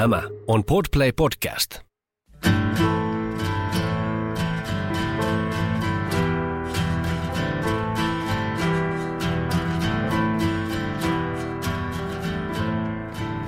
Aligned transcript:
Tämä 0.00 0.22
on 0.46 0.64
Podplay 0.64 1.12
Podcast. 1.12 1.70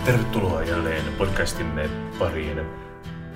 Tervetuloa 0.04 0.62
jälleen 0.62 1.04
podcastimme 1.18 1.90
pariin. 2.18 2.60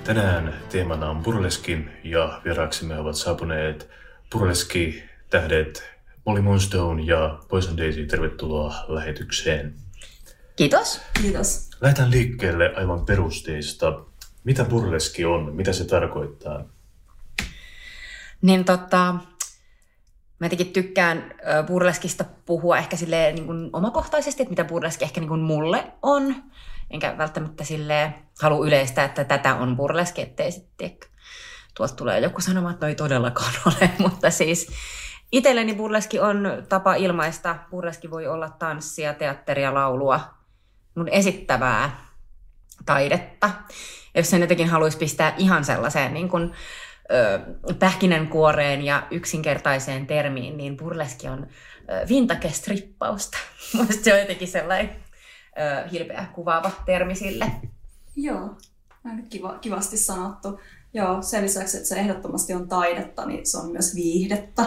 Tänään 0.04 0.54
teemana 0.68 1.10
on 1.10 1.22
burleski 1.22 1.78
ja 2.04 2.40
vieraaksemme 2.44 2.98
ovat 2.98 3.14
saapuneet 3.14 3.88
burleski-tähdet 4.32 5.84
Molly 6.26 6.40
Moonstone 6.40 7.02
ja 7.02 7.38
Poison 7.48 7.76
Daisy. 7.76 8.06
Tervetuloa 8.06 8.74
lähetykseen. 8.88 9.74
Kiitos. 10.56 11.00
Kiitos. 11.22 11.65
Lähdetään 11.80 12.10
liikkeelle 12.10 12.74
aivan 12.76 13.06
perusteista. 13.06 14.00
Mitä 14.44 14.64
burleski 14.64 15.24
on? 15.24 15.54
Mitä 15.54 15.72
se 15.72 15.84
tarkoittaa? 15.84 16.64
Niin 18.42 18.64
tota, 18.64 19.14
mä 20.38 20.46
jotenkin 20.46 20.72
tykkään 20.72 21.34
burleskista 21.66 22.24
puhua 22.46 22.78
ehkä 22.78 22.96
silleen 22.96 23.34
niin 23.34 23.46
kuin 23.46 23.70
omakohtaisesti, 23.72 24.42
että 24.42 24.50
mitä 24.50 24.64
burleski 24.64 25.04
ehkä 25.04 25.20
niin 25.20 25.28
kuin 25.28 25.40
mulle 25.40 25.92
on. 26.02 26.34
Enkä 26.90 27.18
välttämättä 27.18 27.64
sille 27.64 28.14
halua 28.42 28.66
yleistää, 28.66 29.04
että 29.04 29.24
tätä 29.24 29.54
on 29.54 29.76
burleski, 29.76 30.22
ettei 30.22 30.52
sitten 30.52 30.96
tuolta 31.76 31.94
tulee 31.94 32.20
joku 32.20 32.40
sanomaan, 32.40 32.74
että 32.74 32.86
no 32.86 32.88
ei 32.88 32.94
todellakaan 32.94 33.52
ole, 33.66 33.90
mutta 33.98 34.30
siis 34.30 34.68
itselleni 35.32 35.74
burleski 35.74 36.20
on 36.20 36.48
tapa 36.68 36.94
ilmaista. 36.94 37.56
Burleski 37.70 38.10
voi 38.10 38.26
olla 38.26 38.48
tanssia, 38.48 39.14
teatteria, 39.14 39.74
laulua, 39.74 40.35
mun 40.96 41.08
esittävää 41.08 42.06
taidetta. 42.86 43.50
Jos 44.14 44.30
sen 44.30 44.40
jotenkin 44.40 44.68
haluaisi 44.68 44.98
pistää 44.98 45.34
ihan 45.38 45.64
sellaiseen 45.64 46.14
niin 46.14 46.28
kuin, 46.28 46.52
ö, 47.12 47.40
pähkinänkuoreen 47.78 48.82
ja 48.82 49.06
yksinkertaiseen 49.10 50.06
termiin, 50.06 50.56
niin 50.56 50.76
burleski 50.76 51.28
on 51.28 51.46
vintage-strippausta. 52.08 53.38
Mielestäni 53.72 54.04
se 54.04 54.12
on 54.12 54.20
jotenkin 54.20 54.48
sellainen 54.48 54.90
ö, 55.58 55.88
hilpeä 55.88 56.26
kuvaava 56.34 56.70
termi 56.86 57.14
sille. 57.14 57.52
Joo, 58.16 58.56
kiva, 59.30 59.58
kivasti 59.58 59.96
sanottu. 59.96 60.60
Joo, 60.94 61.22
sen 61.22 61.44
lisäksi, 61.44 61.76
että 61.76 61.88
se 61.88 61.96
ehdottomasti 61.96 62.54
on 62.54 62.68
taidetta, 62.68 63.26
niin 63.26 63.46
se 63.46 63.58
on 63.58 63.72
myös 63.72 63.94
viihdettä. 63.94 64.62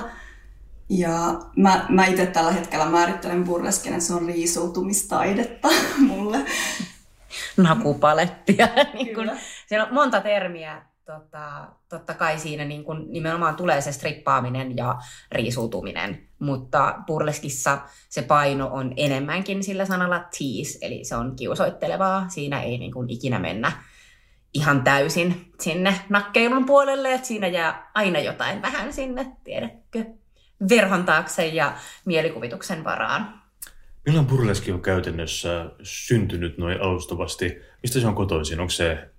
Ja 0.90 1.40
mä, 1.56 1.86
mä 1.90 2.06
itse 2.06 2.26
tällä 2.26 2.52
hetkellä 2.52 2.86
määrittelen 2.86 3.44
burlesken, 3.44 3.94
että 3.94 4.06
se 4.06 4.14
on 4.14 4.26
riisuutumistaidetta 4.26 5.68
mulle. 6.08 6.38
Nakupalettia. 7.58 8.68
niin 8.94 9.16
kun, 9.16 9.32
siellä 9.68 9.88
on 9.88 9.94
monta 9.94 10.22
termiä. 10.22 10.90
Tota, 11.06 11.68
totta 11.90 12.14
kai 12.14 12.40
siinä 12.40 12.66
niin 12.66 12.84
kun 12.84 13.06
nimenomaan 13.08 13.56
tulee 13.56 13.82
se 13.82 13.92
strippaaminen 13.92 14.78
ja 14.78 14.98
riisuutuminen, 15.32 16.28
mutta 16.40 16.96
burleskissa 17.08 17.78
se 18.10 18.22
paino 18.22 18.68
on 18.72 18.94
enemmänkin 18.98 19.64
sillä 19.64 19.86
sanalla 19.86 20.20
tease, 20.20 20.78
eli 20.82 21.04
se 21.04 21.16
on 21.16 21.36
kiusoittelevaa. 21.36 22.30
Siinä 22.30 22.62
ei 22.62 22.78
niin 22.78 22.92
kun 22.92 23.10
ikinä 23.10 23.40
mennä 23.40 23.72
ihan 24.54 24.84
täysin 24.84 25.52
sinne 25.60 25.96
nakkeilun 26.10 26.66
puolelle, 26.66 27.14
että 27.14 27.28
siinä 27.28 27.48
jää 27.48 27.92
aina 27.94 28.20
jotain 28.20 28.62
vähän 28.62 28.94
sinne, 28.94 29.32
tiedätkö? 29.44 30.06
Verhon 30.70 31.06
taakse 31.06 31.48
ja 31.48 31.78
mielikuvituksen 32.06 32.84
varaan. 32.84 33.40
Milloin 34.06 34.28
burleski 34.28 34.72
on 34.72 34.82
käytännössä 34.82 35.72
syntynyt 35.84 36.58
noin 36.58 36.82
alustavasti? 36.82 37.58
Mistä 37.84 38.00
se 38.00 38.08
on 38.08 38.16
kotoisin? 38.16 38.60
Onko 38.60 38.72
se 38.72 39.10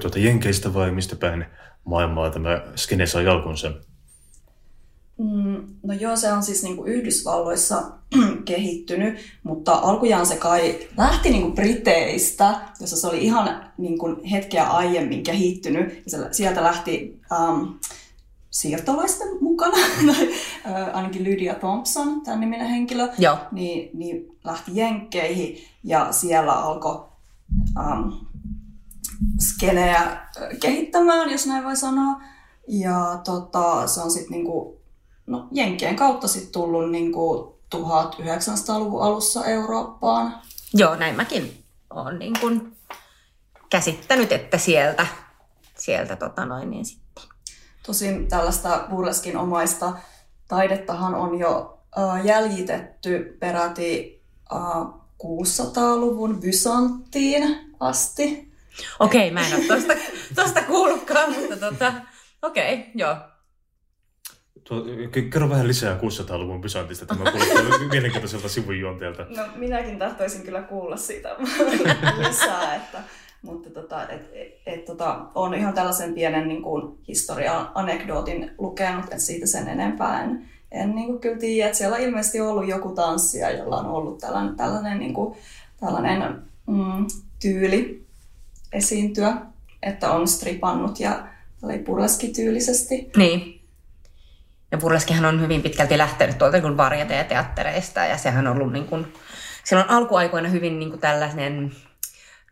tuota 0.00 0.18
Jenkeistä 0.18 0.74
vai 0.74 0.90
mistä 0.90 1.16
päin 1.16 1.44
maailmaa 1.84 2.30
tämä 2.30 2.62
skene 2.76 3.06
sai 3.06 3.26
alkunsa? 3.26 3.72
Mm, 5.18 5.66
no 5.82 5.94
joo, 6.00 6.16
se 6.16 6.32
on 6.32 6.42
siis 6.42 6.62
niinku 6.62 6.84
Yhdysvalloissa 6.84 7.82
kehittynyt, 8.44 9.18
mutta 9.42 9.72
alkujaan 9.72 10.26
se 10.26 10.36
kai 10.36 10.78
lähti 10.98 11.30
niinku 11.30 11.52
Briteistä, 11.52 12.60
jossa 12.80 12.96
se 12.96 13.06
oli 13.06 13.24
ihan 13.24 13.64
niinku 13.78 14.06
hetkeä 14.30 14.64
aiemmin 14.64 15.22
kehittynyt. 15.22 16.02
Ja 16.04 16.10
se, 16.10 16.18
sieltä 16.30 16.62
lähti 16.62 17.20
um, 17.38 17.78
siirtolaisten 18.52 19.28
mukana, 19.40 19.76
ainakin 20.92 21.24
Lydia 21.24 21.54
Thompson, 21.54 22.20
tämän 22.20 22.40
niminen 22.40 22.66
henkilö, 22.66 23.08
Joo. 23.18 23.38
Niin, 23.52 23.90
niin 23.94 24.38
lähti 24.44 24.70
Jenkkeihin 24.74 25.64
ja 25.84 26.12
siellä 26.12 26.52
alkoi 26.52 27.04
um, 27.78 28.26
skeneä 29.40 30.26
kehittämään, 30.60 31.30
jos 31.30 31.46
näin 31.46 31.64
voi 31.64 31.76
sanoa. 31.76 32.20
Ja 32.68 33.20
tota, 33.24 33.86
se 33.86 34.00
on 34.00 34.10
sitten 34.10 34.30
niinku, 34.30 34.80
no, 35.26 35.48
Jenkkien 35.52 35.96
kautta 35.96 36.28
sitten 36.28 36.52
tullut 36.52 36.90
niinku 36.90 37.54
1900-luvun 37.76 39.02
alussa 39.02 39.44
Eurooppaan. 39.44 40.34
Joo, 40.74 40.96
näin 40.96 41.16
mäkin 41.16 41.64
olen 41.90 42.18
niin 42.18 42.34
kuin 42.40 42.76
käsittänyt, 43.70 44.32
että 44.32 44.58
sieltä, 44.58 45.06
sieltä 45.78 46.16
tota 46.16 46.46
noin, 46.46 46.70
niin 46.70 46.84
sit 46.84 47.01
Tosin 47.86 48.28
tällaista 48.28 48.86
burleskin 48.90 49.36
omaista 49.36 49.92
taidettahan 50.48 51.14
on 51.14 51.38
jo 51.38 51.80
äh, 51.98 52.26
jäljitetty 52.26 53.36
peräti 53.40 54.22
äh, 54.52 54.58
600-luvun 55.22 56.40
Byzanttiin 56.40 57.72
asti. 57.80 58.52
Okei, 59.00 59.20
okay, 59.20 59.30
mä 59.30 59.46
en 59.46 59.54
ole 59.54 59.64
tosta, 59.64 59.92
tosta 60.42 60.62
kuullutkaan, 60.62 61.34
mutta 61.38 61.56
tota, 61.56 61.92
okei, 62.42 62.74
okay, 62.74 62.86
joo. 62.94 63.16
Tuo, 64.64 64.84
kerro 65.30 65.50
vähän 65.50 65.68
lisää 65.68 65.98
600-luvun 65.98 66.60
Bysantista, 66.60 67.06
tämä 67.06 67.30
kuulostaa 67.30 67.78
mielenkiintoiselta 67.92 68.48
sivujuonteelta. 68.48 69.26
No 69.36 69.42
minäkin 69.54 69.98
tahtoisin 69.98 70.42
kyllä 70.42 70.62
kuulla 70.62 70.96
siitä 70.96 71.36
lisää, 72.28 72.74
että 72.74 73.02
mutta 73.42 73.70
tota, 73.70 74.08
et, 74.08 74.30
et, 74.32 74.62
et, 74.66 74.84
tota, 74.84 75.26
on 75.34 75.54
ihan 75.54 75.74
tällaisen 75.74 76.14
pienen 76.14 76.48
niin 76.48 76.62
kuin, 76.62 76.98
historia-anekdootin 77.08 78.50
lukenut, 78.58 79.04
että 79.04 79.18
siitä 79.18 79.46
sen 79.46 79.68
enempää 79.68 80.22
en, 80.24 80.48
en 80.70 80.94
niin 80.94 81.06
kuin, 81.06 81.20
kyllä 81.20 81.38
tiedä. 81.38 81.66
Että 81.66 81.78
siellä 81.78 81.96
on 81.96 82.02
ilmeisesti 82.02 82.40
ollut 82.40 82.68
joku 82.68 82.88
tanssija, 82.88 83.50
jolla 83.50 83.76
on 83.76 83.86
ollut 83.86 84.18
tällainen, 84.18 84.56
tällainen, 84.56 84.98
niin 84.98 85.14
kuin, 85.14 85.36
tällainen 85.80 86.42
mm, 86.66 87.06
tyyli 87.42 88.06
esiintyä, 88.72 89.36
että 89.82 90.10
on 90.10 90.28
stripannut 90.28 91.00
ja 91.00 91.26
burleski-tyylisesti. 91.84 93.10
Niin. 93.16 93.60
Ja 94.72 94.78
burleskihan 94.78 95.24
on 95.24 95.40
hyvin 95.40 95.62
pitkälti 95.62 95.98
lähtenyt 95.98 96.38
tuolta 96.38 96.58
niin 96.58 96.76
varieteateattereista 96.76 98.00
ja 98.00 98.18
sehän 98.18 98.46
on 98.46 98.56
ollut 98.56 98.72
niin 98.72 98.86
kuin, 98.86 99.06
silloin 99.64 99.90
alkuaikoina 99.90 100.48
hyvin 100.48 100.78
niin 100.78 100.90
kuin 100.90 101.00
tällainen 101.00 101.72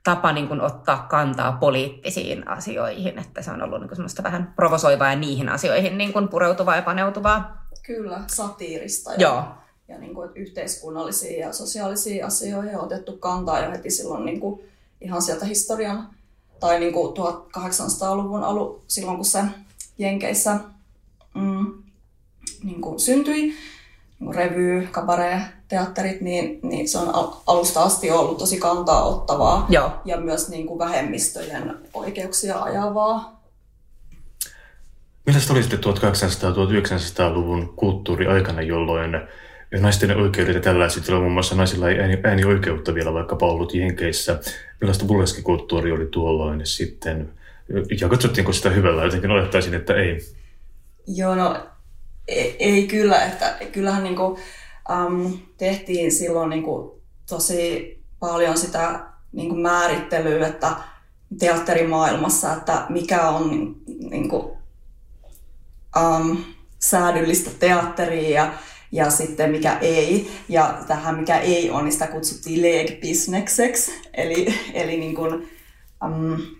tapa 0.04 0.32
niin 0.32 0.48
kuin 0.48 0.60
ottaa 0.60 1.06
kantaa 1.10 1.52
poliittisiin 1.52 2.48
asioihin, 2.48 3.18
että 3.18 3.42
se 3.42 3.50
on 3.50 3.62
ollut 3.62 3.80
niin 3.80 3.88
kuin 3.88 3.96
semmoista 3.96 4.22
vähän 4.22 4.52
provosoivaa 4.56 5.10
ja 5.10 5.16
niihin 5.16 5.48
asioihin 5.48 5.98
niin 5.98 6.12
kuin 6.12 6.28
pureutuvaa 6.28 6.76
ja 6.76 6.82
paneutuvaa. 6.82 7.66
Kyllä, 7.82 8.20
satiirista 8.26 9.12
ja, 9.12 9.20
Joo. 9.20 9.44
ja 9.88 9.98
niin 9.98 10.14
kuin, 10.14 10.30
yhteiskunnallisiin 10.34 11.40
ja 11.40 11.52
sosiaalisiin 11.52 12.24
asioihin 12.24 12.78
on 12.78 12.84
otettu 12.84 13.16
kantaa 13.16 13.60
jo 13.60 13.70
heti 13.70 13.90
silloin 13.90 14.24
niin 14.24 14.40
kuin, 14.40 14.60
ihan 15.00 15.22
sieltä 15.22 15.44
historian 15.44 16.08
tai 16.60 16.80
niin 16.80 16.92
kuin 16.92 17.16
1800-luvun 17.16 18.44
alu, 18.44 18.84
silloin 18.86 19.16
kun 19.16 19.24
se 19.24 19.42
Jenkeissä 19.98 20.58
mm, 21.34 21.82
niin 22.64 22.80
kuin 22.80 23.00
syntyi 23.00 23.54
revy, 24.30 24.88
kabare, 24.90 25.42
teatterit, 25.70 26.20
niin, 26.20 26.60
niin 26.62 26.88
se 26.88 26.98
on 26.98 27.34
alusta 27.46 27.82
asti 27.82 28.10
ollut 28.10 28.38
tosi 28.38 28.58
kantaa 28.58 29.04
ottavaa 29.04 29.66
Joo. 29.68 29.92
ja 30.04 30.16
myös 30.16 30.48
niin 30.48 30.66
kuin 30.66 30.78
vähemmistöjen 30.78 31.74
oikeuksia 31.94 32.62
ajavaa. 32.62 33.40
Millaista 35.26 35.52
oli 35.52 35.62
sitten 35.62 35.80
1800-1900-luvun 35.80 37.72
kulttuuriaikana, 37.76 38.62
jolloin 38.62 39.20
naisten 39.80 40.16
oikeudet 40.16 40.54
ja 40.54 40.60
tällaiset, 40.60 41.06
jolloin 41.06 41.22
muun 41.22 41.32
muassa 41.32 41.54
naisilla 41.54 41.90
ei 41.90 42.00
ääni, 42.00 42.18
äänioikeutta 42.24 42.94
vielä 42.94 43.12
vaikka 43.12 43.36
ollut 43.40 43.74
Jenkeissä. 43.74 44.40
Millaista 44.80 45.04
burleskikulttuuri 45.04 45.92
oli 45.92 46.06
tuolloin 46.06 46.66
sitten? 46.66 47.32
Ja 48.00 48.08
katsottiinko 48.08 48.52
sitä 48.52 48.70
hyvällä? 48.70 49.04
Jotenkin 49.04 49.30
olettaisin, 49.30 49.74
että 49.74 49.94
ei. 49.94 50.20
Joo, 51.06 51.34
no 51.34 51.66
ei, 52.28 52.56
ei 52.58 52.86
kyllä, 52.86 53.24
että 53.24 53.56
kyllähän 53.72 54.04
niin 54.04 54.16
kuin, 54.16 54.40
um, 54.90 55.38
tehtiin 55.58 56.12
silloin 56.12 56.50
niin 56.50 56.62
kuin, 56.62 57.00
tosi 57.28 57.98
paljon 58.20 58.58
sitä 58.58 59.00
niin 59.32 59.48
kuin 59.48 59.60
määrittelyä, 59.60 60.46
että 60.46 60.76
teatterimaailmassa, 61.38 62.52
että 62.52 62.86
mikä 62.88 63.28
on 63.28 63.50
niin, 63.50 63.82
niin 64.10 64.28
kuin, 64.28 64.46
um, 66.02 66.44
säädyllistä 66.78 67.50
teatteria 67.58 68.30
ja, 68.30 68.52
ja 68.92 69.10
sitten 69.10 69.50
mikä 69.50 69.78
ei. 69.78 70.30
Ja 70.48 70.78
tähän 70.86 71.18
mikä 71.18 71.38
ei 71.38 71.70
on, 71.70 71.84
niin 71.84 71.92
sitä 71.92 72.06
kutsuttiin 72.06 72.62
leg 72.62 73.00
businesseksi. 73.00 73.92
Eli, 74.14 74.54
eli 74.74 74.96
niin 74.96 75.14
kuin, 75.14 75.50
um, 76.04 76.59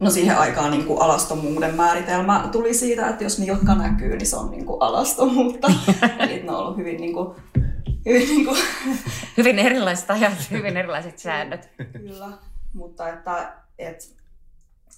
no 0.00 0.10
siihen 0.10 0.38
aikaan 0.38 0.70
niin 0.70 0.84
kuin 0.84 1.02
alastomuuden 1.02 1.74
määritelmä 1.74 2.48
tuli 2.52 2.74
siitä, 2.74 3.08
että 3.08 3.24
jos 3.24 3.38
nilkka 3.38 3.74
näkyy, 3.74 4.16
niin 4.16 4.26
se 4.26 4.36
on 4.36 4.50
niin 4.50 4.66
kuin 4.66 4.82
alastomuutta. 4.82 5.72
Eli 6.18 6.42
ne 6.42 6.50
on 6.50 6.56
ollut 6.56 6.76
hyvin, 6.76 7.00
niin 7.00 7.12
kuin, 7.12 7.36
hyvin, 8.06 8.28
niin 8.28 8.44
kuin... 8.44 8.58
hyvin 9.36 9.58
erilaiset 9.58 10.10
ajat, 10.10 10.50
hyvin 10.50 10.76
erilaiset 10.76 11.18
säännöt. 11.18 11.68
Kyllä, 11.92 12.28
mutta 12.72 13.08
että, 13.08 13.52
et, 13.78 14.16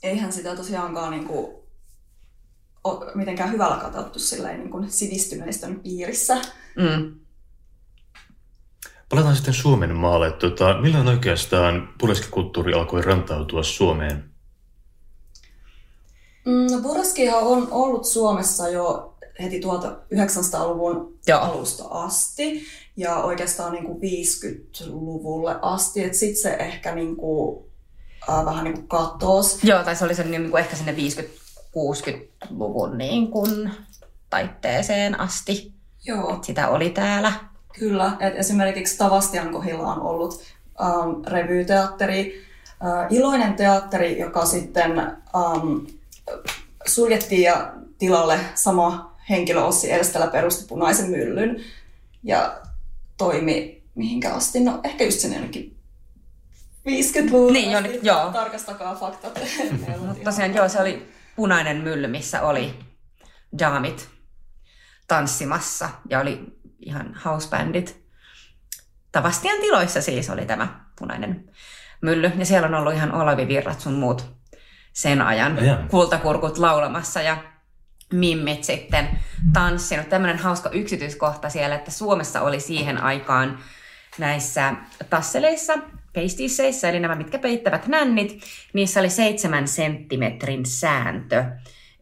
eihän 0.03 0.33
sitä 0.33 0.57
tosiaankaan 0.57 1.11
niin 1.11 1.27
kuin, 1.27 1.55
ole 2.85 3.13
mitenkään 3.15 3.53
hyvällä 3.53 3.77
katsottu 3.77 4.19
silleen, 4.19 4.59
niin 4.59 4.71
kuin 4.71 4.91
sivistyneistön 4.91 5.81
piirissä. 5.81 6.37
Mm. 6.77 7.15
Palataan 9.09 9.37
sitten 9.37 9.55
Suomen 9.55 9.97
maalle. 9.97 10.33
Tota, 10.33 10.81
milloin 10.81 11.09
oikeastaan 11.09 11.95
pureskikulttuuri 11.99 12.75
alkoi 12.75 13.03
rantautua 13.03 13.63
Suomeen? 13.63 14.30
Mm, 16.45 16.83
Pureskihan 16.83 17.43
on 17.43 17.69
ollut 17.71 18.05
Suomessa 18.05 18.69
jo 18.69 19.15
heti 19.43 19.61
1900-luvun 19.61 21.15
Joo. 21.27 21.41
alusta 21.41 21.85
asti 21.91 22.63
ja 22.97 23.17
oikeastaan 23.17 23.73
niin 23.73 23.85
kuin 23.85 23.99
50-luvulle 23.99 25.57
asti. 25.63 26.15
Sitten 26.15 26.43
se 26.43 26.51
ehkä 26.51 26.95
niin 26.95 27.17
kuin, 27.17 27.65
äh, 28.31 28.45
vähän 28.45 28.65
niin 28.65 28.75
kuin 28.75 28.89
katosi. 28.89 29.69
Joo, 29.69 29.83
tai 29.83 29.97
se 29.97 30.05
oli 30.05 30.15
se 30.15 30.25
niin 30.25 30.51
kuin 30.51 30.61
ehkä 30.61 30.77
sinne 30.77 30.93
50-60-luvun 30.93 32.99
niin 32.99 33.31
kuin 33.31 33.71
taitteeseen 34.31 35.21
asti. 35.21 35.73
Joo. 36.05 36.37
Et 36.37 36.45
sitä 36.45 36.69
oli 36.69 36.91
täällä. 36.91 37.33
Kyllä, 37.79 38.17
et 38.21 38.35
esimerkiksi 38.37 38.99
Tavastiankohilla 38.99 39.95
on 39.95 40.03
ollut 40.03 40.43
um, 40.81 41.25
revyteatteri, 41.25 42.43
uh, 42.83 43.17
iloinen 43.17 43.55
teatteri, 43.55 44.19
joka 44.19 44.47
sitten 44.47 44.93
um, 45.35 45.87
suljettiin 46.87 47.43
ja 47.43 47.73
tilalle 47.99 48.41
sama 48.55 49.17
henkilö 49.31 49.61
Ossi 49.61 49.93
Elstelä 49.93 50.27
perusti 50.27 50.65
punaisen 50.69 51.11
myllyn 51.11 51.65
ja 52.23 52.61
toimi 53.17 53.83
mihinkä 53.95 54.35
asti, 54.35 54.61
no 54.61 54.81
ehkä 54.85 55.05
just 55.05 55.19
sen 55.21 55.33
jonnekin 55.33 55.77
50-luvulla. 56.89 57.53
Niin, 57.53 57.71
jonne, 57.71 57.91
joo. 58.03 58.31
Tarkastakaa 58.33 58.95
faktat. 58.95 59.41
tosiaan 60.25 60.55
joo, 60.55 60.69
se 60.69 60.81
oli 60.81 61.13
punainen 61.37 61.77
mylly, 61.77 62.07
missä 62.07 62.43
oli 62.43 62.79
daamit 63.59 64.09
tanssimassa 65.07 65.91
ja 66.09 66.21
oli 66.21 66.41
ihan 66.81 67.21
housebandit. 67.25 68.05
Tavastian 69.13 69.61
tiloissa 69.61 70.03
siis 70.03 70.31
oli 70.31 70.47
tämä 70.47 70.85
punainen 70.99 71.51
mylly. 72.01 72.33
Ja 72.39 72.47
siellä 72.47 72.69
on 72.69 72.75
ollut 72.75 72.95
ihan 72.95 73.13
Olavi 73.15 73.49
Virrat 73.49 73.81
sun 73.81 73.93
muut 73.95 74.40
sen 74.93 75.23
ajan 75.23 75.59
Ajan. 75.59 75.89
kultakurkut 75.89 76.59
laulamassa 76.59 77.23
ja 77.23 77.37
mimmit 78.13 78.65
sitten 78.65 79.09
tanssinut. 79.53 80.09
Tämmöinen 80.09 80.39
hauska 80.39 80.71
yksityiskohta 80.71 81.49
siellä, 81.49 81.75
että 81.75 81.91
Suomessa 81.91 82.41
oli 82.41 82.61
siihen 82.61 83.03
aikaan 83.03 83.59
näissä 84.19 84.75
tasseleissa, 85.11 85.79
peistisseissä, 86.13 86.89
eli 86.89 87.01
nämä 87.01 87.15
mitkä 87.15 87.39
peittävät 87.39 87.87
nännit, 87.87 88.43
niissä 88.73 89.01
oli 89.01 89.11
seitsemän 89.11 89.69
senttimetrin 89.69 90.67
sääntö. 90.67 91.45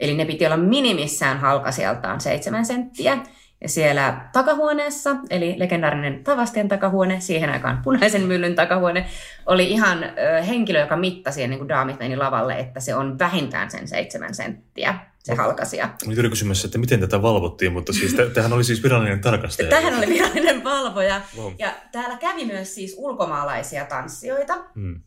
Eli 0.01 0.15
ne 0.15 0.25
piti 0.25 0.47
olla 0.47 0.57
minimissään 0.57 1.39
halkasijaltaan 1.39 2.21
seitsemän 2.21 2.67
senttiä. 2.67 3.19
Ja 3.61 3.69
siellä 3.69 4.29
takahuoneessa, 4.33 5.17
eli 5.31 5.55
legendaarinen 5.59 6.25
Tavastien 6.25 6.69
takahuone, 6.69 7.21
siihen 7.21 7.51
aikaan 7.51 7.81
punaisen 7.85 8.23
myllyn 8.23 8.55
takahuone, 8.55 9.07
oli 9.47 9.71
ihan 9.71 10.05
ö, 10.05 10.43
henkilö, 10.43 10.81
joka 10.81 10.97
mittasi 10.97 11.43
ennen 11.43 11.59
kuin 11.59 11.69
daamit 11.69 11.99
meni 11.99 12.17
lavalle, 12.17 12.59
että 12.59 12.81
se 12.81 12.95
on 12.95 13.19
vähintään 13.19 13.71
sen 13.71 13.89
seitsemän 13.89 14.35
senttiä, 14.35 14.95
se 15.19 15.35
halkasia. 15.35 15.91
Oli 16.07 16.15
juuri 16.15 16.29
kysymässä, 16.29 16.69
että 16.69 16.79
miten 16.79 17.01
tätä 17.01 17.23
valvottiin, 17.23 17.73
mutta 17.73 17.93
siis 17.93 18.17
tähän 18.35 18.53
oli 18.53 18.65
siis 18.65 18.83
virallinen 18.83 19.21
tarkastaja. 19.21 19.71
Tähän 19.71 19.99
oli 19.99 20.07
virallinen 20.07 20.65
valvoja. 20.65 21.21
Wow. 21.37 21.53
Ja 21.59 21.73
täällä 21.93 22.17
kävi 22.17 22.45
myös 22.45 22.75
siis 22.75 22.95
ulkomaalaisia 22.99 23.85
tanssijoita 23.85 24.55
hmm. 24.75 25.01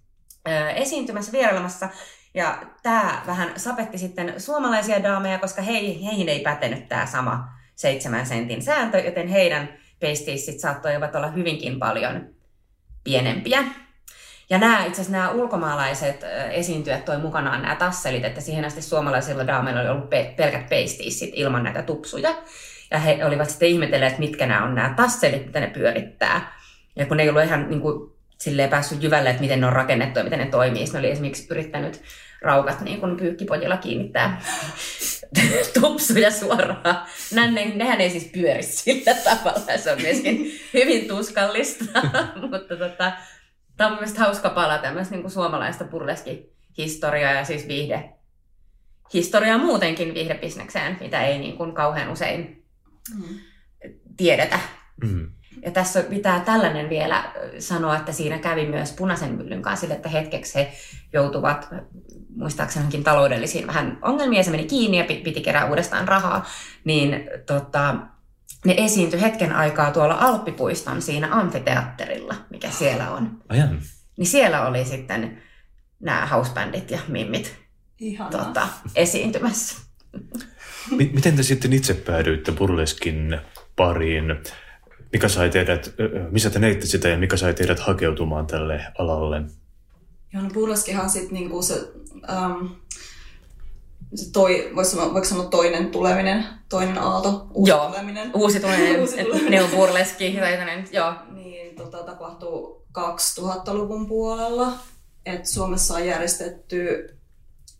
ö, 0.47 0.69
esiintymässä, 0.69 1.31
vierailemassa. 1.31 1.89
Ja 2.33 2.63
tämä 2.83 3.21
vähän 3.27 3.51
sapetti 3.57 3.97
sitten 3.97 4.33
suomalaisia 4.37 5.03
daameja, 5.03 5.39
koska 5.39 5.61
he, 5.61 5.73
heihin 5.73 6.29
ei 6.29 6.39
pätenyt 6.39 6.89
tämä 6.89 7.05
sama 7.05 7.60
seitsemän 7.81 8.25
sentin 8.25 8.61
sääntö, 8.61 8.99
joten 8.99 9.27
heidän 9.27 9.69
peisteissit 9.99 10.59
saattoivat 10.59 11.15
olla 11.15 11.27
hyvinkin 11.27 11.79
paljon 11.79 12.29
pienempiä. 13.03 13.63
Ja 14.49 14.57
nämä, 14.57 14.85
itse 14.85 15.01
asiassa 15.01 15.11
nämä 15.11 15.31
ulkomaalaiset 15.31 16.25
esiintyjät 16.51 17.05
toi 17.05 17.17
mukanaan 17.17 17.61
nämä 17.61 17.75
tasselit, 17.75 18.25
että 18.25 18.41
siihen 18.41 18.65
asti 18.65 18.81
suomalaisilla 18.81 19.47
daameilla 19.47 19.81
oli 19.81 19.89
ollut 19.89 20.09
pe- 20.09 20.33
pelkät 20.37 20.69
peistiissit 20.69 21.31
ilman 21.33 21.63
näitä 21.63 21.81
tupsuja. 21.81 22.35
Ja 22.91 22.99
he 22.99 23.25
olivat 23.25 23.49
sitten 23.49 23.69
ihmetelleet, 23.69 24.19
mitkä 24.19 24.45
nämä 24.45 24.63
on 24.63 24.75
nämä 24.75 24.93
tasselit, 24.95 25.45
mitä 25.45 25.59
ne 25.59 25.67
pyörittää. 25.67 26.53
Ja 26.95 27.05
kun 27.05 27.17
ne 27.17 27.23
ei 27.23 27.29
ollut 27.29 27.43
ihan 27.43 27.69
niin 27.69 27.81
kuin, 27.81 28.11
silleen 28.37 28.69
päässyt 28.69 29.03
jyvälle, 29.03 29.29
että 29.29 29.41
miten 29.41 29.61
ne 29.61 29.67
on 29.67 29.73
rakennettu 29.73 30.19
ja 30.19 30.23
miten 30.23 30.39
ne 30.39 30.45
toimii, 30.45 30.85
ne 30.93 30.99
oli 30.99 31.11
esimerkiksi 31.11 31.47
yrittänyt 31.51 32.01
raukat 32.41 32.81
niin 32.81 32.99
kuin 32.99 33.17
pyykkipojilla 33.17 33.77
kiinnittää 33.77 34.41
tupsuja 35.81 36.31
suoraan. 36.31 37.05
Nänne, 37.33 37.65
nehän 37.75 38.01
ei 38.01 38.09
siis 38.09 38.29
pyöri 38.33 38.63
sillä 38.63 39.13
tavalla, 39.13 39.77
se 39.77 39.91
on 39.91 40.01
myöskin 40.01 40.59
hyvin 40.73 41.07
tuskallista, 41.07 41.85
mutta 42.51 42.75
tota, 42.77 43.11
tämä 43.77 43.89
on 43.89 43.93
mielestäni 43.93 44.25
hauska 44.25 44.49
palata 44.49 44.91
myös 44.91 45.09
niin 45.09 45.21
kuin 45.21 45.31
suomalaista 45.31 45.83
burleski-historiaa 45.83 47.31
ja 47.31 47.45
siis 47.45 47.67
viihde, 47.67 48.09
historiaa 49.13 49.57
muutenkin 49.57 50.13
viihdebisnekseen, 50.13 50.97
mitä 51.01 51.23
ei 51.23 51.39
niin 51.39 51.57
kuin 51.57 51.73
kauhean 51.73 52.11
usein 52.11 52.65
mm. 53.15 53.39
tiedetä. 54.17 54.59
Mm. 55.03 55.31
Ja 55.65 55.71
tässä 55.71 56.03
pitää 56.03 56.39
tällainen 56.39 56.89
vielä 56.89 57.31
sanoa, 57.59 57.95
että 57.95 58.11
siinä 58.11 58.39
kävi 58.39 58.65
myös 58.65 58.91
punaisen 58.91 59.33
myllyn 59.33 59.61
kanssa 59.61 59.81
sille, 59.81 59.93
että 59.93 60.09
hetkeksi 60.09 60.55
he 60.55 60.71
joutuvat 61.13 61.67
muistaakseni 62.35 63.03
taloudellisiin 63.03 63.67
vähän 63.67 63.97
ongelmia, 64.01 64.43
se 64.43 64.51
meni 64.51 64.65
kiinni 64.65 64.97
ja 64.97 65.03
piti 65.03 65.41
kerää 65.41 65.69
uudestaan 65.69 66.07
rahaa, 66.07 66.45
niin 66.83 67.29
tota, 67.45 67.95
ne 68.65 68.75
esiintyi 68.77 69.21
hetken 69.21 69.51
aikaa 69.51 69.91
tuolla 69.91 70.17
Alppipuiston 70.19 71.01
siinä 71.01 71.27
amfiteatterilla, 71.31 72.35
mikä 72.49 72.69
siellä 72.71 73.11
on. 73.11 73.41
Ajan. 73.49 73.81
Niin 74.17 74.27
siellä 74.27 74.67
oli 74.67 74.85
sitten 74.85 75.41
nämä 75.99 76.25
housebandit 76.25 76.91
ja 76.91 76.99
mimmit 77.07 77.55
tota, 78.31 78.67
esiintymässä. 78.95 79.81
Miten 80.91 81.35
te 81.35 81.43
sitten 81.43 81.73
itse 81.73 81.93
päädyitte 81.93 82.51
burleskin 82.51 83.39
pariin? 83.75 84.25
Mikä 85.13 85.27
sai 85.27 85.49
teidät, 85.49 85.93
missä 86.31 86.49
te 86.49 86.59
neitte 86.59 86.85
sitä 86.85 87.09
ja 87.09 87.17
mikä 87.17 87.37
sai 87.37 87.53
teidät 87.53 87.79
hakeutumaan 87.79 88.47
tälle 88.47 88.85
alalle? 88.97 89.41
Joo, 90.33 90.43
no 90.43 90.49
burleskihan 90.53 91.09
sitten 91.09 91.33
niinku 91.33 91.61
se, 91.61 91.73
um, 92.13 92.69
se 94.15 94.31
toi, 94.31 94.71
voisi 94.75 94.91
sanoa, 94.91 95.13
voiko 95.13 95.27
sanoa 95.27 95.45
toinen 95.45 95.91
tuleminen, 95.91 96.45
toinen 96.69 96.97
aalto, 96.97 97.47
uusi 97.53 97.71
joo, 97.71 97.87
tuleminen. 97.87 98.31
uusi 98.35 98.59
tuleminen, 98.59 98.99
uusi 99.01 99.23
tuleminen. 99.23 99.51
ne 99.51 99.63
on 99.63 99.69
burleski, 99.69 100.37
joo. 100.91 101.13
Niin, 101.31 101.75
tota, 101.75 102.03
tapahtuu 102.03 102.85
2000-luvun 102.97 104.07
puolella, 104.07 104.73
että 105.25 105.49
Suomessa 105.49 105.93
on 105.93 106.07
järjestetty 106.07 107.09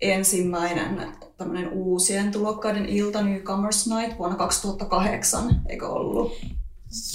ensimmäinen 0.01 1.07
tämmöinen 1.37 1.69
uusien 1.69 2.31
tulokkaiden 2.31 2.85
ilta 2.85 3.21
Newcomers 3.21 3.87
Night 3.87 4.17
vuonna 4.17 4.37
2008, 4.37 5.61
eikö 5.69 5.87
ollut? 5.87 6.31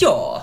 Joo, 0.00 0.42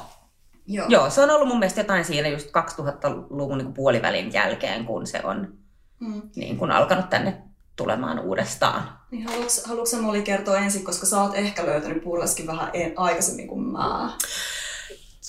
Joo. 0.68 0.86
Joo, 0.90 1.10
se 1.10 1.22
on 1.22 1.30
ollut 1.30 1.48
mun 1.48 1.60
mielestä 1.60 1.82
jotain 1.82 2.06
siinä 2.06 2.28
just 2.28 2.48
2000-luvun 2.48 3.58
niin 3.58 3.74
puolivälin 3.74 4.34
jälkeen, 4.34 4.86
kun 4.86 5.08
se 5.08 5.22
on 5.24 5.54
mm. 6.00 6.22
niin 6.36 6.58
kun 6.58 6.72
alkanut 6.72 7.10
tänne 7.10 7.38
tulemaan 7.75 8.20
uudestaan. 8.20 9.00
Niin, 9.12 9.28
haluatko, 9.28 9.52
haluatko 9.66 10.02
Molly 10.02 10.22
kertoa 10.22 10.58
ensin, 10.58 10.84
koska 10.84 11.06
sä 11.06 11.22
oot 11.22 11.36
ehkä 11.36 11.66
löytänyt 11.66 12.04
burleskin 12.04 12.48
vähän 12.48 12.70
en, 12.74 12.94
aikaisemmin 12.96 13.48
kuin 13.48 13.63
mä? 13.63 14.10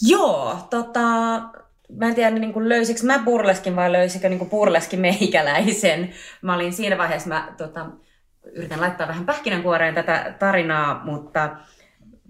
Joo, 0.03 0.57
tota, 0.71 1.01
mä 1.89 2.09
en 2.09 2.15
tiedä 2.15 2.31
niin 2.31 2.53
kuin 2.53 2.69
löysikö 2.69 3.01
mä 3.03 3.19
burleskin 3.19 3.77
vai 3.77 3.93
löysikö 3.93 4.29
niin 4.29 4.51
burleski 4.51 4.97
meikäläisen. 4.97 6.15
Mä 6.43 6.55
olin 6.55 6.73
siinä 6.73 6.99
vaiheessa, 6.99 7.29
mä 7.29 7.55
tota, 7.57 7.87
yritän 8.53 8.81
laittaa 8.81 9.09
vähän 9.09 9.27
pähkinänkuoreen 9.27 9.95
tätä 9.95 10.35
tarinaa, 10.39 11.05
mutta 11.05 11.57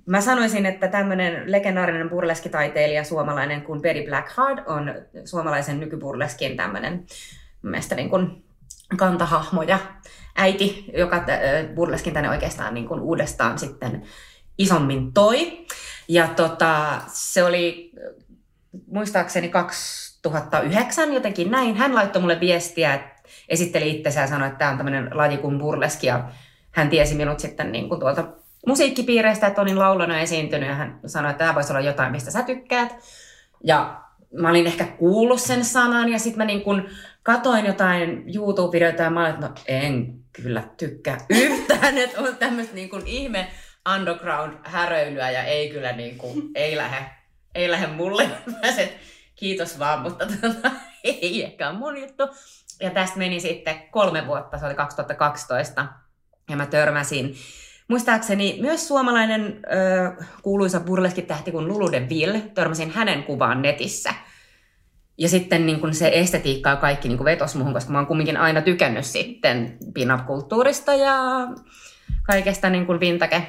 Mä 0.07 0.21
sanoisin, 0.21 0.67
että 0.67 0.89
tämmöinen 0.89 1.53
legendaarinen 1.53 2.11
burleskitaiteilija 2.11 3.05
suomalainen 3.05 3.63
kuin 3.63 3.83
Betty 3.83 4.03
Blackheart 4.03 4.69
on 4.69 4.95
suomalaisen 5.25 5.81
nykyburleskin 5.81 6.57
tämmöinen 6.57 7.07
mielestäni 7.63 8.03
niin 8.03 8.45
kantahahmo 8.97 9.63
ja 9.63 9.79
äiti, 10.37 10.85
joka 10.99 11.25
burleskin 11.75 12.13
tänne 12.13 12.31
oikeastaan 12.31 12.75
niin 12.75 12.89
kuin 12.89 13.01
uudestaan 13.01 13.59
sitten 13.59 14.03
isommin 14.59 15.13
toi. 15.13 15.67
Ja 16.09 16.29
tota, 16.29 17.01
se 17.07 17.45
oli 17.45 17.93
muistaakseni 18.87 19.49
2009 19.49 21.13
jotenkin 21.13 21.51
näin. 21.51 21.77
Hän 21.77 21.95
laittoi 21.95 22.23
mulle 22.23 22.41
viestiä, 22.41 23.01
esitteli 23.49 23.91
itsensä 23.91 24.21
ja 24.21 24.27
sanoi, 24.27 24.49
että 24.49 24.59
tämä 24.59 24.71
on 24.71 24.77
tämmöinen 24.77 25.11
laji 25.13 25.37
kuin 25.37 25.59
burleski 25.59 26.07
ja 26.07 26.29
hän 26.71 26.91
tiesi 26.91 27.15
minut 27.15 27.41
sitten 27.41 27.73
niin 27.73 27.89
kuin 27.89 28.01
tuolta 28.01 28.44
musiikkipiireistä, 28.67 29.47
että 29.47 29.63
olin 29.63 29.79
laulana 29.79 30.21
esiintynyt 30.21 30.69
ja 30.69 30.75
hän 30.75 31.01
sanoi, 31.07 31.31
että 31.31 31.45
tämä 31.45 31.55
voisi 31.55 31.73
olla 31.73 31.81
jotain, 31.81 32.13
mistä 32.13 32.31
sä 32.31 32.43
tykkäät. 32.43 32.95
Ja 33.65 34.01
mä 34.33 34.51
olin 34.51 34.67
ehkä 34.67 34.85
kuullut 34.85 35.41
sen 35.41 35.65
sanan 35.65 36.09
ja 36.09 36.19
sitten 36.19 36.39
mä 36.39 36.45
niin 36.45 36.63
kuin 36.63 36.89
katoin 37.23 37.67
jotain 37.67 38.25
YouTube-videoita 38.35 39.03
ja 39.03 39.11
mä 39.11 39.21
olin, 39.21 39.35
että 39.35 39.47
no 39.47 39.55
en 39.67 40.15
kyllä 40.33 40.63
tykkää 40.77 41.19
yhtään, 41.31 41.99
että 42.05 42.21
on 42.21 42.37
tämmöistä 42.37 42.75
niin 42.75 42.91
ihme 43.07 43.49
underground-häröilyä 43.95 45.31
ja 45.31 45.45
ei 45.45 45.71
kyllä 45.71 45.93
niin 45.93 46.19
kuin, 46.19 46.51
ei 46.55 46.77
lähde, 46.77 47.11
ei 47.55 47.71
lähde 47.71 47.87
mulle. 47.87 48.31
Mä 48.63 48.73
sen, 48.73 48.89
kiitos 49.37 49.79
vaan, 49.79 50.01
mutta 50.01 50.27
tota, 50.27 50.71
ei 51.05 51.45
ehkä 51.45 51.71
ole 51.71 51.79
mun 51.79 52.01
juttu. 52.01 52.23
Ja 52.81 52.91
tästä 52.91 53.19
meni 53.19 53.41
sitten 53.41 53.83
kolme 53.91 54.27
vuotta, 54.27 54.59
se 54.59 54.67
oli 54.67 54.75
2012, 54.75 55.87
ja 56.51 56.57
mä 56.57 56.67
törmäsin 56.67 57.37
Muistaakseni 57.89 58.59
myös 58.61 58.89
suomalainen 58.89 59.61
ö, 59.73 60.25
kuuluisa 60.43 60.81
burleskitähti 60.81 61.51
kuin 61.53 61.69
Lulu 61.69 61.93
de 61.93 62.09
Ville, 62.09 62.41
törmäsin 62.41 62.91
hänen 62.91 63.23
kuvaan 63.23 63.63
netissä. 63.63 64.15
Ja 65.19 65.29
sitten 65.29 65.67
niin 65.67 65.81
kun 65.81 65.95
se 65.95 66.11
estetiikka 66.15 66.71
ja 66.71 66.77
kaikki 66.77 67.09
niin 67.09 67.25
vetos 67.25 67.55
muhun, 67.55 67.73
koska 67.73 67.93
mä 67.93 67.99
oon 67.99 68.07
kumminkin 68.07 68.37
aina 68.37 68.63
tykännyt 68.63 69.05
sitten 69.05 69.77
pin-up-kulttuurista 69.95 70.95
ja 70.95 71.17
kaikesta 72.27 72.71
niin 72.71 72.87
kuin 72.87 73.01
vintage 73.01 73.47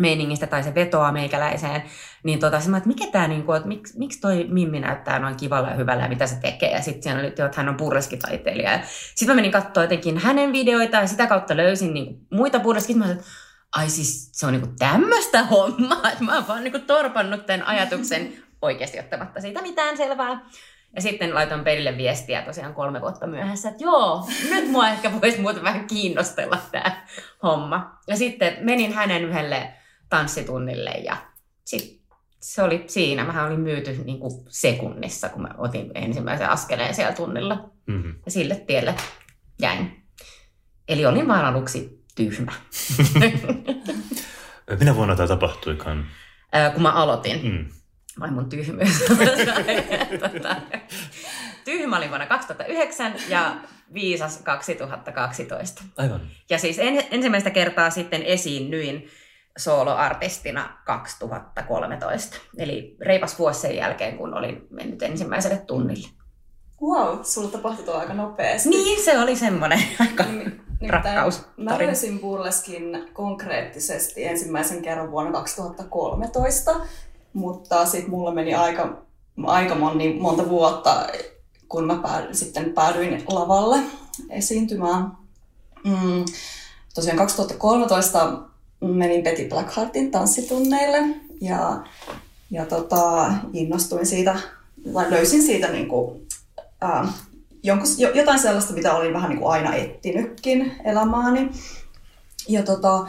meiningistä 0.00 0.46
tai 0.46 0.62
se 0.62 0.74
vetoaa 0.74 1.12
meikäläiseen, 1.12 1.82
niin 2.22 2.38
tota, 2.38 2.60
mä, 2.68 2.76
että 2.76 2.88
mikä 2.88 3.06
tää, 3.12 3.28
niin 3.28 3.42
kuin, 3.42 3.56
että 3.56 3.68
miksi, 3.68 3.98
miksi 3.98 4.20
toi 4.20 4.46
Mimmi 4.50 4.80
näyttää 4.80 5.18
noin 5.18 5.36
kivalla 5.36 5.68
ja 5.68 5.74
hyvällä 5.74 6.02
ja 6.02 6.08
mitä 6.08 6.26
se 6.26 6.36
tekee. 6.40 6.70
Ja 6.70 6.82
sitten 6.82 7.02
siellä 7.02 7.20
oli, 7.20 7.28
että 7.28 7.50
hän 7.56 7.68
on 7.68 7.76
burleskitaiteilija. 7.76 8.80
Sitten 9.14 9.28
mä 9.28 9.34
menin 9.34 9.52
katsoa 9.52 9.82
jotenkin 9.82 10.18
hänen 10.18 10.52
videoita 10.52 10.96
ja 10.96 11.06
sitä 11.06 11.26
kautta 11.26 11.56
löysin 11.56 11.94
niin 11.94 12.26
muita 12.30 12.60
burleskit. 12.60 12.96
Mä 12.96 13.10
että 13.10 13.24
ai 13.76 13.90
siis 13.90 14.30
se 14.32 14.46
on 14.46 14.52
niinku 14.52 14.74
tämmöistä 14.78 15.42
hommaa, 15.42 16.10
että 16.12 16.24
mä 16.24 16.34
oon 16.34 16.48
vaan 16.48 16.64
niinku 16.64 16.78
torpannut 16.78 17.46
tämän 17.46 17.66
ajatuksen 17.66 18.32
oikeasti 18.62 18.98
ottamatta 18.98 19.40
siitä 19.40 19.62
mitään 19.62 19.96
selvää. 19.96 20.40
Ja 20.96 21.02
sitten 21.02 21.34
laitoin 21.34 21.64
pelille 21.64 21.96
viestiä 21.96 22.42
tosiaan 22.42 22.74
kolme 22.74 23.00
vuotta 23.00 23.26
myöhässä, 23.26 23.68
että 23.68 23.84
joo, 23.84 24.28
nyt 24.50 24.70
mua 24.70 24.88
ehkä 24.88 25.20
voisi 25.20 25.40
muuta 25.40 25.62
vähän 25.62 25.86
kiinnostella 25.86 26.58
tämä 26.72 27.06
homma. 27.42 27.98
Ja 28.08 28.16
sitten 28.16 28.56
menin 28.60 28.92
hänen 28.92 29.24
yhdelle 29.24 29.72
tanssitunnille 30.08 30.90
ja 30.90 31.16
sit 31.64 32.02
se 32.40 32.62
oli 32.62 32.84
siinä. 32.86 33.24
Mähän 33.24 33.46
olin 33.46 33.60
myyty 33.60 34.00
niin 34.04 34.18
kuin 34.18 34.32
sekunnissa, 34.48 35.28
kun 35.28 35.42
mä 35.42 35.54
otin 35.58 35.90
ensimmäisen 35.94 36.50
askeleen 36.50 36.94
siellä 36.94 37.12
tunnilla. 37.12 37.70
Mm-hmm. 37.86 38.14
Ja 38.24 38.30
sille 38.30 38.54
tielle 38.54 38.94
jäin. 39.60 40.04
Eli 40.88 41.06
olin 41.06 41.28
vaan 41.28 41.44
aluksi 41.44 42.01
tyhmä. 42.14 42.52
Minä 44.78 44.96
vuonna 44.96 45.16
tämä 45.16 45.28
tapahtuikaan? 45.28 46.06
kun 46.72 46.82
mä 46.82 46.92
aloitin. 46.92 47.46
Mm. 47.46 47.66
Vai 48.20 48.30
mun 48.30 48.48
tyhmyys. 48.48 48.98
tota, 50.32 50.56
tyhmä 51.64 51.96
oli 51.96 52.08
vuonna 52.08 52.26
2009 52.26 53.14
ja 53.28 53.56
viisas 53.94 54.38
2012. 54.38 55.82
Aivan. 55.96 56.20
Ja 56.50 56.58
siis 56.58 56.78
en, 56.78 57.04
ensimmäistä 57.10 57.50
kertaa 57.50 57.90
sitten 57.90 58.22
esiinnyin 58.22 59.08
soloartistina 59.58 60.78
2013. 60.86 62.36
Eli 62.58 62.96
reipas 63.00 63.38
vuosi 63.38 63.60
sen 63.60 63.76
jälkeen, 63.76 64.16
kun 64.16 64.34
olin 64.34 64.66
mennyt 64.70 65.02
ensimmäiselle 65.02 65.58
tunnille. 65.66 66.08
Wow, 66.82 67.22
sulla 67.22 67.50
tapahtui 67.50 67.84
tuo 67.84 67.94
aika 67.94 68.14
nopeasti. 68.14 68.68
Niin, 68.68 69.04
se 69.04 69.18
oli 69.18 69.36
semmoinen 69.36 69.82
aika 70.00 70.24
rakkaus. 70.90 71.40
Mä 71.56 71.78
löysin 71.78 72.18
burleskin 72.18 73.08
konkreettisesti 73.12 74.24
ensimmäisen 74.24 74.82
kerran 74.82 75.10
vuonna 75.10 75.32
2013, 75.32 76.80
mutta 77.32 77.86
sitten 77.86 78.10
mulla 78.10 78.32
meni 78.32 78.54
aika, 78.54 79.02
aika 79.46 79.74
moni, 79.74 80.14
monta 80.20 80.48
vuotta, 80.48 81.06
kun 81.68 81.86
mä 81.86 81.96
päädyin, 81.96 82.34
sitten 82.34 82.72
päädyin 82.72 83.24
lavalle 83.28 83.78
esiintymään. 84.30 85.12
Mm, 85.84 86.24
tosiaan 86.94 87.18
2013 87.18 88.38
menin 88.80 89.22
Betty 89.22 89.48
Blackheartin 89.48 90.10
tanssitunneille 90.10 90.98
ja, 91.40 91.82
ja 92.50 92.66
tota, 92.66 93.32
innostuin 93.52 94.06
siitä, 94.06 94.38
tai 94.94 95.10
löysin 95.10 95.42
siitä 95.42 95.68
niin 95.68 95.88
kuin, 95.88 96.26
ää, 96.80 97.08
jonkun, 97.62 97.88
jotain 98.14 98.38
sellaista, 98.38 98.72
mitä 98.72 98.94
olin 98.94 99.14
vähän 99.14 99.30
niin 99.30 99.38
kuin 99.38 99.52
aina 99.52 99.74
etsinytkin 99.74 100.72
elämääni. 100.84 101.50
Ja 102.48 102.62
tota, 102.62 103.06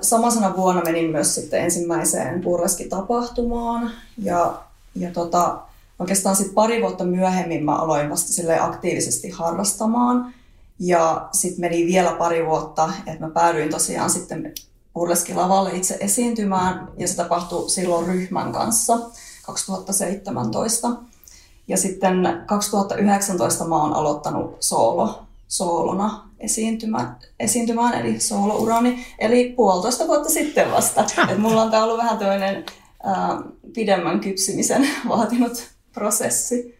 samana 0.00 0.56
vuonna 0.56 0.82
menin 0.82 1.10
myös 1.10 1.34
sitten 1.34 1.60
ensimmäiseen 1.60 2.40
burleski-tapahtumaan 2.40 3.90
ja, 4.22 4.62
ja 4.94 5.10
tota, 5.10 5.58
oikeastaan 5.98 6.36
sitten 6.36 6.54
pari 6.54 6.82
vuotta 6.82 7.04
myöhemmin 7.04 7.64
mä 7.64 7.76
aloin 7.76 8.10
vasta 8.10 8.32
sille 8.32 8.60
aktiivisesti 8.60 9.30
harrastamaan. 9.30 10.34
Ja 10.78 11.28
sitten 11.32 11.60
meni 11.60 11.86
vielä 11.86 12.12
pari 12.12 12.46
vuotta, 12.46 12.92
että 13.06 13.26
mä 13.26 13.30
päädyin 13.30 13.70
tosiaan 13.70 14.10
sitten 14.10 14.54
burleski-lavalle 14.94 15.70
itse 15.76 15.96
esiintymään 16.00 16.88
ja 16.96 17.08
se 17.08 17.16
tapahtui 17.16 17.70
silloin 17.70 18.06
ryhmän 18.06 18.52
kanssa 18.52 18.98
2017. 19.46 20.88
Ja 21.70 21.76
sitten 21.76 22.42
2019 22.46 23.64
mä 23.64 23.82
oon 23.82 23.92
aloittanut 23.92 24.56
soolo, 24.60 25.22
soolona 25.48 26.28
esiintymään, 26.40 27.16
esiintymään 27.40 27.94
eli 27.94 28.20
soolourani, 28.20 29.06
eli 29.18 29.52
puolitoista 29.56 30.06
vuotta 30.06 30.28
sitten 30.28 30.70
vasta. 30.70 31.04
Et 31.30 31.38
mulla 31.38 31.62
on 31.62 31.70
tämä 31.70 31.84
ollut 31.84 31.98
vähän 31.98 32.18
toinen 32.18 32.64
ää, 33.04 33.42
pidemmän 33.74 34.20
kypsymisen 34.20 34.88
vaatinut 35.08 35.68
prosessi. 35.94 36.78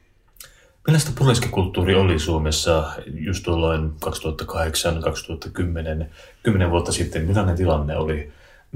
Millaista 0.87 1.11
burleskikulttuuri 1.19 1.95
oli 1.95 2.19
Suomessa 2.19 2.93
just 3.07 3.45
tuolloin 3.45 3.93
2008-2010, 6.03 6.07
10 6.43 6.71
vuotta 6.71 6.93
sitten? 6.93 7.25
Millainen 7.25 7.57
tilanne 7.57 7.97
oli? 7.97 8.33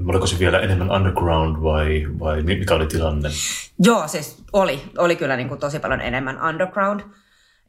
Oliko 0.07 0.27
se 0.27 0.39
vielä 0.39 0.59
enemmän 0.59 0.91
underground 0.91 1.63
vai, 1.63 2.07
vai 2.19 2.41
mikä 2.41 2.75
oli 2.75 2.87
tilanne? 2.87 3.29
Joo, 3.79 4.07
siis 4.07 4.43
oli. 4.53 4.81
Oli 4.97 5.15
kyllä 5.15 5.35
niin 5.35 5.47
kuin 5.47 5.59
tosi 5.59 5.79
paljon 5.79 6.01
enemmän 6.01 6.43
underground. 6.49 7.01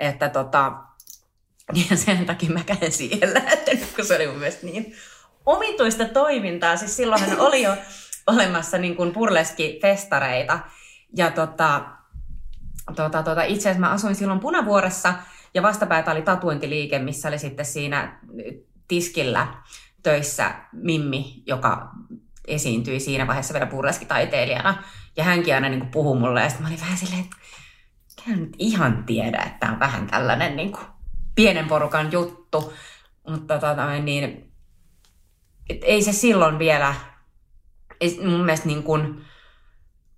Että 0.00 0.28
tota, 0.28 0.72
ja 1.90 1.96
sen 1.96 2.26
takia 2.26 2.50
mä 2.50 2.64
käyn 2.64 2.92
siihen 2.92 3.34
lähtenyt, 3.34 3.92
kun 3.96 4.04
se 4.04 4.16
oli 4.16 4.26
mun 4.26 4.38
mielestä 4.38 4.66
niin 4.66 4.94
omituista 5.46 6.04
toimintaa. 6.04 6.76
Siis 6.76 6.96
silloinhan 6.96 7.40
oli 7.40 7.62
jo 7.62 7.76
olemassa 8.26 8.78
niin 8.78 8.96
kuin 8.96 9.12
burleski-festareita. 9.12 10.58
Ja 11.16 11.30
tota, 11.30 11.84
tota, 12.96 13.22
tota, 13.22 13.42
itse 13.42 13.68
asiassa 13.68 13.80
mä 13.86 13.92
asuin 13.92 14.14
silloin 14.14 14.40
Punavuoressa 14.40 15.14
ja 15.54 15.62
vastapäätä 15.62 16.10
oli 16.10 16.22
tatuointiliike, 16.22 16.98
missä 16.98 17.28
oli 17.28 17.38
sitten 17.38 17.66
siinä 17.66 18.20
tiskillä 18.88 19.46
töissä 20.06 20.54
Mimmi, 20.72 21.42
joka 21.46 21.90
esiintyi 22.46 23.00
siinä 23.00 23.26
vaiheessa 23.26 23.54
vielä 23.54 23.66
burleskitaiteilijana. 23.66 24.82
Ja 25.16 25.24
hänkin 25.24 25.54
aina 25.54 25.68
niin 25.68 25.90
puhui 25.90 26.18
mulle 26.18 26.42
ja 26.42 26.48
sitten 26.48 26.62
mä 26.62 26.68
olin 26.68 26.80
vähän 26.80 26.98
silleen, 26.98 27.20
että 27.20 27.36
en 28.32 28.40
nyt 28.40 28.56
ihan 28.58 29.04
tiedä, 29.04 29.38
että 29.38 29.58
tämä 29.58 29.72
on 29.72 29.80
vähän 29.80 30.06
tällainen 30.06 30.56
niin 30.56 30.72
kuin 30.72 30.84
pienen 31.34 31.68
porukan 31.68 32.12
juttu. 32.12 32.72
Mutta 33.28 33.58
tota, 33.58 34.00
niin, 34.00 34.52
et 35.70 35.80
ei 35.82 36.02
se 36.02 36.12
silloin 36.12 36.58
vielä, 36.58 36.94
ei 38.00 38.20
mun 38.24 38.44
mielestä 38.44 38.66
niin 38.66 38.82
kuin 38.82 39.24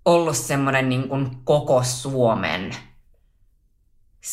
ollut 0.05 0.37
semmoinen 0.37 0.89
niin 0.89 1.09
kuin 1.09 1.43
koko 1.43 1.83
Suomen 1.83 2.75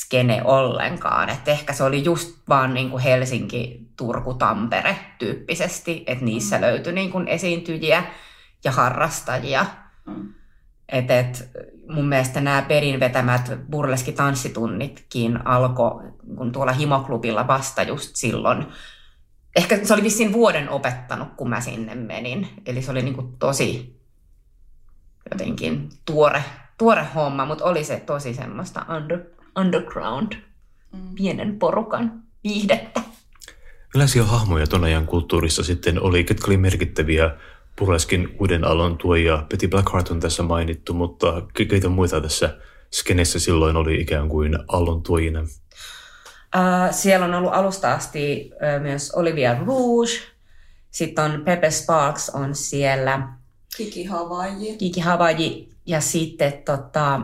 skene 0.00 0.42
ollenkaan. 0.44 1.28
Et 1.28 1.48
ehkä 1.48 1.72
se 1.72 1.84
oli 1.84 2.04
just 2.04 2.38
vaan 2.48 2.74
niin 2.74 2.90
kuin 2.90 3.02
Helsinki, 3.02 3.80
Turku, 3.96 4.34
Tampere 4.34 4.96
tyyppisesti, 5.18 6.04
että 6.06 6.24
niissä 6.24 6.56
mm. 6.56 6.62
löytyi 6.62 6.92
niin 6.92 7.12
kuin 7.12 7.28
esiintyjiä 7.28 8.04
ja 8.64 8.72
harrastajia. 8.72 9.66
Mm. 10.06 10.34
Et, 10.88 11.10
et, 11.10 11.50
mun 11.88 12.08
mielestä 12.08 12.40
nämä 12.40 12.62
perinvetämät 12.62 13.52
burleski-tanssitunnitkin 13.70 15.40
alkoi 15.44 16.12
kun 16.36 16.52
tuolla 16.52 16.72
himoklubilla 16.72 17.46
vasta 17.46 17.82
just 17.82 18.16
silloin. 18.16 18.66
Ehkä 19.56 19.84
se 19.84 19.94
oli 19.94 20.02
vissiin 20.02 20.32
vuoden 20.32 20.70
opettanut, 20.70 21.28
kun 21.36 21.50
mä 21.50 21.60
sinne 21.60 21.94
menin. 21.94 22.48
Eli 22.66 22.82
se 22.82 22.90
oli 22.90 23.02
niin 23.02 23.14
kuin 23.14 23.36
tosi 23.38 24.00
jotenkin 25.30 25.88
tuore, 26.04 26.44
tuore 26.78 27.06
homma, 27.14 27.44
mutta 27.44 27.64
oli 27.64 27.84
se 27.84 28.00
tosi 28.00 28.34
semmoista 28.34 28.86
under, 28.96 29.35
underground, 29.58 30.32
mm. 30.92 31.14
pienen 31.14 31.58
porukan 31.58 32.22
viihdettä. 32.44 33.00
Millaisia 33.94 34.24
hahmoja 34.24 34.66
tuon 34.66 34.84
ajan 34.84 35.06
kulttuurissa 35.06 35.64
sitten 35.64 36.02
oli, 36.02 36.24
ketkä 36.24 36.46
oli 36.46 36.56
merkittäviä 36.56 37.30
Burleskin 37.78 38.36
uuden 38.40 38.64
alon 38.64 38.98
tuoja? 38.98 39.46
Betty 39.48 39.68
Blackheart 39.68 40.10
on 40.10 40.20
tässä 40.20 40.42
mainittu, 40.42 40.94
mutta 40.94 41.42
keitä 41.54 41.88
muita 41.88 42.20
tässä 42.20 42.58
skenessä 42.92 43.38
silloin 43.38 43.76
oli 43.76 44.00
ikään 44.00 44.28
kuin 44.28 44.58
aallon 44.68 45.02
tuojina? 45.02 45.40
Uh, 45.40 46.94
siellä 46.94 47.26
on 47.26 47.34
ollut 47.34 47.52
alusta 47.52 47.92
asti 47.92 48.50
uh, 48.52 48.82
myös 48.82 49.10
Olivia 49.10 49.58
Rouge. 49.66 50.12
Sitten 50.90 51.24
on 51.24 51.42
Pepe 51.44 51.70
Sparks 51.70 52.30
on 52.30 52.54
siellä. 52.54 53.28
Kiki 53.76 54.04
Havaji. 54.04 54.76
Kiki 54.76 55.00
Havaji. 55.00 55.68
Ja 55.86 56.00
sitten 56.00 56.52
tota, 56.52 57.20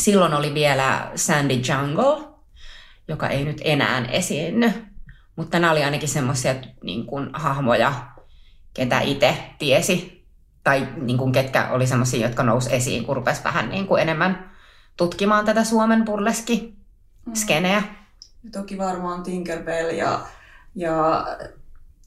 silloin 0.00 0.34
oli 0.34 0.54
vielä 0.54 1.10
Sandy 1.14 1.54
Jungle, 1.54 2.28
joka 3.08 3.28
ei 3.28 3.44
nyt 3.44 3.60
enää 3.64 4.04
esiinny. 4.04 4.72
Mutta 5.36 5.58
nämä 5.58 5.72
oli 5.72 5.84
ainakin 5.84 6.08
semmoisia 6.08 6.54
niin 6.82 7.06
kuin, 7.06 7.30
hahmoja, 7.32 7.92
ketä 8.74 9.00
itse 9.00 9.36
tiesi. 9.58 10.26
Tai 10.64 10.88
niin 10.96 11.18
kuin, 11.18 11.32
ketkä 11.32 11.68
oli 11.68 11.86
semmoisia, 11.86 12.26
jotka 12.26 12.42
nousi 12.42 12.74
esiin, 12.74 13.04
kun 13.04 13.16
rupesi 13.16 13.44
vähän 13.44 13.68
niin 13.68 13.86
kuin, 13.86 14.02
enemmän 14.02 14.50
tutkimaan 14.96 15.44
tätä 15.44 15.64
Suomen 15.64 16.04
burleski-skeneä. 16.04 17.82
Ja 18.44 18.50
toki 18.52 18.78
varmaan 18.78 19.22
Tinkerbell 19.22 19.90
ja, 19.90 20.20
ja 20.74 21.26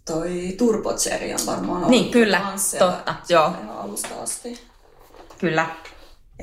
toi 0.06 0.56
Turbo 0.58 0.94
Cherry 0.94 1.34
on 1.34 1.46
varmaan 1.46 1.78
ollut 1.78 1.90
Niin, 1.90 2.12
kyllä, 2.12 2.42
totta, 2.80 3.16
joo. 3.30 3.54
alusta 3.78 4.22
asti. 4.24 4.68
Kyllä. 5.38 5.68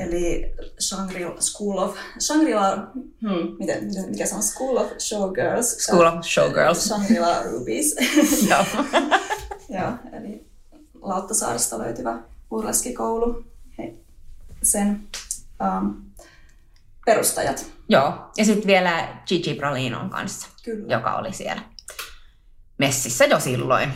Eli 0.01 0.55
Shangri-La 0.81 1.41
School 1.41 1.79
of... 1.79 1.97
Shangri-La... 2.21 2.77
Hmm, 3.21 3.57
miten, 3.59 3.85
miten, 3.85 4.11
mikä 4.11 4.27
se 4.27 4.35
on? 4.35 4.43
School 4.43 4.77
of 4.77 4.87
Showgirls. 4.99 5.77
School 5.79 6.07
of 6.07 6.25
Showgirls. 6.25 6.85
Shangri-La 6.85 7.43
Rubies. 7.43 7.97
Joo. 8.51 8.65
Joo, 9.79 9.93
eli 10.13 10.47
Lauttasaaresta 11.03 11.79
löytyvä 11.79 12.19
burleskikoulu. 12.49 13.45
He, 13.79 13.95
sen 14.63 15.01
um, 15.61 16.03
perustajat. 17.07 17.67
Joo. 17.89 18.31
Ja 18.37 18.45
sitten 18.45 18.67
vielä 18.67 19.23
Gigi 19.27 19.55
Bralinon 19.55 20.11
kanssa, 20.11 20.49
Kyllä. 20.65 20.95
joka 20.95 21.17
oli 21.17 21.33
siellä 21.33 21.63
messissä 22.79 23.25
jo 23.25 23.41
silloin. 23.41 23.91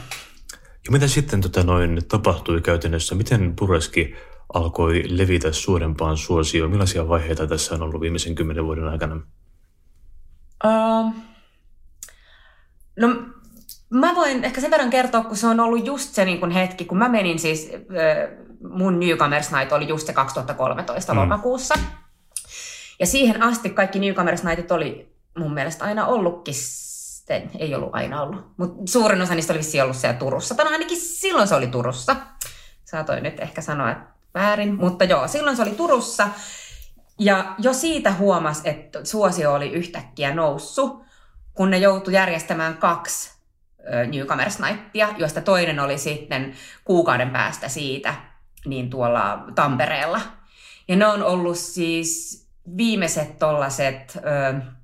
Ja 0.87 0.93
mitä 0.93 1.09
sitten 1.09 1.41
tota 1.41 1.63
noin, 1.63 2.03
tapahtui 2.09 2.61
käytännössä? 2.61 3.15
Miten 3.15 3.57
Pureski 3.57 4.15
alkoi 4.55 5.05
levitä 5.09 5.53
suurempaan 5.53 6.17
suosioon? 6.17 6.71
Millaisia 6.71 7.09
vaiheita 7.09 7.47
tässä 7.47 7.75
on 7.75 7.83
ollut 7.83 8.01
viimeisen 8.01 8.35
kymmenen 8.35 8.65
vuoden 8.65 8.89
aikana? 8.89 9.21
Uh, 10.65 11.13
no, 13.01 13.09
mä 13.91 14.15
voin 14.15 14.45
ehkä 14.45 14.61
sen 14.61 14.71
verran 14.71 14.91
kertoa, 14.91 15.25
kun 15.25 15.37
se 15.37 15.47
on 15.47 15.61
ollut 15.61 15.87
just 15.87 16.15
se 16.15 16.25
niin 16.25 16.41
kun 16.41 16.51
hetki, 16.51 16.85
kun 16.85 16.99
mä 16.99 17.09
menin 17.09 17.39
siis, 17.39 17.71
äh, 17.75 18.45
mun 18.71 19.01
Newcomers 19.01 19.51
Night 19.53 19.73
oli 19.73 19.89
just 19.89 20.07
se 20.07 20.13
2013 20.13 21.15
Mm. 21.15 21.21
lokakuussa. 21.21 21.75
Ja 23.01 23.07
siihen 23.07 23.43
asti 23.43 23.71
kaikki 23.71 23.99
Newcomers 23.99 24.45
Nightit 24.45 24.71
oli 24.73 25.15
mun 25.39 25.55
mielestä 25.55 25.85
aina 25.85 26.07
ollutkin, 26.07 26.55
sitten, 26.55 27.51
ei 27.59 27.75
ollut 27.75 27.91
aina 27.93 28.23
ollut, 28.23 28.47
mutta 28.57 28.75
suurin 28.93 29.23
osa 29.23 29.35
niistä 29.35 29.53
oli 29.53 29.59
vissiin 29.59 29.83
ollut 29.85 29.97
siellä 29.97 30.19
Turussa. 30.19 30.55
Tai 30.55 30.65
no 30.65 30.71
ainakin 30.71 31.01
silloin 31.01 31.49
se 31.49 31.55
oli 31.55 31.67
Turussa. 31.67 32.17
Saatoin 32.85 33.23
nyt 33.23 33.41
ehkä 33.41 33.61
sanoa, 33.61 33.91
että 33.91 34.14
väärin, 34.35 34.75
mutta 34.75 35.05
joo, 35.05 35.29
silloin 35.29 35.57
se 35.57 35.63
oli 35.63 35.71
Turussa. 35.71 36.29
Ja 37.19 37.55
jo 37.59 37.73
siitä 37.73 38.13
huomas, 38.13 38.61
että 38.65 39.05
suosio 39.05 39.53
oli 39.53 39.73
yhtäkkiä 39.73 40.35
noussut, 40.35 41.03
kun 41.55 41.71
ne 41.71 41.79
joutui 41.79 42.15
järjestämään 42.15 42.77
kaksi 42.77 43.35
Newcomers 44.13 44.59
Nightia, 44.59 45.09
joista 45.19 45.41
toinen 45.41 45.81
oli 45.81 45.99
sitten 45.99 46.55
kuukauden 46.85 47.31
päästä 47.31 47.69
siitä 47.69 48.15
niin 48.67 48.91
tuolla 48.91 49.45
Tampereella. 49.55 50.21
Ja 50.89 50.97
ne 50.97 51.07
on 51.07 51.23
ollut 51.23 51.59
siis 51.59 52.45
viimeiset 52.77 53.39
tollaset... 53.39 54.17
Ö, 54.17 54.75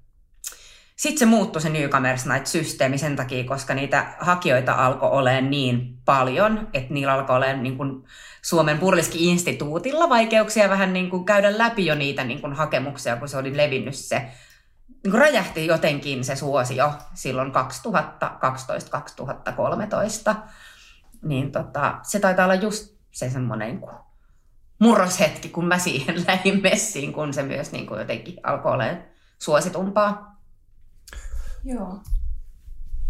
sitten 1.00 1.18
se 1.18 1.26
muuttui 1.26 1.62
se 1.62 1.68
Newcomers 1.68 2.26
Night-systeemi 2.26 2.98
sen 2.98 3.16
takia, 3.16 3.44
koska 3.44 3.74
niitä 3.74 4.14
hakijoita 4.20 4.72
alkoi 4.72 5.10
olemaan 5.10 5.50
niin 5.50 5.98
paljon, 6.04 6.68
että 6.74 6.94
niillä 6.94 7.12
alkoi 7.12 7.36
olemaan 7.36 7.62
niin 7.62 7.76
kuin 7.76 8.04
Suomen 8.42 8.78
Burleski-instituutilla 8.78 10.08
vaikeuksia 10.08 10.68
vähän 10.68 10.92
niin 10.92 11.10
kuin 11.10 11.24
käydä 11.24 11.58
läpi 11.58 11.86
jo 11.86 11.94
niitä 11.94 12.24
niin 12.24 12.40
kuin 12.40 12.52
hakemuksia, 12.52 13.16
kun 13.16 13.28
se 13.28 13.36
oli 13.36 13.56
levinnyt 13.56 13.94
se. 13.94 14.18
Niin 14.88 15.10
kuin 15.10 15.20
räjähti 15.20 15.66
jotenkin 15.66 16.24
se 16.24 16.36
suosio 16.36 16.92
silloin 17.14 17.52
2012-2013. 20.32 20.34
Niin 21.22 21.52
tota, 21.52 21.98
se 22.02 22.20
taitaa 22.20 22.44
olla 22.44 22.54
just 22.54 22.94
se 23.10 23.30
semmoinen 23.30 23.68
niin 23.68 23.90
murroshetki, 24.78 25.48
kun 25.48 25.64
mä 25.64 25.78
siihen 25.78 26.24
lähdin 26.28 26.62
messiin, 26.62 27.12
kun 27.12 27.34
se 27.34 27.42
myös 27.42 27.72
niin 27.72 27.86
kuin 27.86 27.98
jotenkin 27.98 28.36
alkoi 28.42 28.72
olemaan 28.72 29.02
suositumpaa. 29.38 30.29
Joo. 31.64 31.98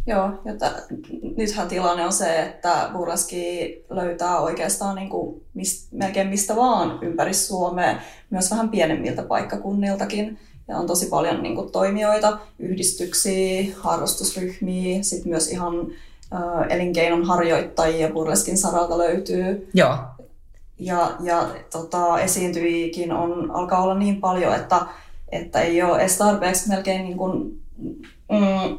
Joo, 0.07 0.29
t- 0.29 0.91
nythän 1.37 1.69
tilanne 1.69 2.05
on 2.05 2.13
se, 2.13 2.43
että 2.43 2.91
burleski 2.93 3.85
löytää 3.91 4.41
oikeastaan 4.41 4.97
niin 4.97 5.09
kuin 5.11 5.43
mist, 5.55 5.93
melkein 5.93 6.29
mistä 6.29 6.57
vaan 6.57 6.99
ympäri 7.03 7.35
Suomea, 7.35 7.97
myös 8.31 8.51
vähän 8.51 8.69
pienemmiltä 8.69 9.23
paikkakunniltakin. 9.23 10.39
Ja 10.69 10.77
on 10.77 10.87
tosi 10.87 11.07
paljon 11.07 11.43
niin 11.43 11.55
kuin, 11.55 11.73
toimijoita, 11.73 12.39
yhdistyksiä, 12.59 13.65
harrastusryhmiä, 13.79 15.03
sitten 15.03 15.31
myös 15.31 15.49
ihan 15.49 15.75
ö, 16.33 16.65
elinkeinon 16.69 17.25
harjoittajia 17.25 18.11
burleskin 18.11 18.59
saralta 18.59 18.99
löytyy. 18.99 19.69
Joo, 19.75 19.99
Ja, 20.79 21.17
ja 21.23 21.49
tota, 21.73 22.21
esiintyjiäkin 22.21 23.13
on, 23.13 23.51
alkaa 23.51 23.83
olla 23.83 23.95
niin 23.99 24.21
paljon, 24.21 24.55
että, 24.55 24.81
että 25.33 25.61
ei 25.61 25.83
ole 25.83 26.01
edes 26.01 26.19
tarpeeksi 26.19 26.69
melkein 26.69 27.05
niin 27.05 27.17
kuin, 27.17 27.63
mm, 28.31 28.79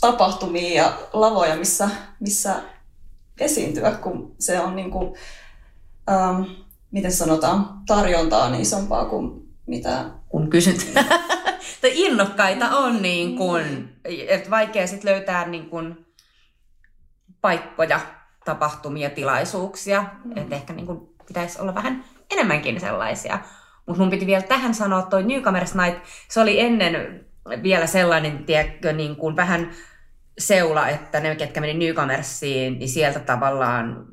tapahtumia 0.00 0.82
ja 0.82 0.98
lavoja, 1.12 1.56
missä, 1.56 1.90
missä 2.20 2.54
esiintyä, 3.40 3.90
kun 3.90 4.34
se 4.38 4.60
on 4.60 4.76
niin 4.76 4.90
kuin, 4.90 5.14
ähm, 6.10 6.42
miten 6.90 7.12
sanotaan, 7.12 7.82
tarjontaa 7.86 8.44
on 8.44 8.54
isompaa 8.54 9.04
kuin 9.04 9.48
mitä... 9.66 10.04
kun 10.28 10.50
kysyt. 10.50 10.92
tai 11.80 11.90
innokkaita 11.94 12.76
on 12.76 13.02
niin 13.02 13.36
kuin, 13.36 13.88
että 14.28 14.50
vaikea 14.50 14.86
sit 14.86 15.04
löytää 15.04 15.48
niin 15.48 15.70
kuin 15.70 16.06
paikkoja, 17.40 18.00
tapahtumia, 18.44 19.10
tilaisuuksia. 19.10 20.04
Mm. 20.24 20.36
Että 20.36 20.54
ehkä 20.54 20.72
niin 20.72 20.86
kuin 20.86 21.00
pitäisi 21.26 21.60
olla 21.60 21.74
vähän 21.74 22.04
enemmänkin 22.30 22.80
sellaisia. 22.80 23.38
Mutta 23.86 24.02
mun 24.02 24.10
piti 24.10 24.26
vielä 24.26 24.42
tähän 24.42 24.74
sanoa, 24.74 24.98
että 24.98 25.10
toi 25.10 25.22
Newcomers 25.22 25.74
Night, 25.74 26.04
se 26.28 26.40
oli 26.40 26.60
ennen 26.60 27.26
vielä 27.62 27.86
sellainen, 27.86 28.44
tiedätkö, 28.44 28.92
niin 28.92 29.16
kuin 29.16 29.36
vähän 29.36 29.70
seula, 30.38 30.88
että 30.88 31.20
ne, 31.20 31.36
ketkä 31.36 31.60
meni 31.60 31.74
Newcomersiin, 31.74 32.78
niin 32.78 32.88
sieltä 32.88 33.20
tavallaan 33.20 34.06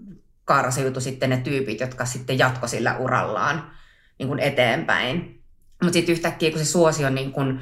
karsiutui 0.45 1.01
sitten 1.01 1.29
ne 1.29 1.37
tyypit, 1.37 1.79
jotka 1.79 2.05
sitten 2.05 2.39
jatko 2.39 2.67
sillä 2.67 2.97
urallaan 2.97 3.71
niin 4.19 4.27
kuin 4.27 4.39
eteenpäin. 4.39 5.41
Mutta 5.83 5.93
sitten 5.93 6.13
yhtäkkiä, 6.13 6.51
kun 6.51 6.59
se 6.59 6.65
suosio 6.65 7.09
niin 7.09 7.31
kun 7.31 7.59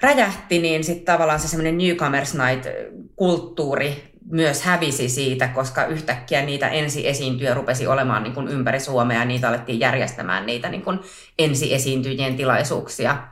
räjähti, 0.00 0.58
niin 0.58 0.84
sitten 0.84 1.04
tavallaan 1.04 1.40
se 1.40 1.48
semmoinen 1.48 1.78
Newcomers 1.78 2.34
Night-kulttuuri 2.34 4.12
myös 4.30 4.62
hävisi 4.62 5.08
siitä, 5.08 5.48
koska 5.48 5.86
yhtäkkiä 5.86 6.42
niitä 6.42 6.68
ensiesiintyjä 6.68 7.54
rupesi 7.54 7.86
olemaan 7.86 8.22
niin 8.22 8.34
kun 8.34 8.48
ympäri 8.48 8.80
Suomea 8.80 9.18
ja 9.18 9.24
niitä 9.24 9.48
alettiin 9.48 9.80
järjestämään 9.80 10.46
niitä 10.46 10.68
niin 10.68 10.82
kun 10.82 11.04
ensiesiintyjien 11.38 12.36
tilaisuuksia 12.36 13.28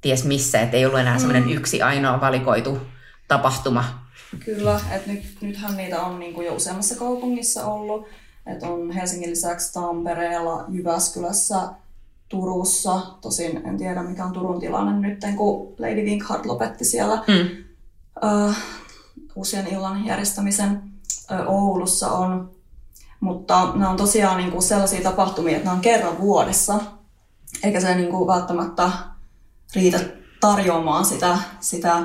ties 0.00 0.24
missä, 0.24 0.60
että 0.60 0.76
ei 0.76 0.86
ollut 0.86 1.00
enää 1.00 1.18
semmoinen 1.18 1.44
Mm. 1.44 1.50
yksi 1.50 1.82
ainoa 1.82 2.20
valikoitu 2.20 2.78
tapahtuma. 3.28 3.84
Kyllä, 4.44 4.80
että 4.92 5.10
nyt, 5.12 5.22
nythän 5.40 5.76
niitä 5.76 6.02
on 6.02 6.18
niin 6.18 6.34
kuin 6.34 6.46
jo 6.46 6.54
useammassa 6.54 6.94
kaupungissa 6.94 7.66
ollut. 7.66 8.06
Että 8.46 8.66
on 8.66 8.90
Helsingin 8.90 9.30
lisäksi 9.30 9.72
Tampereella, 9.72 10.64
Jyväskylässä, 10.68 11.60
Turussa. 12.28 13.00
Tosin 13.20 13.62
en 13.66 13.76
tiedä 13.78 14.02
mikä 14.02 14.24
on 14.24 14.32
Turun 14.32 14.60
tilanne 14.60 15.08
nyt, 15.08 15.20
kun 15.36 15.74
Lady 15.78 16.04
Winkhart 16.04 16.46
lopetti 16.46 16.84
siellä 16.84 17.16
Mm. 17.28 17.64
uh, 18.46 18.54
uusien 19.34 19.66
illan 19.66 20.06
järjestämisen. 20.06 20.82
Uh, 21.30 21.54
Oulussa 21.54 22.10
on. 22.12 22.50
Mutta 23.20 23.72
nämä 23.74 23.90
on 23.90 23.96
tosiaan 23.96 24.36
niin 24.36 24.50
kuin 24.50 24.62
sellaisia 24.62 25.02
tapahtumia, 25.02 25.52
että 25.56 25.64
nämä 25.64 25.74
on 25.76 25.80
kerran 25.82 26.18
vuodessa. 26.20 26.80
Eikä 27.62 27.80
se 27.80 27.94
niin 27.94 28.10
kuin 28.10 28.26
välttämättä 28.26 28.90
riitä 29.74 30.00
tarjoamaan 30.40 31.04
sitä, 31.04 31.38
sitä 31.60 32.02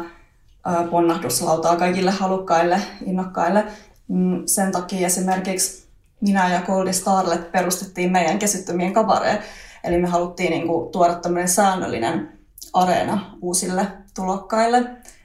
ponnahduslautaa 0.91 1.75
kaikille 1.75 2.11
halukkaille, 2.11 2.81
innokkaille. 3.05 3.63
Mm, 4.07 4.43
Sen 4.45 4.71
takia 4.71 5.07
esimerkiksi 5.07 5.85
minä 6.21 6.53
ja 6.53 6.61
Goldie 6.61 6.93
Starlet 6.93 7.51
perustettiin 7.51 8.11
meidän 8.11 8.39
kesyttömien 8.39 8.93
kabaree. 8.93 9.43
Eli 9.83 9.97
me 9.97 10.07
haluttiin 10.07 10.51
niin 10.51 10.67
kuin, 10.67 10.91
tuoda 10.91 11.15
tämmöinen 11.15 11.49
säännöllinen 11.49 12.39
areena 12.73 13.37
uusille 13.41 13.87
tulokkaille. 14.15 14.77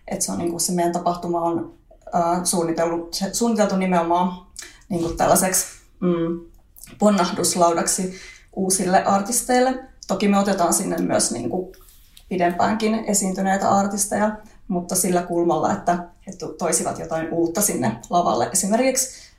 Että 0.08 0.24
se, 0.24 0.32
on, 0.32 0.38
niin 0.38 0.50
kuin, 0.50 0.60
se 0.60 0.72
meidän 0.72 0.92
tapahtuma 0.92 1.40
on 1.40 1.74
äh, 2.14 2.40
suunniteltu 3.32 3.76
nimenomaan 3.76 4.46
niin 4.88 5.02
kuin 5.02 5.16
tällaiseksi 5.16 5.66
mm, 6.00 6.40
ponnahduslaudaksi 6.98 8.14
uusille 8.56 9.04
artisteille. 9.04 9.84
Toki 10.08 10.28
me 10.28 10.38
otetaan 10.38 10.74
sinne 10.74 10.96
myös 10.96 11.32
niin 11.32 11.50
kuin, 11.50 11.72
pidempäänkin 12.30 12.94
esiintyneitä 12.94 13.70
artisteja, 13.70 14.30
mutta 14.68 14.94
sillä 14.94 15.22
kulmalla, 15.22 15.72
että 15.72 15.92
he 16.26 16.32
toisivat 16.58 16.98
jotain 16.98 17.28
uutta 17.30 17.60
sinne 17.60 17.96
lavalle, 18.10 18.48
esimerkiksi 18.52 19.30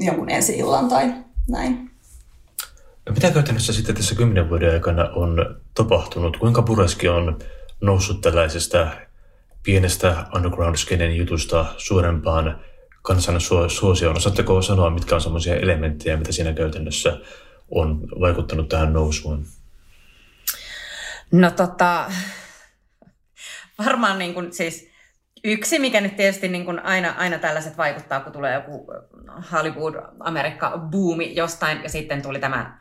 jonkun 0.00 0.30
ensi-illan 0.30 0.88
tai 0.88 1.14
näin. 1.48 1.90
Mitä 3.10 3.30
käytännössä 3.30 3.72
sitten 3.72 3.94
tässä 3.94 4.14
kymmenen 4.14 4.48
vuoden 4.48 4.72
aikana 4.72 5.10
on 5.14 5.60
tapahtunut? 5.74 6.36
Kuinka 6.36 6.62
Pureski 6.62 7.08
on 7.08 7.38
noussut 7.80 8.20
tällaisesta 8.20 8.86
pienestä 9.62 10.26
underground-skenen 10.34 11.16
jutusta 11.16 11.64
suurempaan 11.76 12.60
kansan 13.02 13.40
suosioon? 13.68 14.16
Osaatteko 14.16 14.62
sanoa, 14.62 14.90
mitkä 14.90 15.14
on 15.14 15.20
sellaisia 15.20 15.56
elementtejä, 15.56 16.16
mitä 16.16 16.32
siinä 16.32 16.52
käytännössä 16.52 17.18
on 17.70 18.08
vaikuttanut 18.20 18.68
tähän 18.68 18.92
nousuun? 18.92 19.46
No 21.32 21.50
tota, 21.50 22.10
varmaan 23.84 24.18
niin 24.18 24.34
kuin, 24.34 24.52
siis 24.52 24.90
yksi, 25.44 25.78
mikä 25.78 26.00
nyt 26.00 26.16
tietysti 26.16 26.48
niin 26.48 26.64
kuin 26.64 26.84
aina, 26.84 27.14
aina 27.18 27.38
tällaiset 27.38 27.78
vaikuttaa, 27.78 28.20
kun 28.20 28.32
tulee 28.32 28.54
joku 28.54 28.86
Hollywood-Amerikka-buumi 29.52 31.36
jostain, 31.36 31.82
ja 31.82 31.88
sitten 31.88 32.22
tuli 32.22 32.38
tämä 32.38 32.78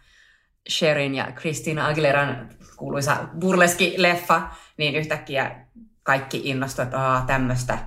Sherin 0.69 1.15
ja 1.15 1.31
Christina 1.31 1.87
Aguileran 1.87 2.49
kuuluisa 2.77 3.17
burleski-leffa, 3.39 4.41
niin 4.77 4.95
yhtäkkiä 4.95 5.65
kaikki 6.03 6.41
innostuivat, 6.43 6.93
että 6.93 7.23
tämmöistä 7.27 7.77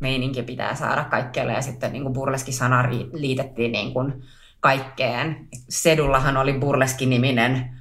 meininki 0.00 0.42
pitää 0.42 0.74
saada 0.74 1.04
kaikkialle, 1.04 1.52
ja 1.52 1.62
sitten 1.62 1.92
niin 1.92 2.02
kuin 2.02 2.14
burleski-sana 2.14 2.88
liitettiin 3.12 3.72
niin 3.72 3.92
kuin 3.92 4.22
kaikkeen. 4.60 5.48
Sedullahan 5.68 6.36
oli 6.36 6.52
burleski-niminen 6.52 7.77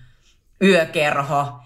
yökerho 0.62 1.40
oh, 1.40 1.64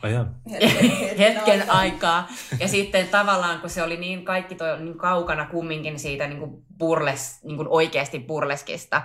hetken, 0.51 1.17
hetken 1.25 1.69
aikaa. 1.69 2.27
Ja 2.59 2.67
sitten 2.67 3.07
tavallaan, 3.07 3.59
kun 3.59 3.69
se 3.69 3.83
oli 3.83 3.97
niin 3.97 4.25
kaikki 4.25 4.55
toi 4.55 4.79
niin 4.79 4.97
kaukana 4.97 5.45
kumminkin 5.45 5.99
siitä 5.99 6.27
niin 6.27 6.39
kuin 6.39 6.63
burles, 6.79 7.43
niin 7.43 7.57
kuin 7.57 7.67
oikeasti 7.67 8.19
burleskista, 8.19 9.01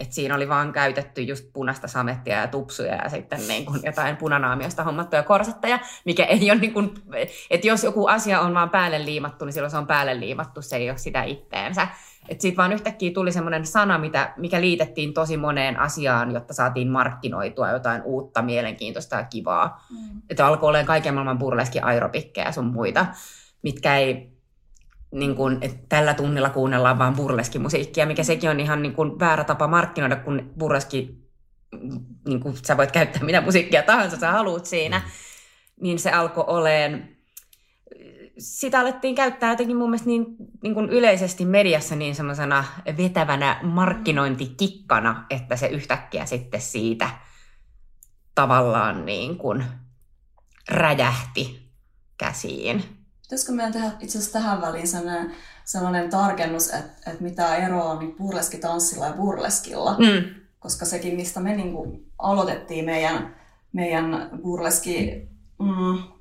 että 0.00 0.14
siinä 0.14 0.34
oli 0.34 0.48
vaan 0.48 0.72
käytetty 0.72 1.22
just 1.22 1.44
punaista 1.52 1.88
samettia 1.88 2.40
ja 2.40 2.46
tupsuja 2.46 2.94
ja 2.94 3.08
sitten 3.08 3.48
niin 3.48 3.66
kuin 3.66 3.80
jotain 3.84 4.16
punanaamiosta 4.16 4.84
hommattuja 4.84 5.22
korsetteja, 5.22 5.78
mikä 6.04 6.24
ei 6.24 6.50
ole 6.50 6.60
niin 6.60 6.72
kuin, 6.72 6.94
että 7.50 7.66
jos 7.66 7.84
joku 7.84 8.06
asia 8.06 8.40
on 8.40 8.54
vaan 8.54 8.70
päälle 8.70 9.04
liimattu, 9.04 9.44
niin 9.44 9.52
silloin 9.52 9.70
se 9.70 9.76
on 9.76 9.86
päälle 9.86 10.20
liimattu, 10.20 10.62
se 10.62 10.76
ei 10.76 10.90
ole 10.90 10.98
sitä 10.98 11.22
itteensä. 11.22 11.88
Että 12.28 12.42
siitä 12.42 12.56
vaan 12.56 12.72
yhtäkkiä 12.72 13.10
tuli 13.12 13.32
semmoinen 13.32 13.66
sana, 13.66 13.98
mitä, 13.98 14.34
mikä 14.36 14.60
liitettiin 14.60 15.14
tosi 15.14 15.36
moneen 15.36 15.78
asiaan, 15.78 16.30
jotta 16.30 16.54
saatiin 16.54 16.90
markkinoitua 16.90 17.70
jotain 17.70 18.02
uutta, 18.02 18.42
mielenkiintoista 18.42 19.16
ja 19.16 19.24
kivaa. 19.24 19.86
Mm. 19.90 20.22
Että 20.30 20.46
alkoi 20.46 20.68
olemaan 20.68 20.86
kaiken 20.86 21.14
maailman 21.14 21.38
burleski 21.38 21.80
aeropikkeja 21.80 22.46
ja 22.46 22.52
sun 22.52 22.64
muita, 22.64 23.06
mitkä 23.62 23.96
ei 23.96 24.40
niin 25.12 25.34
kun, 25.36 25.58
että 25.60 25.78
tällä 25.88 26.14
tunnilla 26.14 26.50
kuunnellaan 26.50 26.98
vaan 26.98 27.16
burleskimusiikkia, 27.16 28.06
mikä 28.06 28.22
sekin 28.22 28.50
on 28.50 28.60
ihan 28.60 28.82
niin 28.82 28.94
kun 28.94 29.18
väärä 29.20 29.44
tapa 29.44 29.66
markkinoida, 29.66 30.16
kun 30.16 30.52
burleski, 30.58 31.28
niin 32.28 32.40
kun 32.40 32.56
sä 32.56 32.76
voit 32.76 32.92
käyttää 32.92 33.24
mitä 33.24 33.40
musiikkia 33.40 33.82
tahansa 33.82 34.16
sä 34.16 34.32
haluat 34.32 34.66
siinä, 34.66 34.98
mm. 34.98 35.04
niin 35.80 35.98
se 35.98 36.10
alkoi 36.10 36.44
olemaan 36.46 37.19
sitä 38.40 38.80
alettiin 38.80 39.14
käyttää 39.14 39.52
jotenkin 39.52 39.76
mun 39.76 39.90
mielestä 39.90 40.08
niin, 40.08 40.26
niin 40.62 40.74
kuin 40.74 40.90
yleisesti 40.90 41.44
mediassa 41.44 41.96
niin 41.96 42.14
semmoisena 42.14 42.64
vetävänä 42.96 43.60
markkinointikikkana, 43.62 45.26
että 45.30 45.56
se 45.56 45.66
yhtäkkiä 45.66 46.26
sitten 46.26 46.60
siitä 46.60 47.10
tavallaan 48.34 49.06
niin 49.06 49.38
kuin 49.38 49.64
räjähti 50.68 51.70
käsiin. 52.18 52.84
Pitäisikö 53.22 53.52
meidän 53.52 53.72
tehdä 53.72 53.92
itse 54.00 54.18
asiassa 54.18 54.38
tähän 54.38 54.60
väliin 54.60 54.88
sellainen, 54.88 55.32
sellainen 55.64 56.10
tarkennus, 56.10 56.68
että, 56.68 57.10
että 57.10 57.22
mitä 57.22 57.56
eroa 57.56 57.84
on 57.84 57.98
niin 57.98 58.16
burleskitanssilla 58.16 59.06
ja 59.06 59.12
burleskilla? 59.12 59.96
Mm. 59.98 60.40
Koska 60.58 60.84
sekin, 60.84 61.16
mistä 61.16 61.40
me 61.40 61.56
niin 61.56 61.72
kuin 61.72 62.12
aloitettiin 62.18 62.84
meidän, 62.84 63.36
meidän 63.72 64.30
burleski... 64.42 65.28
Mm, 65.58 66.19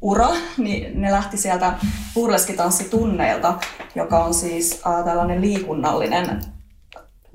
ura, 0.00 0.28
niin 0.58 1.00
ne 1.00 1.12
lähti 1.12 1.36
sieltä 1.36 1.72
burleskitanssitunneilta, 2.14 3.54
joka 3.94 4.24
on 4.24 4.34
siis 4.34 4.80
äh, 4.86 5.04
tällainen 5.04 5.40
liikunnallinen 5.40 6.40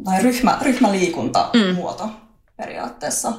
tai 0.04 0.22
ryhmä, 0.22 0.58
ryhmäliikuntamuoto 0.62 2.06
mm. 2.06 2.12
periaatteessa. 2.58 3.34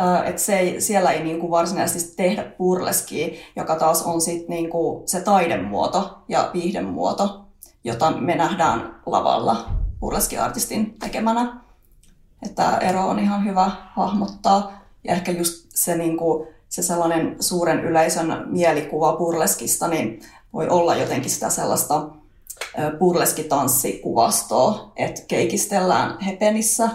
Äh, 0.00 0.28
et 0.28 0.38
se 0.38 0.58
ei, 0.58 0.80
siellä 0.80 1.10
ei 1.10 1.24
niinku 1.24 1.50
varsinaisesti 1.50 2.16
tehdä 2.16 2.44
burleskia, 2.58 3.28
joka 3.56 3.76
taas 3.76 4.02
on 4.02 4.20
sit 4.20 4.48
niinku 4.48 5.02
se 5.06 5.20
taidemuoto 5.20 6.18
ja 6.28 6.50
viihdemuoto, 6.54 7.44
jota 7.84 8.10
me 8.10 8.34
nähdään 8.34 9.00
lavalla 9.06 9.68
burleskiartistin 10.00 10.98
tekemänä. 10.98 11.60
Että 12.46 12.78
ero 12.78 13.08
on 13.08 13.18
ihan 13.18 13.44
hyvä 13.44 13.70
hahmottaa. 13.94 14.82
Ja 15.04 15.12
ehkä 15.12 15.32
just 15.32 15.66
se 15.74 15.96
niinku, 15.96 16.46
se 16.72 16.82
sellainen 16.82 17.36
suuren 17.40 17.84
yleisön 17.84 18.44
mielikuva 18.46 19.16
burleskista, 19.16 19.88
niin 19.88 20.20
voi 20.52 20.68
olla 20.68 20.96
jotenkin 20.96 21.30
sitä 21.30 21.50
sellaista 21.50 22.08
burleskitanssikuvastoa, 22.98 24.92
että 24.96 25.22
keikistellään 25.28 26.20
hepenissä 26.20 26.88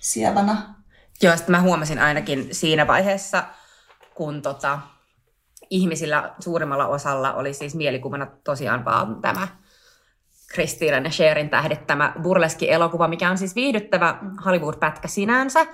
sievänä. 0.00 0.74
Joo, 1.22 1.36
sitten 1.36 1.56
mä 1.56 1.62
huomasin 1.62 1.98
ainakin 1.98 2.48
siinä 2.52 2.86
vaiheessa, 2.86 3.44
kun 4.14 4.42
tota, 4.42 4.78
ihmisillä 5.70 6.34
suurimmalla 6.40 6.86
osalla 6.86 7.34
oli 7.34 7.54
siis 7.54 7.74
mielikuvana 7.74 8.26
tosiaan 8.44 8.84
vaan 8.84 9.20
tämä 9.20 9.48
Kristiinan 10.50 11.04
ja 11.04 11.10
Sherin 11.10 11.50
tähdettämä 11.50 12.12
burleski-elokuva, 12.22 13.08
mikä 13.08 13.30
on 13.30 13.38
siis 13.38 13.54
viihdyttävä 13.54 14.18
Hollywood-pätkä 14.44 15.08
sinänsä, 15.08 15.66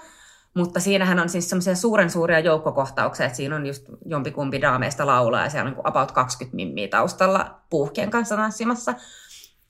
mutta 0.55 0.81
siinähän 0.81 1.19
on 1.19 1.29
siis 1.29 1.51
semmoisia 1.51 1.75
suuren 1.75 2.11
suuria 2.11 2.41
joukkokohtauksia, 2.41 3.27
että 3.27 3.37
siinä 3.37 3.57
on 3.57 3.67
just 3.67 3.85
jompikumpi 4.07 4.61
daameista 4.61 5.07
laulaa 5.07 5.45
ja 5.45 5.51
siellä 5.51 5.69
on 5.69 5.75
niin 5.75 5.87
about 5.89 6.13
20 6.13 6.57
mimmiä 6.57 6.89
taustalla 6.89 7.61
puuhkien 7.71 8.11
kanssa 8.11 8.37
tanssimassa. 8.37 8.93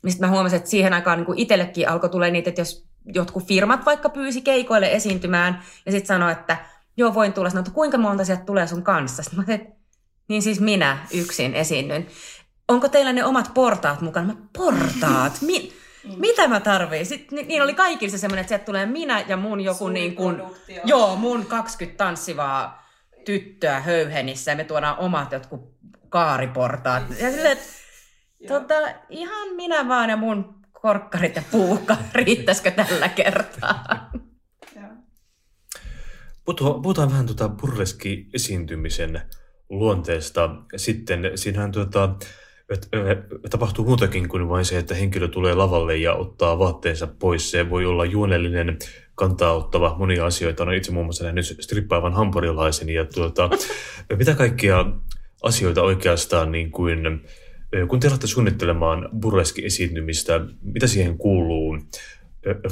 Niin 0.02 0.12
sitten 0.12 0.28
mä 0.28 0.34
huomasin, 0.34 0.56
että 0.56 0.70
siihen 0.70 0.92
aikaan 0.92 1.18
niin 1.18 1.38
itsellekin 1.38 1.88
alkoi 1.88 2.10
tulla 2.10 2.26
niitä, 2.26 2.48
että 2.48 2.60
jos 2.60 2.86
jotkut 3.14 3.46
firmat 3.46 3.86
vaikka 3.86 4.08
pyysi 4.08 4.40
keikoille 4.40 4.92
esiintymään 4.92 5.62
ja 5.86 5.92
sitten 5.92 6.06
sanoi, 6.06 6.32
että 6.32 6.56
joo 6.96 7.14
voin 7.14 7.32
tulla, 7.32 7.50
sanoa, 7.50 7.60
että 7.60 7.70
kuinka 7.70 7.98
monta 7.98 8.24
sieltä 8.24 8.44
tulee 8.44 8.66
sun 8.66 8.82
kanssa. 8.82 9.22
Sitten 9.22 9.44
mä 9.46 9.54
että 9.54 9.74
niin 10.28 10.42
siis 10.42 10.60
minä 10.60 10.98
yksin 11.12 11.54
esiinnyn. 11.54 12.06
Onko 12.68 12.88
teillä 12.88 13.12
ne 13.12 13.24
omat 13.24 13.50
portaat 13.54 14.00
mukana? 14.00 14.26
Mä, 14.26 14.34
portaat? 14.58 15.32
Mi- 15.40 15.72
Mm. 16.04 16.14
Mitä 16.20 16.48
mä 16.48 16.60
tarviin? 16.60 17.06
Sitten, 17.06 17.48
niin 17.48 17.62
oli 17.62 17.74
kaikilla 17.74 18.10
se 18.10 18.18
semmoinen, 18.18 18.40
että 18.40 18.48
sieltä 18.48 18.64
tulee 18.64 18.86
minä 18.86 19.24
ja 19.28 19.36
mun 19.36 19.60
joku 19.60 19.88
niin 19.88 20.14
kuin, 20.14 20.42
joo, 20.84 21.16
mun 21.16 21.46
20 21.46 22.04
tanssivaa 22.04 22.88
tyttöä 23.24 23.80
höyhenissä 23.80 24.50
ja 24.50 24.56
me 24.56 24.64
tuodaan 24.64 24.98
omat 24.98 25.32
jotkut 25.32 25.74
kaariportaat. 26.08 27.02
Ja 27.10 27.30
silleen, 27.30 27.58
että 27.58 27.64
tota, 28.48 28.74
ihan 29.08 29.48
minä 29.56 29.88
vaan 29.88 30.10
ja 30.10 30.16
mun 30.16 30.54
korkkarit 30.72 31.36
ja 31.36 31.42
puukka, 31.50 31.96
riittäisikö 32.14 32.70
tällä 32.70 33.08
kertaa? 33.08 34.10
Puhutaan 36.82 37.10
vähän 37.10 37.26
tuota 37.26 37.48
burleski-esiintymisen 37.48 39.20
luonteesta. 39.68 40.50
Sitten 40.76 41.30
siinähän 41.34 41.72
tuota, 41.72 42.14
että 42.74 42.88
tapahtuu 43.50 43.84
muutakin 43.84 44.28
kuin 44.28 44.48
vain 44.48 44.64
se, 44.64 44.78
että 44.78 44.94
henkilö 44.94 45.28
tulee 45.28 45.54
lavalle 45.54 45.96
ja 45.96 46.14
ottaa 46.14 46.58
vaatteensa 46.58 47.06
pois. 47.06 47.50
Se 47.50 47.70
voi 47.70 47.86
olla 47.86 48.04
juonellinen, 48.04 48.78
kantaa 49.14 49.52
ottava 49.52 49.96
monia 49.98 50.26
asioita. 50.26 50.62
Olen 50.62 50.76
itse 50.76 50.92
muun 50.92 51.06
muassa 51.06 51.24
nähnyt 51.24 51.56
strippaavan 51.60 52.12
hampurilaisen 52.12 52.88
ja 52.88 53.04
tuota, 53.04 53.50
mitä 54.18 54.34
kaikkia 54.34 54.86
asioita 55.42 55.82
oikeastaan 55.82 56.52
niin 56.52 56.70
kuin, 56.70 56.98
kun 57.88 58.00
te 58.00 58.08
olette 58.08 58.26
suunnittelemaan 58.26 59.08
burleski-esiintymistä, 59.20 60.40
mitä 60.62 60.86
siihen 60.86 61.18
kuuluu 61.18 61.78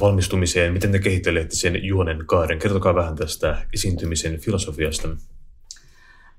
valmistumiseen, 0.01 0.73
miten 0.73 0.93
te 0.93 0.99
kehittelette 0.99 1.57
sen 1.57 1.85
juonen 1.85 2.27
kaaren? 2.27 2.59
Kertokaa 2.59 2.95
vähän 2.95 3.17
tästä 3.17 3.67
esiintymisen 3.75 4.39
filosofiasta. 4.39 5.09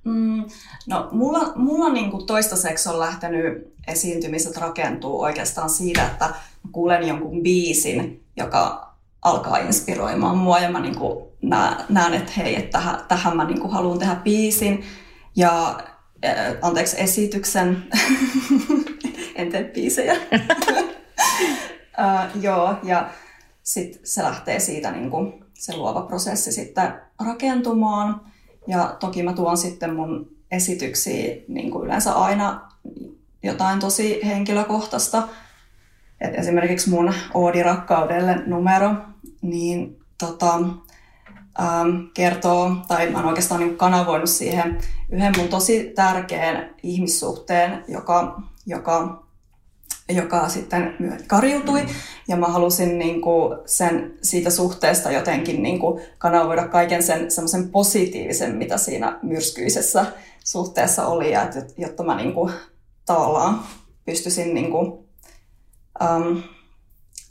Mm, 0.03 0.45
no, 0.87 1.09
mulla, 1.11 1.51
mulla 1.55 1.89
niin 1.89 2.11
kuin 2.11 2.25
toistaiseksi 2.25 2.89
on 2.89 2.99
lähtenyt 2.99 3.73
esiintymiset 3.87 4.57
rakentuu 4.57 5.21
oikeastaan 5.21 5.69
siitä, 5.69 6.05
että 6.05 6.29
kuulen 6.71 7.07
jonkun 7.07 7.43
biisin, 7.43 8.23
joka 8.37 8.93
alkaa 9.21 9.57
inspiroimaan 9.57 10.37
mua 10.37 10.59
ja 10.59 10.69
mä 10.69 10.79
niin 10.79 10.97
kuin 10.97 11.25
näen, 11.89 12.13
että 12.13 12.31
hei, 12.37 12.55
että 12.55 12.71
tähän, 12.71 12.99
tähän 13.07 13.37
mä 13.37 13.45
niin 13.45 13.59
kuin 13.59 13.73
haluan 13.73 13.99
tehdä 13.99 14.15
biisin 14.15 14.83
ja 15.35 15.79
äh, 16.25 16.55
anteeksi 16.61 17.01
esityksen, 17.01 17.83
en 19.35 19.51
tee 19.51 19.63
biisejä. 19.63 20.13
uh, 22.03 22.41
joo, 22.41 22.75
ja 22.83 23.09
sitten 23.63 24.01
se 24.03 24.23
lähtee 24.23 24.59
siitä 24.59 24.91
niin 24.91 25.09
kuin, 25.09 25.45
se 25.53 25.75
luova 25.75 26.01
prosessi 26.01 26.51
sitten 26.51 26.93
rakentumaan. 27.25 28.32
Ja 28.67 28.95
toki 28.99 29.23
mä 29.23 29.33
tuon 29.33 29.57
sitten 29.57 29.95
mun 29.95 30.27
esityksiä 30.51 31.35
niin 31.47 31.71
kuin 31.71 31.85
yleensä 31.85 32.13
aina 32.13 32.61
jotain 33.43 33.79
tosi 33.79 34.19
henkilökohtaista. 34.25 35.27
Et 36.21 36.35
esimerkiksi 36.35 36.89
mun 36.89 37.13
Oodi 37.33 37.63
rakkaudelle 37.63 38.43
numero, 38.45 38.95
niin 39.41 39.99
tota, 40.17 40.59
ähm, 41.59 41.89
kertoo, 42.13 42.75
tai 42.87 43.09
mä 43.09 43.17
oon 43.17 43.27
oikeastaan 43.27 43.61
niin 43.61 43.77
kanavoinut 43.77 44.29
siihen 44.29 44.77
yhden 45.09 45.33
mun 45.37 45.47
tosi 45.47 45.91
tärkeän 45.95 46.75
ihmissuhteen, 46.83 47.83
joka, 47.87 48.41
joka, 48.65 49.22
joka 50.09 50.49
sitten 50.49 50.95
karjutui. 51.27 51.85
Ja 52.27 52.37
mä 52.37 52.47
halusin 52.47 52.99
niin 52.99 53.21
kuin 53.21 53.59
sen, 53.65 54.13
siitä 54.21 54.49
suhteesta 54.49 55.11
jotenkin 55.11 55.63
niin 55.63 55.79
kuin 55.79 56.01
kanavoida 56.17 56.67
kaiken 56.67 57.03
sen 57.03 57.31
semmoisen 57.31 57.69
positiivisen, 57.69 58.55
mitä 58.55 58.77
siinä 58.77 59.19
myrskyisessä 59.21 60.05
suhteessa 60.43 61.05
oli, 61.05 61.31
ja 61.31 61.43
että, 61.43 61.65
jotta 61.77 62.03
mä 62.03 62.15
niin 62.15 62.33
kuin, 62.33 62.53
tavallaan 63.05 63.63
pystyisin 64.05 64.53
niin 64.53 64.71
kuin, 64.71 65.07
ähm, 66.01 66.37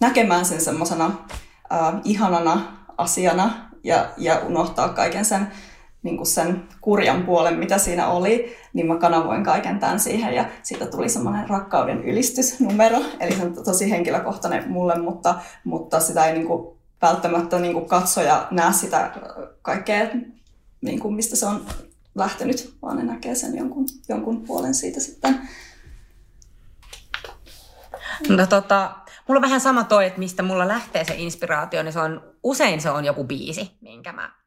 näkemään 0.01 0.45
sen 0.45 0.61
semmoisena 0.61 1.27
äh, 1.73 1.95
ihanana 2.05 2.87
asiana 2.99 3.71
ja, 3.85 4.13
ja 4.17 4.39
unohtaa 4.39 4.89
kaiken 4.89 5.25
sen, 5.25 5.53
niin 6.03 6.17
kuin 6.17 6.27
sen 6.27 6.69
kurjan 6.81 7.23
puolen, 7.23 7.59
mitä 7.59 7.79
siinä 7.79 8.09
oli, 8.09 8.57
niin 8.73 8.87
mä 8.87 8.97
kanavoin 8.97 9.45
kaiken 9.45 9.79
tämän 9.79 10.01
siihen 10.01 10.35
ja 10.35 10.45
siitä 10.63 10.87
tuli 10.87 11.09
semmoinen 11.09 11.49
rakkauden 11.49 12.05
ylistysnumero, 12.05 13.03
eli 13.21 13.37
se 13.37 13.43
on 13.43 13.55
tosi 13.65 13.91
henkilökohtainen 13.91 14.71
mulle, 14.71 14.99
mutta, 14.99 15.35
mutta 15.65 16.01
sitä 16.01 16.27
ei 16.27 16.35
niin 16.35 16.47
kuin 16.47 16.77
välttämättä 17.03 17.59
niin 17.59 17.75
kuin 17.75 17.89
katsoja 17.89 18.49
näe 18.51 18.73
sitä 18.73 19.11
kaikkea, 19.63 20.07
niin 20.81 21.01
kuin 21.01 21.15
mistä 21.15 21.37
se 21.37 21.47
on 21.47 21.67
lähtenyt, 22.15 22.75
vaan 22.83 22.97
ne 22.97 23.03
näkee 23.05 23.35
sen 23.35 23.57
jonkun, 23.57 23.87
jonkun 24.09 24.43
puolen 24.43 24.75
siitä 24.75 25.01
sitten. 25.01 25.49
No 28.29 28.47
tota, 28.47 28.97
mulla 29.29 29.39
on 29.39 29.43
vähän 29.43 29.61
sama 29.61 29.85
toi, 29.85 30.07
että 30.07 30.19
mistä 30.19 30.43
mulla 30.43 30.69
lähtee 30.69 31.05
se 31.05 31.15
inspiraatio, 31.17 31.83
niin 31.83 31.93
se 31.93 32.01
on, 32.01 32.35
usein 32.43 32.81
se 32.81 32.91
on 32.91 33.05
joku 33.05 33.25
biisi, 33.25 33.71
minkä 33.81 34.13
mä 34.13 34.42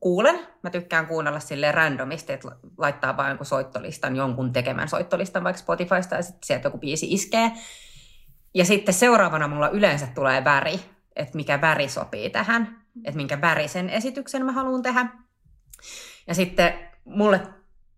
kuulen. 0.00 0.38
Mä 0.62 0.70
tykkään 0.70 1.06
kuunnella 1.06 1.40
sille 1.40 1.72
randomisti, 1.72 2.32
että 2.32 2.48
laittaa 2.78 3.16
vain 3.16 3.28
jonkun 3.28 3.46
soittolistan, 3.46 4.16
jonkun 4.16 4.52
tekemän 4.52 4.88
soittolistan 4.88 5.44
vaikka 5.44 5.62
Spotifysta 5.62 6.14
ja 6.14 6.22
sitten 6.22 6.46
sieltä 6.46 6.66
joku 6.66 6.78
biisi 6.78 7.12
iskee. 7.12 7.52
Ja 8.54 8.64
sitten 8.64 8.94
seuraavana 8.94 9.48
mulla 9.48 9.68
yleensä 9.68 10.06
tulee 10.14 10.44
väri, 10.44 10.80
että 11.16 11.36
mikä 11.36 11.60
väri 11.60 11.88
sopii 11.88 12.30
tähän, 12.30 12.82
että 13.04 13.16
minkä 13.16 13.40
värisen 13.40 13.90
esityksen 13.90 14.44
mä 14.44 14.52
haluan 14.52 14.82
tehdä. 14.82 15.06
Ja 16.26 16.34
sitten 16.34 16.74
mulle 17.04 17.40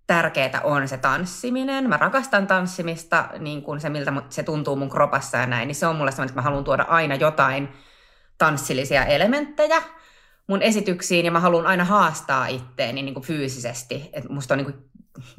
tärkeää 0.06 0.60
on 0.64 0.88
se 0.88 0.96
tanssiminen. 0.96 1.88
Mä 1.88 1.96
rakastan 1.96 2.46
tanssimista, 2.46 3.28
niin 3.38 3.62
kuin 3.62 3.80
se 3.80 3.88
miltä 3.88 4.12
se 4.28 4.42
tuntuu 4.42 4.76
mun 4.76 4.90
kropassa 4.90 5.38
ja 5.38 5.46
näin, 5.46 5.66
niin 5.66 5.74
se 5.76 5.86
on 5.86 5.96
mulle 5.96 6.10
sellainen, 6.10 6.30
että 6.30 6.38
mä 6.38 6.44
haluan 6.44 6.64
tuoda 6.64 6.82
aina 6.82 7.14
jotain 7.14 7.68
tanssillisia 8.38 9.04
elementtejä 9.04 9.82
mun 10.48 10.62
esityksiin 10.62 11.24
ja 11.24 11.30
mä 11.30 11.40
haluan 11.40 11.66
aina 11.66 11.84
haastaa 11.84 12.46
itteeni 12.46 13.02
niin 13.02 13.14
kuin 13.14 13.26
fyysisesti. 13.26 14.10
Et 14.12 14.28
musta 14.28 14.54
on 14.54 14.58
niin 14.58 14.72
kuin 14.72 14.90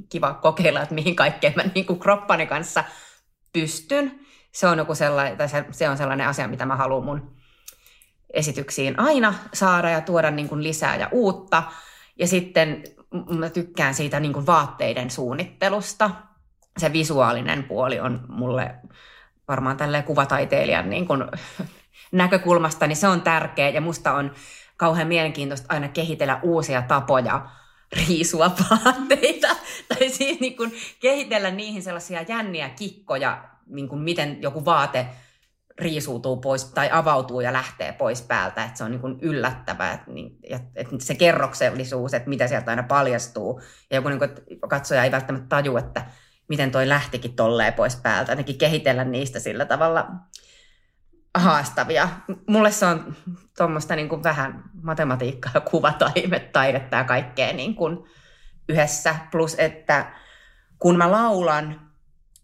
kiva 0.10 0.34
kokeilla, 0.34 0.82
että 0.82 0.96
mihin 0.96 1.16
kaikkeen 1.16 1.54
mä 1.56 1.64
niin 1.76 1.86
kuin 1.86 2.00
kroppani 2.00 2.46
kanssa 2.46 2.84
pystyn. 3.54 4.20
Se 4.52 4.68
on, 4.68 4.78
joku 4.78 4.96
sellainen, 4.96 5.38
tai 5.38 5.50
se, 5.50 5.66
se 5.72 5.90
on 5.90 5.98
sellainen 5.98 6.28
asia, 6.28 6.48
mitä 6.48 6.66
mä 6.66 6.76
haluan 6.76 7.06
mun 7.06 7.36
esityksiin 8.34 9.00
aina 9.00 9.34
saada 9.54 9.90
ja 9.90 10.02
tuoda 10.02 10.32
niin 10.32 10.50
kuin 10.50 10.64
lisää 10.64 10.96
ja 10.96 11.10
uutta. 11.12 11.64
Ja 12.20 12.28
sitten 12.28 12.84
mä 13.38 13.50
tykkään 13.50 13.94
siitä 13.94 14.20
niin 14.20 14.34
kuin 14.34 14.46
vaatteiden 14.46 15.10
suunnittelusta. 15.10 16.12
Se 16.78 16.94
visuaalinen 16.94 17.64
puoli 17.64 18.00
on 18.00 18.26
mulle 18.28 18.76
varmaan 19.48 19.78
tälleen 19.78 20.04
kuvataiteilijan 20.04 20.90
niin 20.90 21.08
kuin 21.08 21.24
näkökulmasta, 22.12 22.88
niin 22.88 22.96
se 22.96 23.08
on 23.08 23.22
tärkeä 23.22 23.70
ja 23.70 23.82
musta 23.82 24.14
on 24.14 24.32
kauhean 24.80 25.08
mielenkiintoista 25.08 25.74
aina 25.74 25.88
kehitellä 25.88 26.40
uusia 26.44 26.82
tapoja 26.82 27.50
riisua 27.94 28.52
vaatteita. 28.70 29.48
tai 29.88 30.10
siis 30.10 30.40
niin 30.40 30.58
kuin 30.58 30.72
kehitellä 31.00 31.52
niihin 31.52 31.84
sellaisia 31.84 32.22
jänniä 32.22 32.70
kikkoja, 32.70 33.44
niin 33.68 33.90
kuin 33.90 34.02
miten 34.02 34.42
joku 34.42 34.66
vaate 34.66 35.08
riisuutuu 35.80 36.38
pois 36.38 36.66
tai 36.66 36.90
avautuu 36.92 37.42
ja 37.42 37.54
lähtee 37.54 37.94
pois 37.94 38.22
päältä, 38.22 38.64
että 38.64 38.78
se 38.78 38.84
on 38.84 38.92
niin 38.92 39.02
kuin 39.02 39.18
yllättävää, 39.22 39.94
että, 39.94 40.12
niin, 40.12 40.38
että 40.76 40.96
se 41.00 41.16
kerroksellisuus, 41.16 42.14
että 42.14 42.30
mitä 42.30 42.48
sieltä 42.48 42.72
aina 42.72 42.84
paljastuu. 42.84 43.62
Ja 43.90 43.96
joku 43.96 44.10
niin 44.10 44.20
kuin, 44.20 44.32
katsoja 44.70 45.04
ei 45.04 45.12
välttämättä 45.12 45.48
taju, 45.50 45.78
että 45.78 46.06
miten 46.50 46.72
toi 46.72 46.90
lähtikin 46.90 47.36
tolleen 47.36 47.74
pois 47.74 47.96
päältä, 47.96 48.32
ainakin 48.32 48.58
kehitellä 48.58 49.04
niistä 49.04 49.40
sillä 49.40 49.66
tavalla 49.66 50.08
haastavia. 51.40 52.10
Mulle 52.48 52.72
se 52.72 52.86
on 52.86 53.16
tuommoista 53.58 53.96
niin 53.96 54.10
kuin 54.10 54.24
vähän 54.24 54.64
matematiikkaa 54.82 55.62
kuvataidetta 55.72 56.66
ja 56.92 57.04
kaikkea 57.04 57.54
niin 57.54 57.76
kuin 57.76 57.98
yhdessä. 58.70 59.16
Plus, 59.32 59.56
että 59.60 60.12
kun 60.80 60.98
mä 60.98 61.12
laulan, 61.12 61.82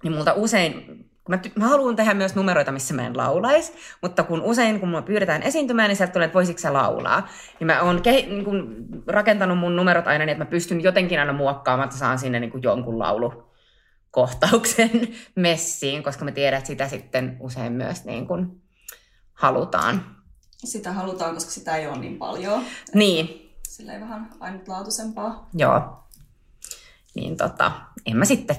niin 0.04 0.14
multa 0.14 0.34
usein 0.34 1.06
Mä, 1.30 1.40
mä 1.56 1.68
haluan 1.68 1.96
tehdä 1.96 2.14
myös 2.14 2.36
numeroita, 2.36 2.72
missä 2.72 2.94
mä 2.94 3.06
en 3.06 3.18
laulais, 3.18 3.74
mutta 4.02 4.24
kun 4.24 4.42
usein, 4.42 4.80
kun 4.80 4.90
mua 4.90 5.02
pyydetään 5.02 5.44
esiintymään, 5.44 5.88
niin 5.90 5.98
sieltä 5.98 6.14
tulee, 6.14 6.26
että 6.26 6.34
voisitko 6.34 6.60
sä 6.60 6.74
laulaa. 6.74 7.28
Niin 7.60 7.68
mä 7.68 7.82
oon 7.82 8.02
kehi, 8.02 8.26
niin 8.26 8.46
kun 8.46 8.86
rakentanut 9.08 9.58
mun 9.58 9.76
numerot 9.76 10.08
aina 10.08 10.26
niin, 10.26 10.32
että 10.32 10.44
mä 10.44 10.50
pystyn 10.50 10.84
jotenkin 10.84 11.20
aina 11.20 11.34
muokkaamaan, 11.34 11.86
että 11.86 11.98
saan 11.98 12.20
sinne 12.20 12.40
niin 12.40 12.52
kuin 12.52 12.64
jonkun 12.64 13.00
laulukohtauksen 13.00 14.92
messiin, 15.36 16.04
koska 16.04 16.26
mä 16.26 16.32
tiedän, 16.32 16.58
että 16.58 16.68
sitä 16.68 16.88
sitten 16.88 17.38
usein 17.40 17.74
myös 17.74 18.06
niin 18.06 18.28
kuin 18.28 18.62
halutaan. 19.36 20.16
Sitä 20.64 20.92
halutaan, 20.92 21.34
koska 21.34 21.52
sitä 21.52 21.76
ei 21.76 21.88
ole 21.88 21.98
niin 21.98 22.18
paljon. 22.18 22.64
Niin. 22.94 23.52
Sillä 23.68 23.94
ei 23.94 24.02
vähän 24.02 24.30
ainutlaatuisempaa. 24.40 25.50
Joo. 25.54 26.04
Niin 27.16 27.38
tota, 27.38 27.72
en 28.06 28.18
mä 28.18 28.26
sitten 28.26 28.58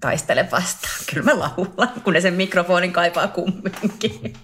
taistele 0.00 0.48
vastaan. 0.52 0.94
Kyllä 1.10 1.34
mä 1.34 1.38
laulan, 1.38 2.00
kun 2.04 2.12
ne 2.12 2.20
sen 2.20 2.34
mikrofonin 2.34 2.92
kaipaa 2.92 3.28
kumminkin. 3.28 4.36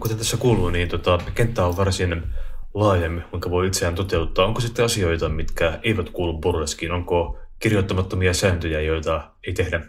Kuten 0.00 0.16
tässä 0.16 0.36
kuuluu, 0.36 0.70
niin 0.70 0.88
tota, 0.88 1.18
kenttä 1.34 1.66
on 1.66 1.76
varsin 1.76 2.22
laajemmin, 2.74 3.24
kuinka 3.30 3.50
voi 3.50 3.66
itseään 3.66 3.94
toteuttaa. 3.94 4.46
Onko 4.46 4.60
sitten 4.60 4.84
asioita, 4.84 5.28
mitkä 5.28 5.78
eivät 5.82 6.10
kuulu 6.10 6.38
burleskiin? 6.38 6.92
Onko 6.92 7.38
kirjoittamattomia 7.58 8.34
sääntöjä, 8.34 8.80
joita 8.80 9.30
ei 9.46 9.52
tehdä? 9.52 9.86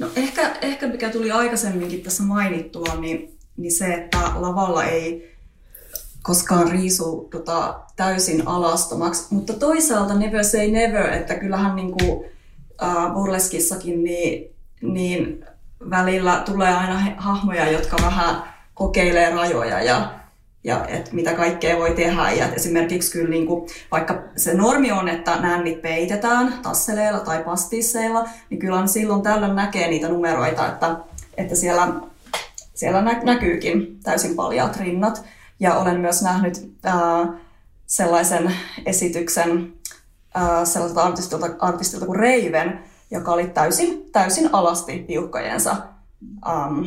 No 0.00 0.08
ehkä, 0.16 0.56
ehkä 0.62 0.88
mikä 0.88 1.10
tuli 1.10 1.30
aikaisemminkin 1.30 2.02
tässä 2.02 2.22
mainittua, 2.22 2.94
niin, 3.00 3.38
niin 3.56 3.72
se, 3.72 3.94
että 3.94 4.18
lavalla 4.34 4.84
ei 4.84 5.36
koskaan 6.22 6.70
riisu 6.70 7.28
tota, 7.30 7.80
täysin 7.96 8.48
alastomaksi. 8.48 9.26
Mutta 9.30 9.52
toisaalta 9.52 10.14
never 10.14 10.44
say 10.44 10.70
never, 10.70 11.12
että 11.12 11.34
kyllähän 11.34 11.76
niin 11.76 11.92
kuin, 11.92 12.24
äh, 12.82 13.14
burleskissakin 13.14 14.04
niin, 14.04 14.54
niin 14.82 15.44
välillä 15.90 16.42
tulee 16.46 16.74
aina 16.74 16.98
hahmoja, 17.16 17.70
jotka 17.70 17.96
vähän 18.02 18.42
kokeilee 18.74 19.30
rajoja 19.30 19.82
ja, 19.82 20.21
ja 20.64 20.86
et 20.86 21.12
mitä 21.12 21.32
kaikkea 21.32 21.78
voi 21.78 21.90
tehdä. 21.90 22.30
Ja 22.30 22.52
esimerkiksi 22.54 23.12
kyllä 23.12 23.28
niin 23.28 23.46
kuin, 23.46 23.70
vaikka 23.90 24.22
se 24.36 24.54
normi 24.54 24.92
on, 24.92 25.08
että 25.08 25.40
nännit 25.40 25.82
peitetään 25.82 26.54
tasseleilla 26.62 27.20
tai 27.20 27.44
pastisseilla, 27.44 28.28
niin 28.50 28.60
kyllä 28.60 28.86
silloin 28.86 29.22
tällöin 29.22 29.56
näkee 29.56 29.88
niitä 29.88 30.08
numeroita, 30.08 30.68
että, 30.68 30.96
että 31.36 31.54
siellä, 31.54 31.88
siellä 32.74 33.02
nä- 33.02 33.20
näkyykin 33.24 34.00
täysin 34.02 34.36
paljaat 34.36 34.76
rinnat. 34.76 35.24
Ja 35.60 35.78
olen 35.78 36.00
myös 36.00 36.22
nähnyt 36.22 36.72
ää, 36.84 37.26
sellaisen 37.86 38.54
esityksen, 38.86 39.72
äh, 40.36 40.64
sellaiselta 40.64 41.02
artistilta, 41.02 41.46
artistilta 41.58 42.06
kuin 42.06 42.18
Reiven, 42.18 42.80
joka 43.10 43.32
oli 43.32 43.46
täysin, 43.46 44.10
täysin 44.12 44.50
alasti 44.52 45.04
piukkojensa 45.08 45.76
ähm, 46.48 46.84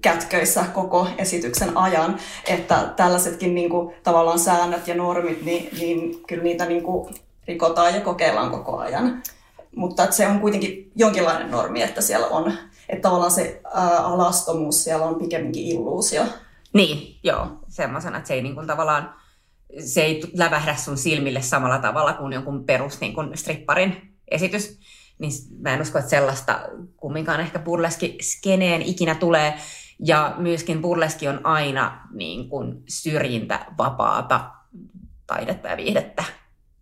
kätköissä 0.00 0.64
koko 0.74 1.06
esityksen 1.18 1.76
ajan, 1.76 2.18
että 2.48 2.92
tällaisetkin 2.96 3.54
niin 3.54 3.70
kuin, 3.70 3.94
tavallaan 4.02 4.38
säännöt 4.38 4.88
ja 4.88 4.94
normit, 4.94 5.44
niin, 5.44 5.68
niin 5.78 6.22
kyllä 6.26 6.42
niitä 6.42 6.64
niin 6.64 6.82
kuin, 6.82 7.14
rikotaan 7.48 7.94
ja 7.94 8.00
kokeillaan 8.00 8.50
koko 8.50 8.78
ajan. 8.78 9.22
Mutta 9.76 10.04
että 10.04 10.16
se 10.16 10.28
on 10.28 10.40
kuitenkin 10.40 10.92
jonkinlainen 10.96 11.50
normi, 11.50 11.82
että 11.82 12.00
siellä 12.00 12.26
on, 12.26 12.52
että 12.88 13.02
tavallaan 13.02 13.30
se 13.30 13.60
ää, 13.74 13.98
alastomuus 13.98 14.84
siellä 14.84 15.06
on 15.06 15.14
pikemminkin 15.14 15.66
illuusio. 15.66 16.22
Niin, 16.72 17.18
joo, 17.22 17.46
semmoisena, 17.68 18.18
että 18.18 18.28
se 18.28 18.34
ei 18.34 18.42
niin 18.42 18.54
kuin, 18.54 18.66
tavallaan 18.66 19.14
se 19.84 20.02
ei 20.02 20.22
lävähdä 20.34 20.76
sun 20.76 20.98
silmille 20.98 21.42
samalla 21.42 21.78
tavalla 21.78 22.12
kuin 22.12 22.32
jonkun 22.32 22.64
perus 22.64 23.00
niin 23.00 23.14
kuin 23.14 23.38
stripparin 23.38 24.14
esitys. 24.28 24.78
Niin 25.22 25.32
mä 25.60 25.74
en 25.74 25.80
usko, 25.80 25.98
että 25.98 26.10
sellaista 26.10 26.60
kumminkaan 26.96 27.40
ehkä 27.40 27.58
burleski 27.58 28.18
skeneen 28.22 28.82
ikinä 28.82 29.14
tulee. 29.14 29.54
Ja 30.04 30.34
myöskin 30.38 30.82
burleski 30.82 31.28
on 31.28 31.46
aina 31.46 32.08
niin 32.12 32.48
kuin 32.48 32.82
syrjintävapaata 32.88 34.50
taidetta 35.26 35.68
ja 35.68 35.76
viihdettä. 35.76 36.24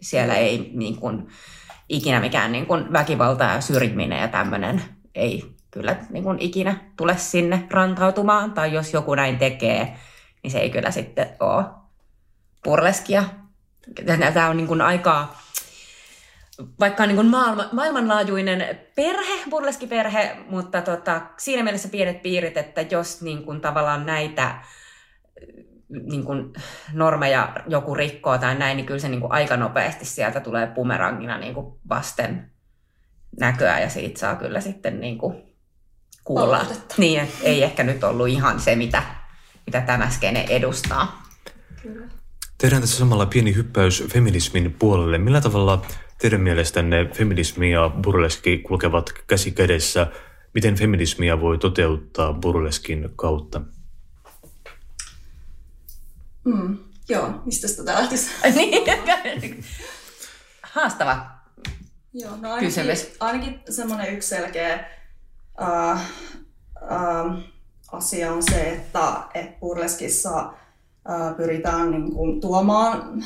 siellä 0.00 0.34
ei 0.34 0.70
niin 0.74 0.96
kuin, 0.96 1.28
ikinä 1.88 2.20
mikään 2.20 2.52
niin 2.52 2.66
kuin, 2.66 2.92
väkivalta 2.92 3.44
ja 3.44 3.60
syrjiminen 3.60 4.20
ja 4.20 4.28
tämmöinen 4.28 4.82
ei 5.14 5.56
kyllä 5.70 5.96
niin 6.10 6.24
kuin, 6.24 6.38
ikinä 6.38 6.76
tule 6.96 7.16
sinne 7.16 7.66
rantautumaan. 7.70 8.52
Tai 8.52 8.72
jos 8.72 8.92
joku 8.92 9.14
näin 9.14 9.38
tekee, 9.38 9.96
niin 10.42 10.50
se 10.50 10.58
ei 10.58 10.70
kyllä 10.70 10.90
sitten 10.90 11.28
ole 11.40 11.64
burleskia. 12.64 13.24
Tämä 14.34 14.48
on 14.48 14.56
niin 14.56 14.66
kuin, 14.66 14.80
aika 14.80 15.34
vaikka 16.80 17.06
niin 17.06 17.16
kuin 17.16 17.26
maailma, 17.26 17.68
maailmanlaajuinen 17.72 18.80
perhe, 18.96 19.50
burleskiperhe, 19.50 20.36
mutta 20.48 20.82
tota, 20.82 21.20
siinä 21.38 21.62
mielessä 21.62 21.88
pienet 21.88 22.22
piirit, 22.22 22.56
että 22.56 22.80
jos 22.90 23.22
niin 23.22 23.44
kuin, 23.44 23.60
tavallaan 23.60 24.06
näitä 24.06 24.54
niin 25.88 26.24
kuin, 26.24 26.52
normeja 26.92 27.52
joku 27.66 27.94
rikkoo 27.94 28.38
tai 28.38 28.54
näin, 28.54 28.76
niin 28.76 28.86
kyllä 28.86 29.00
se 29.00 29.08
niin 29.08 29.20
kuin, 29.20 29.32
aika 29.32 29.56
nopeasti 29.56 30.04
sieltä 30.04 30.40
tulee 30.40 30.66
bumerangina 30.66 31.38
niin 31.38 31.54
kuin, 31.54 31.78
vasten 31.88 32.50
näköä 33.40 33.80
ja 33.80 33.88
siitä 33.88 34.20
saa 34.20 34.36
kyllä 34.36 34.60
sitten 34.60 35.00
niin 35.00 35.18
kuin, 35.18 35.42
kuulla. 36.24 36.66
Niin, 36.96 37.20
että 37.20 37.34
ei 37.42 37.62
ehkä 37.62 37.82
nyt 37.82 38.04
ollut 38.04 38.28
ihan 38.28 38.60
se, 38.60 38.76
mitä, 38.76 39.02
mitä 39.66 39.80
tämä 39.80 40.10
skene 40.10 40.46
edustaa. 40.48 41.22
Kyllä. 41.82 42.06
Tehdään 42.58 42.82
tässä 42.82 42.98
samalla 42.98 43.26
pieni 43.26 43.54
hyppäys 43.54 44.04
feminismin 44.12 44.76
puolelle. 44.78 45.18
Millä 45.18 45.40
tavalla 45.40 45.82
teidän 46.20 46.40
mielestänne 46.40 47.04
feminismi 47.14 47.72
ja 47.72 47.90
burleski 48.02 48.58
kulkevat 48.58 49.12
käsi 49.26 49.50
kädessä? 49.50 50.06
Miten 50.54 50.76
feminismia 50.76 51.40
voi 51.40 51.58
toteuttaa 51.58 52.32
burleskin 52.32 53.10
kautta? 53.16 53.60
Mm, 56.44 56.78
joo, 57.08 57.42
mistä 57.44 57.68
sitä 57.68 57.94
lähtisi? 57.94 58.30
Niin. 58.54 59.64
Haastava. 60.62 61.26
Joo, 62.12 62.36
no 62.36 62.48
ainakin, 62.48 62.68
Kysymys. 62.68 63.16
ainakin 63.20 63.60
semmoinen 63.70 64.14
yksi 64.14 64.28
selkeä 64.28 64.90
uh, 65.60 66.00
uh, 66.82 67.38
asia 67.92 68.32
on 68.32 68.42
se, 68.42 68.70
että 68.70 69.22
et 69.34 69.60
burleskissa 69.60 70.52
pyritään 71.36 71.90
niin 71.90 72.12
kuin, 72.12 72.40
tuomaan 72.40 73.22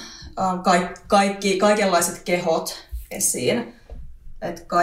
kaikki, 0.62 1.00
kaikki, 1.06 1.58
kaikenlaiset 1.58 2.22
kehot 2.24 2.88
esiin. 3.10 3.74
Et 4.42 4.64
ka, 4.66 4.78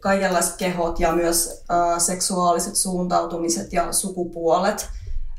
kaikenlaiset 0.00 0.56
kehot 0.56 1.00
ja 1.00 1.12
myös 1.12 1.64
uh, 1.70 2.02
seksuaaliset 2.02 2.76
suuntautumiset 2.76 3.72
ja 3.72 3.92
sukupuolet 3.92 4.90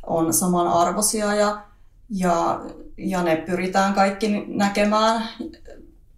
on 0.08 0.34
samanarvoisia 0.34 1.36
ja, 1.36 1.62
ja, 2.10 2.62
ja 2.98 3.24
ne 3.24 3.36
pyritään 3.36 3.94
kaikki 3.94 4.46
näkemään 4.48 5.30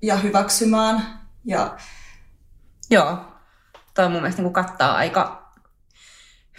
ja 0.02 0.16
hyväksymään. 0.16 1.20
Ja 1.46 1.78
Joo, 2.90 3.18
toi 3.94 4.10
mun 4.10 4.22
mielestä 4.22 4.42
niin 4.42 4.54
kattaa 4.54 4.96
aika 4.96 5.54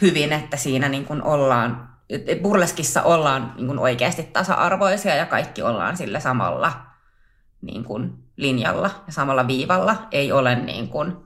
hyvin, 0.03 0.33
että 0.33 0.57
siinä 0.57 0.89
niin 0.89 1.23
ollaan, 1.23 1.94
burleskissa 2.43 3.03
ollaan 3.03 3.53
niin 3.57 3.67
kuin 3.67 3.79
oikeasti 3.79 4.23
tasa-arvoisia 4.23 5.15
ja 5.15 5.27
kaikki 5.27 5.63
ollaan 5.63 5.97
sillä 5.97 6.21
samalla 6.21 6.87
niin 7.61 7.85
kuin 7.85 8.25
linjalla 8.37 8.91
ja 9.07 9.13
samalla 9.13 9.47
viivalla. 9.47 10.09
Ei 10.11 10.33
ole 10.33 10.55
niin 10.55 10.89
kuin 10.89 11.17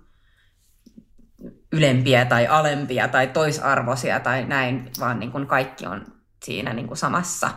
ylempiä 1.73 2.25
tai 2.25 2.47
alempia 2.47 3.09
tai 3.09 3.27
toisarvoisia 3.27 4.21
tai 4.21 4.45
näin, 4.45 4.91
vaan 5.01 5.21
niin 5.21 5.33
kuin 5.33 5.47
kaikki 5.47 5.87
on 5.87 6.07
siinä 6.45 6.73
niin 6.73 6.87
kuin 6.87 6.99
samassa 6.99 7.51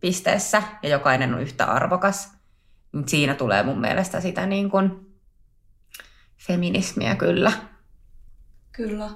pisteessä 0.00 0.62
ja 0.82 0.88
jokainen 0.88 1.34
on 1.34 1.40
yhtä 1.40 1.64
arvokas. 1.64 2.32
Niin 2.92 3.08
Siinä 3.08 3.34
tulee 3.34 3.62
mun 3.62 3.80
mielestä 3.80 4.20
sitä 4.20 4.46
niin 4.46 4.70
kuin 4.70 5.16
feminismiä 6.46 7.16
kyllä. 7.16 7.52
Kyllä. 8.72 9.10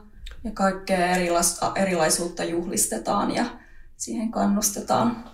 Ja 0.46 0.52
kaikkea 0.54 1.06
erilaista, 1.06 1.72
erilaisuutta 1.74 2.44
juhlistetaan 2.44 3.34
ja 3.34 3.44
siihen 3.96 4.30
kannustetaan. 4.30 5.24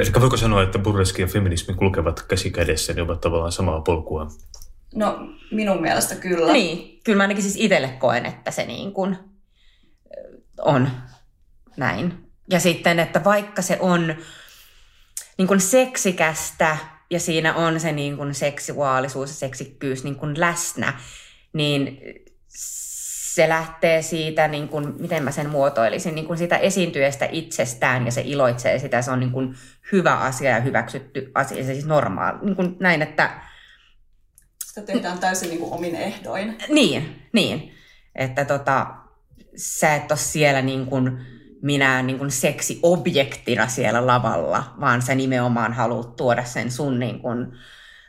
Ehkä 0.00 0.20
voiko 0.20 0.36
sanoa, 0.36 0.62
että 0.62 0.78
burleski 0.78 1.22
ja 1.22 1.28
feminismi 1.28 1.74
kulkevat 1.74 2.22
käsi 2.22 2.50
kädessä, 2.50 2.92
ne 2.92 3.02
ovat 3.02 3.20
tavallaan 3.20 3.52
samaa 3.52 3.80
polkua? 3.80 4.26
No 4.94 5.18
minun 5.50 5.82
mielestä 5.82 6.14
kyllä. 6.14 6.52
Niin, 6.52 7.00
kyllä 7.04 7.16
mä 7.16 7.22
ainakin 7.22 7.42
siis 7.42 7.56
itselle 7.56 7.88
koen, 7.88 8.26
että 8.26 8.50
se 8.50 8.66
niin 8.66 8.92
kuin 8.92 9.16
on 10.62 10.90
näin. 11.76 12.30
Ja 12.50 12.60
sitten, 12.60 12.98
että 12.98 13.24
vaikka 13.24 13.62
se 13.62 13.76
on 13.80 14.14
niin 15.38 15.48
kuin 15.48 15.60
seksikästä 15.60 16.76
ja 17.10 17.20
siinä 17.20 17.54
on 17.54 17.80
se 17.80 17.92
niin 17.92 18.16
kuin 18.16 18.34
seksuaalisuus 18.34 19.30
ja 19.30 19.34
seksikkyys 19.36 20.04
niin 20.04 20.16
kuin 20.16 20.40
läsnä, 20.40 21.00
niin 21.52 21.98
se 23.34 23.48
lähtee 23.48 24.02
siitä, 24.02 24.48
niin 24.48 24.68
kuin, 24.68 24.94
miten 24.98 25.22
mä 25.22 25.30
sen 25.30 25.50
muotoilisin, 25.50 26.14
niin 26.14 26.26
kuin 26.26 26.38
siitä 26.38 26.56
esiintyjästä 26.56 27.28
itsestään 27.32 28.06
ja 28.06 28.12
se 28.12 28.22
iloitsee 28.24 28.78
sitä. 28.78 29.02
Se 29.02 29.10
on 29.10 29.20
niin 29.20 29.32
kuin 29.32 29.54
hyvä 29.92 30.16
asia 30.16 30.50
ja 30.50 30.60
hyväksytty 30.60 31.30
asia, 31.34 31.64
se 31.64 31.72
siis 31.72 31.86
normaali. 31.86 32.38
Niin 32.42 32.56
kuin 32.56 32.76
näin, 32.80 33.02
että 33.02 33.30
Sitä 34.64 34.82
tehdään 34.82 35.18
täysin 35.18 35.48
niin 35.48 35.60
kuin 35.60 35.72
omin 35.72 35.94
ehdoin. 35.94 36.56
niin, 36.68 37.22
niin. 37.32 37.74
Että 38.14 38.44
tota, 38.44 38.86
sä 39.56 39.94
et 39.94 40.10
ole 40.10 40.18
siellä 40.18 40.62
niin 40.62 40.86
kuin 40.86 41.18
minä 41.62 42.02
niin 42.02 42.18
kuin 42.18 42.30
seksiobjektina 42.30 43.68
siellä 43.68 44.06
lavalla, 44.06 44.74
vaan 44.80 45.02
sä 45.02 45.14
nimenomaan 45.14 45.72
haluat 45.72 46.16
tuoda 46.16 46.44
sen 46.44 46.70
sun 46.70 46.98
niin 46.98 47.20
kuin 47.20 47.46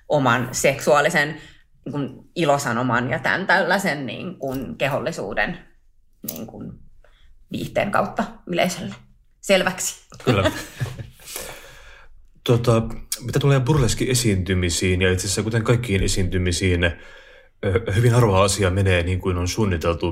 oman 0.10 0.50
seksuaalisen 0.52 1.42
niin 1.86 1.92
kuin 1.92 2.30
ilosanoman 2.36 3.10
ja 3.10 3.20
tämän 3.20 3.48
tällaisen 3.48 4.06
niin 4.06 4.36
kuin 4.36 4.76
kehollisuuden 4.78 5.58
niin 6.32 6.48
kuin 6.48 6.72
viihteen 7.52 7.92
kautta 7.92 8.24
yleisölle 8.48 8.96
selväksi. 9.42 10.08
Kyllä. 10.26 10.52
tota, 12.48 12.82
mitä 13.26 13.40
tulee 13.40 13.60
burleski-esiintymisiin, 13.60 15.02
ja 15.02 15.12
itse 15.12 15.26
asiassa 15.26 15.44
kuten 15.44 15.64
kaikkiin 15.64 16.04
esiintymisiin, 16.04 16.92
hyvin 17.96 18.14
harva 18.14 18.44
asia 18.44 18.70
menee 18.70 19.04
niin 19.04 19.20
kuin 19.20 19.38
on 19.38 19.48
suunniteltu. 19.48 20.12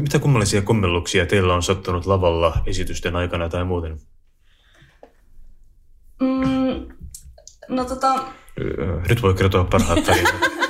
Mitä 0.00 0.18
kummallisia 0.18 0.62
kommelluksia 0.62 1.26
teillä 1.26 1.54
on 1.54 1.62
sattunut 1.62 2.06
lavalla 2.06 2.62
esitysten 2.66 3.16
aikana 3.16 3.48
tai 3.48 3.64
muuten? 3.64 3.98
Mm, 6.20 6.88
no 7.68 7.84
tota, 7.84 8.24
Nyt 9.08 9.22
voi 9.22 9.34
kertoa 9.34 9.64
parhaat 9.64 10.04
tarinat. 10.04 10.34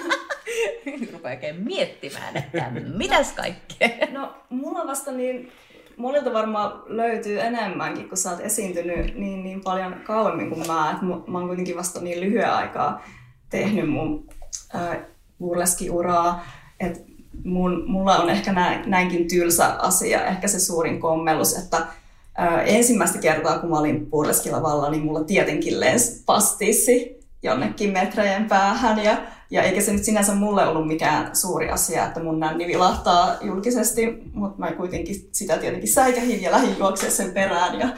Nyt 1.01 1.13
rupeaa 1.13 1.35
oikein 1.35 1.65
miettimään, 1.65 2.37
että 2.37 2.71
mitäs 2.97 3.33
kaikkea. 3.33 3.89
no 4.13 4.35
mulla 4.51 4.87
vasta 4.87 5.13
niin, 5.13 5.53
monilta 5.97 6.33
varmaan 6.33 6.83
löytyy 6.87 7.41
enemmänkin, 7.41 8.09
kun 8.09 8.19
sä 8.19 8.31
oot 8.31 8.41
esiintynyt 8.41 9.15
niin, 9.15 9.45
niin 9.45 9.61
paljon 9.61 9.95
kauemmin 10.05 10.49
kuin 10.49 10.67
mä. 10.67 10.91
Et 10.91 11.03
mä 11.03 11.39
oon 11.39 11.47
kuitenkin 11.47 11.77
vasta 11.77 12.01
niin 12.01 12.21
lyhyen 12.21 12.53
aikaa 12.53 13.03
tehnyt 13.51 13.91
mun 13.91 14.29
äh, 14.75 14.99
burleski-uraa, 15.39 16.47
että 16.81 17.01
mun, 17.45 17.85
mulla 17.87 18.17
on 18.17 18.31
ehkä 18.31 18.53
näin, 18.53 18.91
näinkin 18.91 19.29
tylsä 19.29 19.67
asia, 19.67 20.27
ehkä 20.27 20.49
se 20.49 20.61
suurin 20.61 21.01
kommellus, 21.01 21.57
että 21.57 21.77
äh, 21.77 22.63
ensimmäistä 22.67 23.19
kertaa, 23.19 23.59
kun 23.59 23.71
mä 23.71 23.79
olin 23.79 24.07
burleskilavalla, 24.07 24.91
niin 24.91 25.05
mulla 25.05 25.25
tietenkin 25.25 25.81
lensi 25.81 26.23
pastissi 26.27 27.19
jonnekin 27.43 27.93
metrejen 27.93 28.45
päähän 28.45 29.05
ja, 29.05 29.17
ja 29.51 29.63
eikä 29.63 29.81
se 29.81 29.93
nyt 29.93 30.05
sinänsä 30.05 30.35
mulle 30.35 30.67
ollut 30.67 30.87
mikään 30.87 31.37
suuri 31.37 31.71
asia, 31.71 32.07
että 32.07 32.21
mun 32.21 32.41
nänni 32.41 32.67
vilahtaa 32.67 33.37
julkisesti, 33.41 34.07
mutta 34.33 34.59
mä 34.59 34.73
kuitenkin 34.73 35.29
sitä 35.33 35.59
tietenkin 35.59 35.93
säikähin 35.93 36.43
ja 36.43 36.51
lähdin 36.51 36.79
juoksemaan 36.79 37.17
sen 37.17 37.33
perään 37.33 37.79
ja 37.79 37.89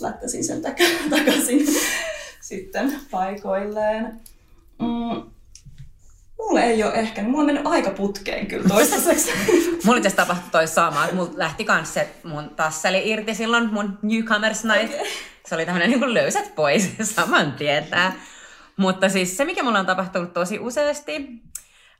lähtäisin 0.00 0.44
sen 0.44 0.62
tak- 0.64 1.10
takaisin 1.16 1.66
sitten 2.40 3.00
paikoilleen. 3.10 4.20
Mm, 4.78 5.22
mulle 6.38 6.62
ei 6.62 6.84
ole 6.84 6.92
ehkä, 6.94 7.22
niin 7.22 7.30
mulla 7.30 7.42
on 7.42 7.46
mennyt 7.46 7.66
aika 7.66 7.90
putkeen 7.90 8.46
kyllä 8.46 8.68
toistaiseksi. 8.68 9.30
Mulla 9.84 9.98
itse 9.98 10.10
tapahtui 10.10 10.50
toi 10.50 10.66
sama, 10.66 11.04
että 11.04 11.16
mulla 11.16 11.30
lähti 11.34 11.64
kans 11.64 11.94
se 11.94 12.08
mun 12.24 12.50
tasseli 12.50 13.10
irti 13.10 13.34
silloin 13.34 13.72
mun 13.72 13.98
Newcomers 14.02 14.64
Night. 14.64 14.94
Okei. 14.94 15.12
Se 15.46 15.54
oli 15.54 15.66
tämmönen 15.66 15.90
niin 15.90 16.14
löysät 16.14 16.54
pois 16.54 16.90
saman 17.14 17.52
tietää. 17.52 18.12
Mutta 18.78 19.08
siis 19.08 19.36
se, 19.36 19.44
mikä 19.44 19.62
mulla 19.62 19.78
on 19.78 19.86
tapahtunut 19.86 20.32
tosi 20.32 20.58
useasti, 20.58 21.42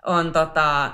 on 0.07 0.33
tota, 0.33 0.91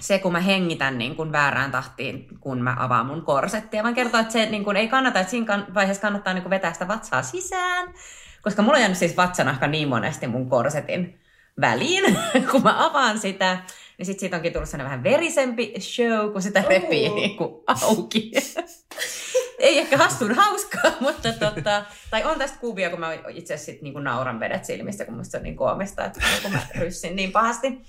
se, 0.00 0.18
kun 0.18 0.32
mä 0.32 0.40
hengitän 0.40 0.98
niin 0.98 1.16
kuin 1.16 1.32
väärään 1.32 1.70
tahtiin, 1.70 2.28
kun 2.40 2.62
mä 2.62 2.76
avaan 2.78 3.06
mun 3.06 3.22
korsettia. 3.22 3.82
Mä 3.82 3.92
kertoo, 3.92 4.20
että 4.20 4.32
se 4.32 4.46
niin 4.46 4.64
kuin 4.64 4.76
ei 4.76 4.88
kannata, 4.88 5.20
että 5.20 5.30
siinä 5.30 5.66
vaiheessa 5.74 6.02
kannattaa 6.02 6.34
niin 6.34 6.42
kuin 6.42 6.50
vetää 6.50 6.72
sitä 6.72 6.88
vatsaa 6.88 7.22
sisään. 7.22 7.94
Koska 8.42 8.62
mulla 8.62 8.74
on 8.74 8.80
jäänyt 8.80 8.98
siis 8.98 9.16
vatsanahka 9.16 9.66
niin 9.66 9.88
monesti 9.88 10.26
mun 10.26 10.48
korsetin 10.48 11.20
väliin, 11.60 12.18
kun 12.50 12.62
mä 12.62 12.86
avaan 12.86 13.18
sitä. 13.18 13.58
Niin 13.98 14.06
sit 14.06 14.18
siitä 14.18 14.36
onkin 14.36 14.52
tullut 14.52 14.68
sellainen 14.68 14.90
vähän 14.90 15.04
verisempi 15.04 15.74
show, 15.78 16.32
kun 16.32 16.42
sitä 16.42 16.64
repii 16.68 17.08
niin 17.08 17.36
kuin 17.36 17.50
auki. 17.66 18.32
ei 19.60 19.78
ehkä 19.78 19.96
hassun 19.96 20.34
hauskaa, 20.34 20.92
mutta 21.00 21.32
tota, 21.32 21.84
tai 22.10 22.24
on 22.24 22.38
tästä 22.38 22.58
kuvia, 22.58 22.90
kun 22.90 23.00
mä 23.00 23.12
itse 23.28 23.54
asiassa 23.54 23.82
niin 23.82 24.04
nauran 24.04 24.40
vedet 24.40 24.64
silmissä, 24.64 25.04
kun 25.04 25.16
musta 25.16 25.38
on 25.38 25.42
niin 25.42 25.56
koomista, 25.56 26.04
että 26.04 26.20
kun 26.42 26.52
mä 26.52 26.58
ryssin 26.78 27.16
niin 27.16 27.32
pahasti 27.32 27.80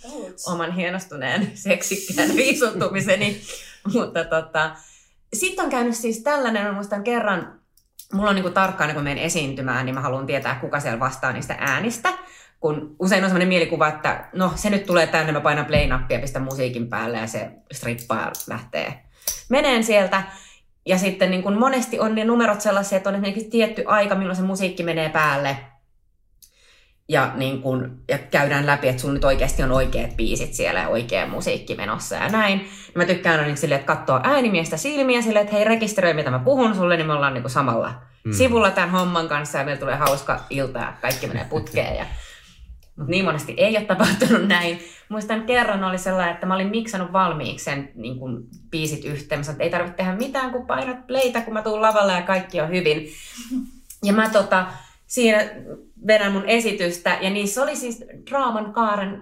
oman 0.48 0.72
hienostuneen 0.72 1.52
seksikkään 1.54 2.36
viisuttumiseni. 2.42 3.42
mutta 3.94 4.24
tota, 4.24 4.76
sitten 5.34 5.66
on 5.66 5.72
käynyt 5.72 5.96
siis 5.96 6.24
tällainen, 6.24 6.66
mä 6.66 6.72
muistan 6.72 7.04
kerran, 7.04 7.60
mulla 8.14 8.30
on 8.30 8.36
niin 8.36 8.54
tarkkaan, 8.54 8.94
kun 8.94 9.04
menen 9.04 9.24
esiintymään, 9.24 9.86
niin 9.86 9.96
mä 9.96 10.02
haluan 10.02 10.26
tietää, 10.26 10.56
kuka 10.56 10.80
siellä 10.80 11.00
vastaa 11.00 11.32
niistä 11.32 11.56
äänistä 11.60 12.14
kun 12.62 12.96
usein 13.00 13.24
on 13.24 13.30
sellainen 13.30 13.48
mielikuva, 13.48 13.88
että 13.88 14.30
no 14.34 14.52
se 14.56 14.70
nyt 14.70 14.86
tulee 14.86 15.08
tänne, 15.08 15.32
mä 15.32 15.42
painan 15.42 15.66
play-nappia, 15.66 16.20
pistän 16.20 16.42
musiikin 16.42 16.90
päälle 16.90 17.18
ja 17.18 17.28
se 17.28 17.52
strippaa 17.72 18.32
lähtee 18.48 19.04
meneen 19.50 19.84
sieltä. 19.84 20.24
Ja 20.86 20.98
sitten 20.98 21.32
niin 21.32 21.44
kun 21.44 21.60
monesti 21.60 22.00
on 22.00 22.16
ne 22.16 22.24
numerot 22.24 22.62
sellaisia, 22.62 22.98
että 22.98 23.10
on 23.10 23.16
esimerkiksi 23.16 23.50
tietty 23.50 23.84
aika, 23.88 24.16
milloin 24.16 24.36
se 24.36 24.42
musiikki 24.42 24.84
menee 24.84 25.10
päälle. 25.10 25.58
Ja, 27.10 27.32
niin 27.36 27.62
kun, 27.62 28.04
ja 28.10 28.18
käydään 28.18 28.66
läpi, 28.66 28.88
että 28.88 29.02
sun 29.02 29.14
nyt 29.14 29.24
oikeasti 29.24 29.64
on 29.64 29.72
oikeat 29.72 30.18
biisit 30.18 30.54
siellä 30.54 30.80
ja 30.80 30.88
oikea 30.88 31.28
musiikki 31.28 31.76
menossa 31.76 32.16
ja 32.16 32.30
näin. 32.30 32.60
Ja 32.60 32.94
mä 32.96 33.06
tykkään 33.06 33.36
aina 33.36 33.48
niin 33.48 33.58
silleen, 33.58 33.80
että 33.80 33.96
katsoo 33.96 34.20
äänimiestä 34.24 34.78
silmiä 34.78 35.22
silleen, 35.22 35.44
että 35.44 35.56
hei 35.56 35.66
rekisteröi 35.66 36.14
mitä 36.14 36.32
mä 36.32 36.40
puhun 36.40 36.76
sulle, 36.76 36.98
niin 36.98 37.08
me 37.08 37.14
ollaan 37.14 37.34
niin 37.34 37.50
samalla 37.50 37.94
mm. 38.24 38.34
sivulla 38.34 38.72
tämän 38.72 38.90
homman 38.90 39.28
kanssa 39.28 39.58
ja 39.58 39.64
meillä 39.64 39.80
tulee 39.80 39.96
hauska 39.96 40.40
ilta 40.50 40.80
ja 40.80 40.94
kaikki 41.02 41.28
menee 41.28 41.46
putkeen. 41.50 41.96
Ja 41.96 42.06
mutta 43.02 43.12
niin 43.12 43.26
monesti 43.26 43.54
ei 43.58 43.78
ole 43.78 43.86
tapahtunut 43.86 44.48
näin. 44.48 44.80
Muistan 45.10 45.44
kerran 45.44 45.84
oli 45.84 45.98
sellainen, 45.98 46.34
että 46.34 46.46
mä 46.46 46.56
olin 46.56 46.70
miksannut 46.70 47.14
valmiiksi 47.14 47.66
sen 47.66 47.92
niin 47.96 48.20
kun, 48.20 48.48
biisit 48.70 49.06
yhteen. 49.06 49.42
Mä 49.46 49.52
että 49.52 49.64
ei 49.64 49.70
tarvitse 49.70 49.98
tehdä 49.98 50.16
mitään, 50.16 50.52
kun 50.52 50.68
painat 50.68 51.08
playtä, 51.08 51.42
kun 51.42 51.54
mä 51.54 51.62
tuun 51.62 51.82
lavalle 51.82 52.14
ja 52.14 52.22
kaikki 52.22 52.62
on 52.62 52.70
hyvin. 52.70 53.08
Ja 54.04 54.14
mä 54.14 54.30
tota, 54.30 54.68
siinä 55.08 55.50
vedän 56.08 56.32
mun 56.32 56.46
esitystä, 56.46 57.18
ja 57.22 57.30
niissä 57.30 57.64
oli 57.64 57.76
siis 57.76 58.04
draaman 58.30 58.74
kaaren 58.74 59.22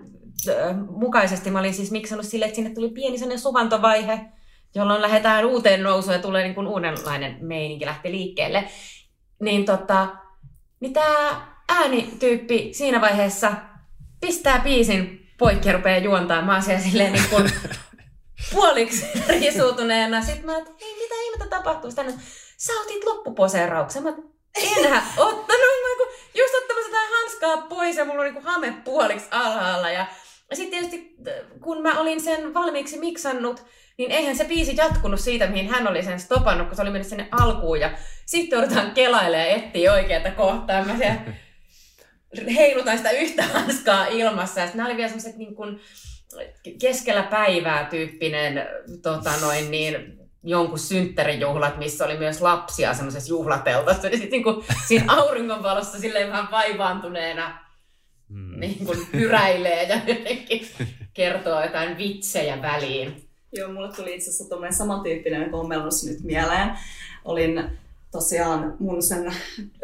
äh, 0.50 0.78
mukaisesti. 0.90 1.52
Mä 1.52 1.60
olin 1.60 1.74
siis 1.74 1.92
miksannut 1.92 2.26
sille, 2.26 2.46
että 2.46 2.56
sinne 2.56 2.70
tuli 2.70 2.90
pieni 2.90 3.18
sellainen 3.18 3.40
suvantovaihe, 3.40 4.20
jolloin 4.76 5.02
lähdetään 5.02 5.46
uuteen 5.46 5.84
nousuun 5.84 6.14
ja 6.14 6.22
tulee 6.22 6.44
niin 6.44 6.56
kuin 6.56 6.68
uudenlainen 6.68 7.38
meininki 7.42 7.86
lähti 7.86 8.12
liikkeelle. 8.12 8.64
Niin 9.42 9.66
tota, 9.66 10.08
niin 10.80 10.94
tää 10.94 11.50
äänityyppi 11.70 12.70
siinä 12.74 13.02
vaiheessa 13.02 13.52
pistää 14.22 14.60
biisin 14.60 15.30
poikki 15.38 15.70
ja 15.70 15.74
rupeaa 15.74 15.98
juontaa. 15.98 16.42
Mä 16.42 16.54
oon 16.54 16.64
siellä 16.64 16.84
silleen 16.84 17.14
niin 17.14 17.30
kuin 17.30 17.52
puoliksi 18.54 19.06
risuutuneena. 19.28 20.22
Sitten 20.22 20.46
mä 20.46 20.58
että 20.58 20.72
hei, 20.82 20.96
mitä 20.96 21.16
ihmettä 21.26 21.58
tapahtuu? 21.58 21.92
Sitten 21.92 22.14
sä 22.58 22.74
otit 22.82 23.04
loppuposeerauksen. 23.04 24.04
Mä 24.04 24.14
enhän 24.56 25.04
ottanut. 25.18 25.80
Mä 25.82 25.98
kun 25.98 26.08
just 26.36 26.54
ottamassa 26.62 26.92
tätä 26.92 27.02
hanskaa 27.20 27.58
pois 27.58 27.98
ja 27.98 28.06
mulla 28.06 28.22
on 28.22 28.34
niin 28.34 28.44
hame 28.44 28.74
puoliksi 28.86 29.28
alhaalla. 29.32 29.90
Ja 29.90 30.06
sitten 30.54 30.80
tietysti 30.80 31.16
kun 31.62 31.82
mä 31.82 32.00
olin 32.00 32.22
sen 32.22 32.54
valmiiksi 32.54 33.00
miksannut, 33.00 33.66
niin 33.98 34.12
eihän 34.12 34.36
se 34.36 34.46
biisi 34.46 34.76
jatkunut 34.78 35.20
siitä, 35.20 35.48
mihin 35.48 35.70
hän 35.70 35.88
oli 35.88 36.04
sen 36.04 36.20
stopannut, 36.20 36.68
kun 36.68 36.76
se 36.76 36.82
oli 36.82 36.90
mennyt 36.90 37.08
sinne 37.08 37.28
alkuun. 37.32 37.80
Ja 37.80 37.92
sitten 38.26 38.60
joudutaan 38.60 38.92
kelailemaan 38.92 39.50
ja 39.50 39.56
etsiä 39.56 39.94
oikeata 39.94 40.32
kohtaa. 40.32 40.86
Mä 40.86 40.98
siellä 40.98 41.22
heilutan 42.56 42.98
sitä 42.98 43.12
yhtä 43.12 43.44
hanskaa 43.44 44.08
ilmassa. 44.08 44.60
Ja 44.60 44.70
nämä 44.74 44.90
oli 44.90 44.98
vielä 44.98 45.10
semmoiset 45.10 45.38
niin 45.38 45.56
kuin 45.56 45.80
keskellä 46.82 47.24
päivää 47.24 47.86
tyyppinen 47.86 48.68
tota 49.02 49.32
noin 49.42 49.72
niin, 49.72 50.20
jonkun 50.44 50.80
synttärijuhlat, 50.80 51.78
missä 51.78 52.06
oli 52.06 52.18
myös 52.18 52.42
lapsia 52.42 52.94
semmoisessa 52.94 53.30
juhlateltassa. 53.30 54.08
Ja 54.08 54.18
sitten 54.18 54.42
niin 54.42 54.66
siinä 54.88 55.14
auringonvalossa 55.14 56.00
silleen 56.00 56.32
vähän 56.32 56.52
vaivaantuneena 56.52 57.60
mm. 58.30 58.60
niin 58.60 58.86
kuin 58.86 59.00
hyräilee 59.14 59.84
ja 59.84 59.96
jotenkin 60.08 60.68
kertoo 61.14 61.62
jotain 61.64 61.98
vitsejä 61.98 62.62
väliin. 62.62 63.30
Joo, 63.54 63.72
mulle 63.74 63.94
tuli 63.96 64.16
itse 64.16 64.30
asiassa 64.30 64.50
tuommoinen 64.50 64.78
samantyyppinen 64.78 65.52
kommellus 65.52 66.04
nyt 66.06 66.24
mieleen. 66.24 66.72
Olin 67.26 67.80
tosiaan 68.12 68.76
mun 68.80 69.04
sen 69.04 69.34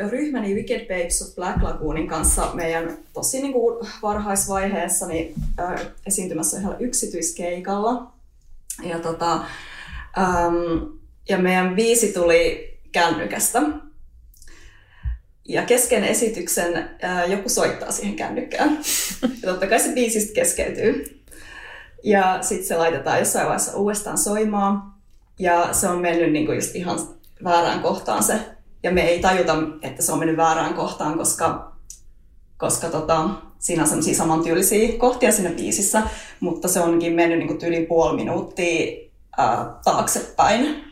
ryhmäni 0.10 0.54
Wicked 0.54 0.88
Babes 0.88 1.22
of 1.22 1.36
Black 1.36 1.62
Lagoonin 1.62 2.08
kanssa 2.08 2.52
meidän 2.54 2.98
tosi 3.14 3.42
niin 3.42 3.54
kuin 3.54 3.88
varhaisvaiheessa 4.02 5.08
niin, 5.08 5.34
äh, 5.60 5.82
esiintymässä 6.06 6.58
yhdellä 6.58 6.78
yksityiskeikalla. 6.80 8.12
Ja, 8.84 9.00
tota, 9.00 9.34
ähm, 10.18 10.56
ja 11.30 11.38
meidän 11.38 11.76
viisi 11.76 12.14
tuli 12.14 12.74
kännykästä. 12.92 13.62
Ja 15.48 15.62
kesken 15.66 16.04
esityksen 16.04 16.90
äh, 17.04 17.32
joku 17.32 17.50
soittaa 17.50 17.92
siihen 17.92 18.16
kännykkään. 18.16 18.80
Ja 19.22 19.52
totta 19.52 19.68
kai 19.68 19.80
se 19.80 19.94
biisistä 19.94 20.34
keskeytyy. 20.34 21.22
Ja 22.04 22.38
sitten 22.42 22.68
se 22.68 22.76
laitetaan 22.76 23.20
jossain 23.20 23.46
vaiheessa 23.46 23.78
uudestaan 23.78 24.18
soimaan. 24.18 24.94
Ja 25.40 25.74
se 25.74 25.88
on 25.88 26.02
mennyt 26.02 26.32
niinku 26.32 26.52
just 26.52 26.76
ihan 26.76 27.00
väärään 27.44 27.82
kohtaan 27.82 28.24
se. 28.24 28.40
Ja 28.84 28.92
me 28.92 29.02
ei 29.02 29.20
tajuta, 29.20 29.58
että 29.82 30.02
se 30.02 30.12
on 30.12 30.20
mennyt 30.20 30.38
väärään 30.38 30.74
kohtaan, 30.74 31.18
koska, 31.18 31.76
koska 32.58 32.90
tota, 32.90 33.30
siinä 33.60 33.82
on 33.82 33.88
sellaisia 33.88 34.16
samantyylisiä 34.16 34.98
kohtia 34.98 35.32
siinä 35.32 35.50
biisissä, 35.50 36.04
mutta 36.40 36.68
se 36.68 36.80
onkin 36.80 37.14
mennyt 37.14 37.40
niin 37.40 37.60
yli 37.68 37.86
puoli 37.86 38.16
minuuttia 38.16 39.08
ää, 39.38 39.74
taaksepäin. 39.84 40.84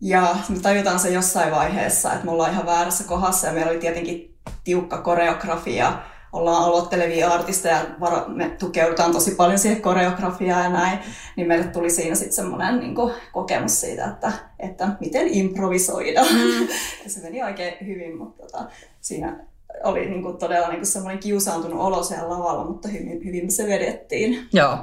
Ja 0.00 0.36
me 0.48 0.58
tajutaan 0.58 1.00
se 1.00 1.10
jossain 1.10 1.50
vaiheessa, 1.50 2.12
että 2.12 2.24
me 2.24 2.30
ollaan 2.30 2.52
ihan 2.52 2.66
väärässä 2.66 3.04
kohdassa 3.04 3.46
ja 3.46 3.52
meillä 3.52 3.70
oli 3.70 3.80
tietenkin 3.80 4.34
tiukka 4.64 4.98
koreografia 4.98 6.02
ollaan 6.32 6.64
aloittelevia 6.64 7.28
artisteja, 7.28 7.86
varo, 8.00 8.24
me 8.28 8.56
tukeudutaan 8.58 9.12
tosi 9.12 9.34
paljon 9.34 9.58
siihen 9.58 9.82
koreografiaan 9.82 10.64
ja 10.64 10.70
näin, 10.70 10.98
niin 11.36 11.48
meille 11.48 11.64
tuli 11.64 11.90
siinä 11.90 12.14
sitten 12.14 12.32
semmoinen 12.32 12.80
niin 12.80 12.94
kokemus 13.32 13.80
siitä, 13.80 14.04
että, 14.04 14.32
että 14.58 14.88
miten 15.00 15.28
improvisoida. 15.28 16.22
Mm. 16.22 16.68
ja 17.04 17.10
se 17.10 17.20
meni 17.22 17.42
oikein 17.42 17.74
hyvin, 17.86 18.18
mutta 18.18 18.42
tota, 18.42 18.64
siinä 19.00 19.40
oli 19.84 20.06
niin 20.06 20.22
kuin 20.22 20.38
todella 20.38 20.68
niin 20.68 20.78
kuin 20.78 20.86
semmoinen 20.86 21.18
kiusaantunut 21.18 21.80
olo 21.80 22.02
siellä 22.02 22.30
lavalla, 22.30 22.64
mutta 22.64 22.88
hyvin, 22.88 23.24
hyvin 23.24 23.50
se 23.50 23.66
vedettiin. 23.66 24.48
Joo. 24.52 24.78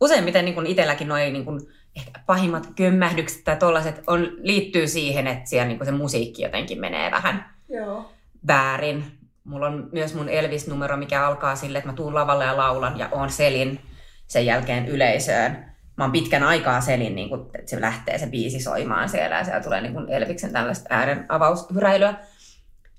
Useimmiten 0.00 0.44
niin 0.44 0.66
itselläkin 0.66 1.08
noin 1.08 1.32
niin 1.32 1.44
kuin 1.44 1.60
ehkä 1.96 2.20
pahimmat 2.26 2.68
kömmähdykset 2.76 3.44
tai 3.44 3.56
tollaiset 3.56 4.02
on, 4.06 4.28
liittyy 4.38 4.88
siihen, 4.88 5.26
että 5.26 5.50
siellä 5.50 5.68
niin 5.68 5.78
kuin 5.78 5.86
se 5.86 5.92
musiikki 5.92 6.42
jotenkin 6.42 6.80
menee 6.80 7.10
vähän 7.10 7.54
Joo. 7.68 8.10
väärin. 8.46 9.19
Mulla 9.50 9.66
on 9.66 9.88
myös 9.92 10.14
mun 10.14 10.28
Elvis-numero, 10.28 10.96
mikä 10.96 11.26
alkaa 11.26 11.56
sille, 11.56 11.78
että 11.78 11.90
mä 11.90 11.96
tuun 11.96 12.14
lavalle 12.14 12.44
ja 12.44 12.56
laulan 12.56 12.98
ja 12.98 13.08
oon 13.12 13.30
selin 13.30 13.80
sen 14.26 14.46
jälkeen 14.46 14.88
yleisöön. 14.88 15.66
Mä 15.96 16.04
oon 16.04 16.12
pitkän 16.12 16.42
aikaa 16.42 16.80
selin, 16.80 17.14
niin 17.14 17.28
kun, 17.28 17.50
että 17.54 17.70
se 17.70 17.80
lähtee 17.80 18.18
se 18.18 18.26
biisi 18.26 18.60
soimaan 18.60 19.08
siellä 19.08 19.36
ja 19.36 19.44
siellä 19.44 19.60
tulee 19.60 19.80
niin 19.80 19.92
kun 19.92 20.10
Elviksen 20.10 20.52
tällaista 20.52 20.86
äären 20.90 21.26
avaushyräilyä. 21.28 22.14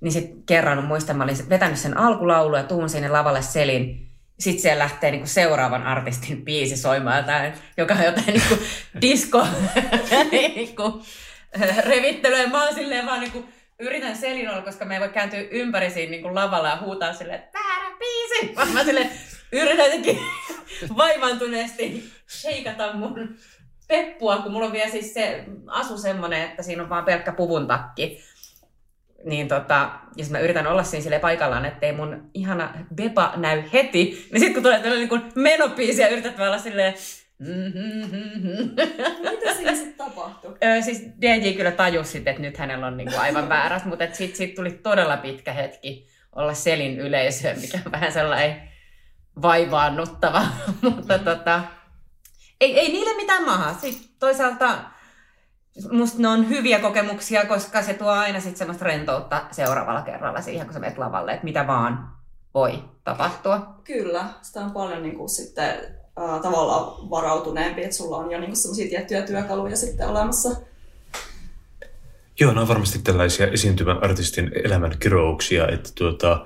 Niin 0.01 0.11
sitten 0.11 0.43
kerran 0.43 0.83
muistan, 0.83 1.17
mä 1.17 1.23
olin 1.23 1.49
vetänyt 1.49 1.79
sen 1.79 1.97
alkulaulu 1.97 2.55
ja 2.55 2.63
tuun 2.63 2.89
sinne 2.89 3.09
lavalle 3.09 3.41
selin. 3.41 4.11
Sitten 4.39 4.61
siellä 4.61 4.83
lähtee 4.83 5.11
niin 5.11 5.27
seuraavan 5.27 5.83
artistin 5.83 6.45
biisi 6.45 6.77
soimaan, 6.77 7.23
tai, 7.23 7.53
joka 7.77 7.93
on 7.93 8.05
jotain 8.05 8.27
niin 8.27 8.59
disco 9.01 9.47
niin 10.31 10.75
revittelyä. 11.85 12.47
Mä 12.47 12.63
oon 12.63 12.75
silleen 12.75 13.05
vaan 13.05 13.19
niin 13.19 13.31
kuin, 13.31 13.45
yritän 13.81 14.17
selinoilla, 14.17 14.61
koska 14.61 14.85
me 14.85 14.93
ei 14.93 14.99
voi 14.99 15.09
kääntyä 15.09 15.39
ympäri 15.51 15.89
siinä 15.89 16.11
niin 16.11 16.21
kuin 16.21 16.35
lavalla 16.35 16.69
ja 16.69 16.77
huutaa 16.81 17.13
silleen, 17.13 17.39
että 17.39 17.59
väärä 17.59 17.97
biisi! 17.99 18.51
Vaan 18.55 18.71
mä 18.71 18.83
silleen 18.83 19.11
yritän 19.51 19.85
jotenkin 19.85 20.19
vaivantuneesti 20.97 22.11
sheikata 22.29 22.93
mun 22.93 23.35
peppua, 23.87 24.37
kun 24.37 24.51
mulla 24.51 24.65
on 24.65 24.71
vielä 24.71 24.91
siis 24.91 25.13
se 25.13 25.43
asu 25.67 25.97
semmonen, 25.97 26.41
että 26.41 26.63
siinä 26.63 26.83
on 26.83 26.89
vaan 26.89 27.05
pelkkä 27.05 27.31
puvun 27.31 27.67
takki. 27.67 28.23
Niin 29.23 29.47
tota, 29.47 29.89
jos 30.15 30.29
mä 30.29 30.39
yritän 30.39 30.67
olla 30.67 30.83
siinä 30.83 31.03
sille 31.03 31.19
paikallaan, 31.19 31.65
ettei 31.65 31.91
mun 31.91 32.29
ihana 32.33 32.73
bepa 32.95 33.33
näy 33.35 33.63
heti, 33.73 34.27
niin 34.31 34.39
sitten 34.39 34.53
kun 34.53 34.63
tulee 34.63 34.79
tällainen 34.79 35.09
niin 35.09 35.31
menopiisi 35.35 36.01
ja 36.01 36.09
yrität 36.09 36.39
olla 36.39 36.57
silleen, 36.57 36.93
mitä 39.31 39.53
siinä 39.55 39.75
sitten 39.75 39.93
tapahtui? 39.97 40.57
Öö, 40.63 40.81
siis 40.81 41.01
DJ 41.21 41.53
kyllä 41.57 41.71
tajusi 41.71 42.11
sitten, 42.11 42.31
että 42.31 42.41
nyt 42.41 42.57
hänellä 42.57 42.87
on 42.87 42.97
niinku 42.97 43.15
aivan 43.17 43.49
väärässä, 43.49 43.89
mutta 43.89 44.05
sitten 44.13 44.37
sit 44.37 44.55
tuli 44.55 44.71
todella 44.71 45.17
pitkä 45.17 45.53
hetki 45.53 46.07
olla 46.35 46.53
Selin 46.53 46.99
yleisö, 46.99 47.55
mikä 47.61 47.79
on 47.85 47.91
vähän 47.91 48.11
sellainen 48.11 48.61
vaivaannuttava, 49.41 50.45
mutta 50.81 51.19
tota, 51.19 51.61
ei, 52.61 52.79
ei 52.79 52.91
niille 52.91 53.15
mitään 53.15 53.45
maha. 53.45 53.73
Sitten 53.73 54.09
toisaalta 54.19 54.77
musta 55.91 56.21
ne 56.21 56.27
on 56.27 56.49
hyviä 56.49 56.79
kokemuksia, 56.79 57.45
koska 57.45 57.81
se 57.81 57.93
tuo 57.93 58.09
aina 58.09 58.39
sitten 58.39 58.57
semmoista 58.57 58.85
rentoutta 58.85 59.43
seuraavalla 59.51 60.01
kerralla 60.01 60.41
siihen, 60.41 60.65
kun 60.65 60.73
sä 60.73 60.79
menet 60.79 60.97
lavalle, 60.97 61.31
että 61.31 61.43
mitä 61.43 61.67
vaan 61.67 62.11
voi 62.53 62.83
tapahtua. 63.03 63.81
Kyllä, 63.83 64.25
sitä 64.41 64.59
on 64.59 64.71
paljon 64.71 65.03
niin 65.03 65.15
kuin 65.15 65.29
sitten 65.29 66.00
ää, 66.17 66.39
tavallaan 66.39 67.09
varautuneempi, 67.09 67.83
että 67.83 67.95
sulla 67.95 68.17
on 68.17 68.31
jo 68.31 68.39
niinku 68.39 68.55
sellaisia 68.55 68.89
tiettyjä 68.89 69.21
työkaluja 69.21 69.75
sitten 69.75 70.07
olemassa. 70.07 70.49
Joo, 72.39 72.51
nämä 72.51 72.61
on 72.61 72.67
varmasti 72.67 72.99
tällaisia 72.99 73.47
esiintymän 73.47 74.03
artistin 74.03 74.51
elämän 74.63 74.95
kirouksia, 74.99 75.67
että 75.67 75.89
tuota, 75.95 76.45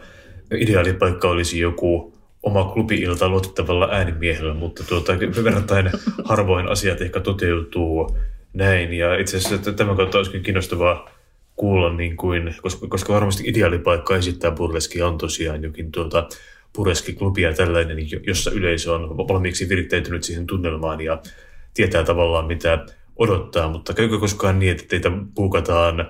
ideaalipaikka 0.51 1.30
olisi 1.30 1.59
joku 1.59 2.13
oma 2.43 2.63
klubi-ilta 2.63 3.30
luotettavalla 3.30 3.89
äänimiehellä, 3.91 4.53
mutta 4.53 4.84
tuota, 4.84 5.13
verrattain 5.43 5.91
harvoin 6.24 6.68
asiat 6.68 7.01
ehkä 7.01 7.20
toteutuu 7.20 8.18
näin. 8.53 8.93
Ja 8.93 9.18
itse 9.18 9.38
asiassa 9.38 9.74
tämän 9.74 9.95
kautta 9.95 10.18
olisikin 10.18 10.43
kiinnostavaa 10.43 11.09
kuulla, 11.55 11.93
niin 11.93 12.18
kuin, 12.18 12.55
koska, 12.61 12.88
koska 12.88 13.13
varmasti 13.13 13.43
ideaalipaikka 13.47 14.16
esittää 14.16 14.51
burleskia 14.51 15.07
on 15.07 15.18
tosiaan 15.18 15.63
jokin 15.63 15.91
tuota, 15.91 16.28
burleski-klubi 16.76 17.41
ja 17.41 17.53
tällainen, 17.53 17.97
jossa 18.28 18.51
yleisö 18.51 18.93
on 18.93 19.17
valmiiksi 19.17 19.69
virittäytynyt 19.69 20.23
siihen 20.23 20.47
tunnelmaan 20.47 21.01
ja 21.01 21.21
tietää 21.73 22.03
tavallaan 22.03 22.45
mitä 22.45 22.86
odottaa, 23.15 23.69
mutta 23.69 23.93
käykö 23.93 24.19
koskaan 24.19 24.59
niin, 24.59 24.71
että 24.71 24.84
teitä 24.88 25.11
puukataan 25.36 26.09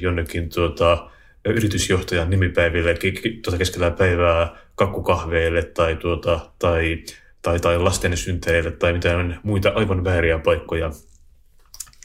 jonnekin 0.00 0.48
tuota, 0.54 1.10
yritysjohtajan 1.44 2.30
nimipäiville 2.30 2.94
tuota 3.42 3.58
keskellä 3.58 3.90
päivää 3.90 4.56
kakkukahveille 4.74 5.62
tai, 5.62 5.96
tuota, 5.96 6.40
tai, 6.58 7.02
tai, 7.42 7.60
tai 7.60 7.78
lasten 7.78 8.16
synteille 8.16 8.70
tai 8.70 8.92
mitään 8.92 9.40
muita 9.42 9.72
aivan 9.74 10.04
vääriä 10.04 10.38
paikkoja 10.38 10.90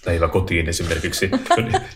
päivä 0.06 0.28
kotiin 0.28 0.70
esimerkiksi, 0.70 1.32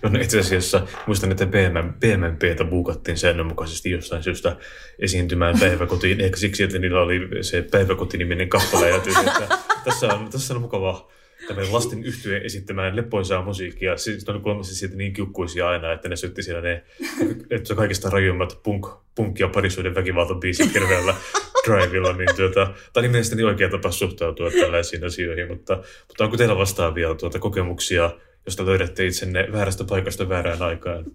jonne 0.04 0.22
itse 0.22 0.40
asiassa 0.40 0.88
muistan, 1.08 1.32
että 1.32 1.46
BMM, 1.46 1.94
BMMPtä 1.94 2.66
buukattiin 2.66 3.18
säännönmukaisesti 3.18 3.92
jostain 3.92 4.24
syystä 4.24 4.56
esiintymään 5.00 5.60
päiväkotiin, 5.60 6.22
ehkä 6.22 6.38
siksi, 6.38 6.64
että 6.64 6.80
niillä 6.80 7.02
oli 7.02 7.20
se 7.42 7.62
päiväkotiniminen 7.62 8.50
kappale. 8.50 8.90
Ja 8.90 8.96
että 8.96 9.58
tässä, 9.84 10.14
on, 10.14 10.30
tässä 10.30 10.54
on 10.54 10.62
mukava 10.62 11.12
tämän 11.56 11.74
lasten 11.74 12.04
yhtyeen 12.04 12.46
esittämään 12.46 12.96
leppoisaa 12.96 13.46
musiikkia. 13.46 13.98
Siis 13.98 14.28
ne 14.28 14.34
oli 14.34 14.42
kuulemma 14.42 14.64
siitä 14.64 14.96
niin 14.96 15.14
kiukkuisia 15.14 15.70
aina, 15.70 15.92
että 15.94 16.10
ne 16.10 16.16
syötti 16.16 16.44
siellä 16.44 16.62
ne 16.62 16.84
että 17.56 17.76
kaikista 17.76 18.10
rajuimmat 18.10 18.60
punk, 18.64 18.88
punk- 18.88 19.40
ja 19.40 19.48
parisuuden 19.48 19.96
väkivaltabiisit 19.96 20.74
hirveällä 20.74 21.16
drivilla. 21.68 22.14
Niin 22.14 22.36
tuota, 22.36 22.66
tämä 22.66 23.02
oli 23.02 23.08
mielestäni 23.08 23.44
oikea 23.44 23.70
tapa 23.70 23.92
suhtautua 23.92 24.52
tällaisiin 24.52 25.06
asioihin, 25.06 25.48
mutta, 25.48 25.84
mutta 26.08 26.24
onko 26.24 26.38
teillä 26.38 26.58
vastaavia 26.58 27.16
tuota, 27.16 27.40
kokemuksia, 27.40 28.12
josta 28.46 28.66
löydätte 28.66 29.06
itsenne 29.06 29.48
väärästä 29.52 29.84
paikasta 29.84 30.30
väärään 30.30 30.62
aikaan? 30.62 31.06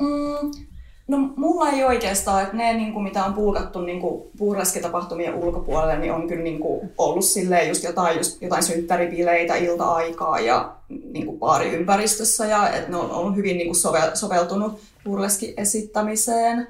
Mm, 0.00 0.69
No 1.10 1.18
mulla 1.36 1.68
ei 1.68 1.84
oikeastaan, 1.84 2.42
että 2.42 2.56
ne 2.56 2.72
niin 2.72 2.92
kuin, 2.92 3.02
mitä 3.02 3.24
on 3.24 3.34
puukattu 3.34 3.80
niin 3.80 4.00
puureskitapahtumien 4.38 5.34
ulkopuolelle, 5.34 5.98
niin 5.98 6.12
on 6.12 6.28
kyllä 6.28 6.42
niin 6.42 6.60
kuin, 6.60 6.92
ollut 6.98 7.24
silleen 7.24 7.68
just 7.68 7.84
jotain, 7.84 8.16
just 8.16 8.42
jotain 8.42 8.62
synttäribileitä 8.62 9.56
ilta-aikaa 9.56 10.40
ja 10.40 10.76
niin 10.88 11.26
kuin 11.26 11.38
baariympäristössä 11.38 12.46
ja 12.46 12.68
että 12.68 12.90
ne 12.90 12.96
on 12.96 13.10
ollut 13.10 13.36
hyvin 13.36 13.56
niin 13.56 13.66
kuin 13.66 13.76
sovel, 13.76 14.10
soveltunut 14.14 14.80
puurleski 15.04 15.54
esittämiseen. 15.56 16.68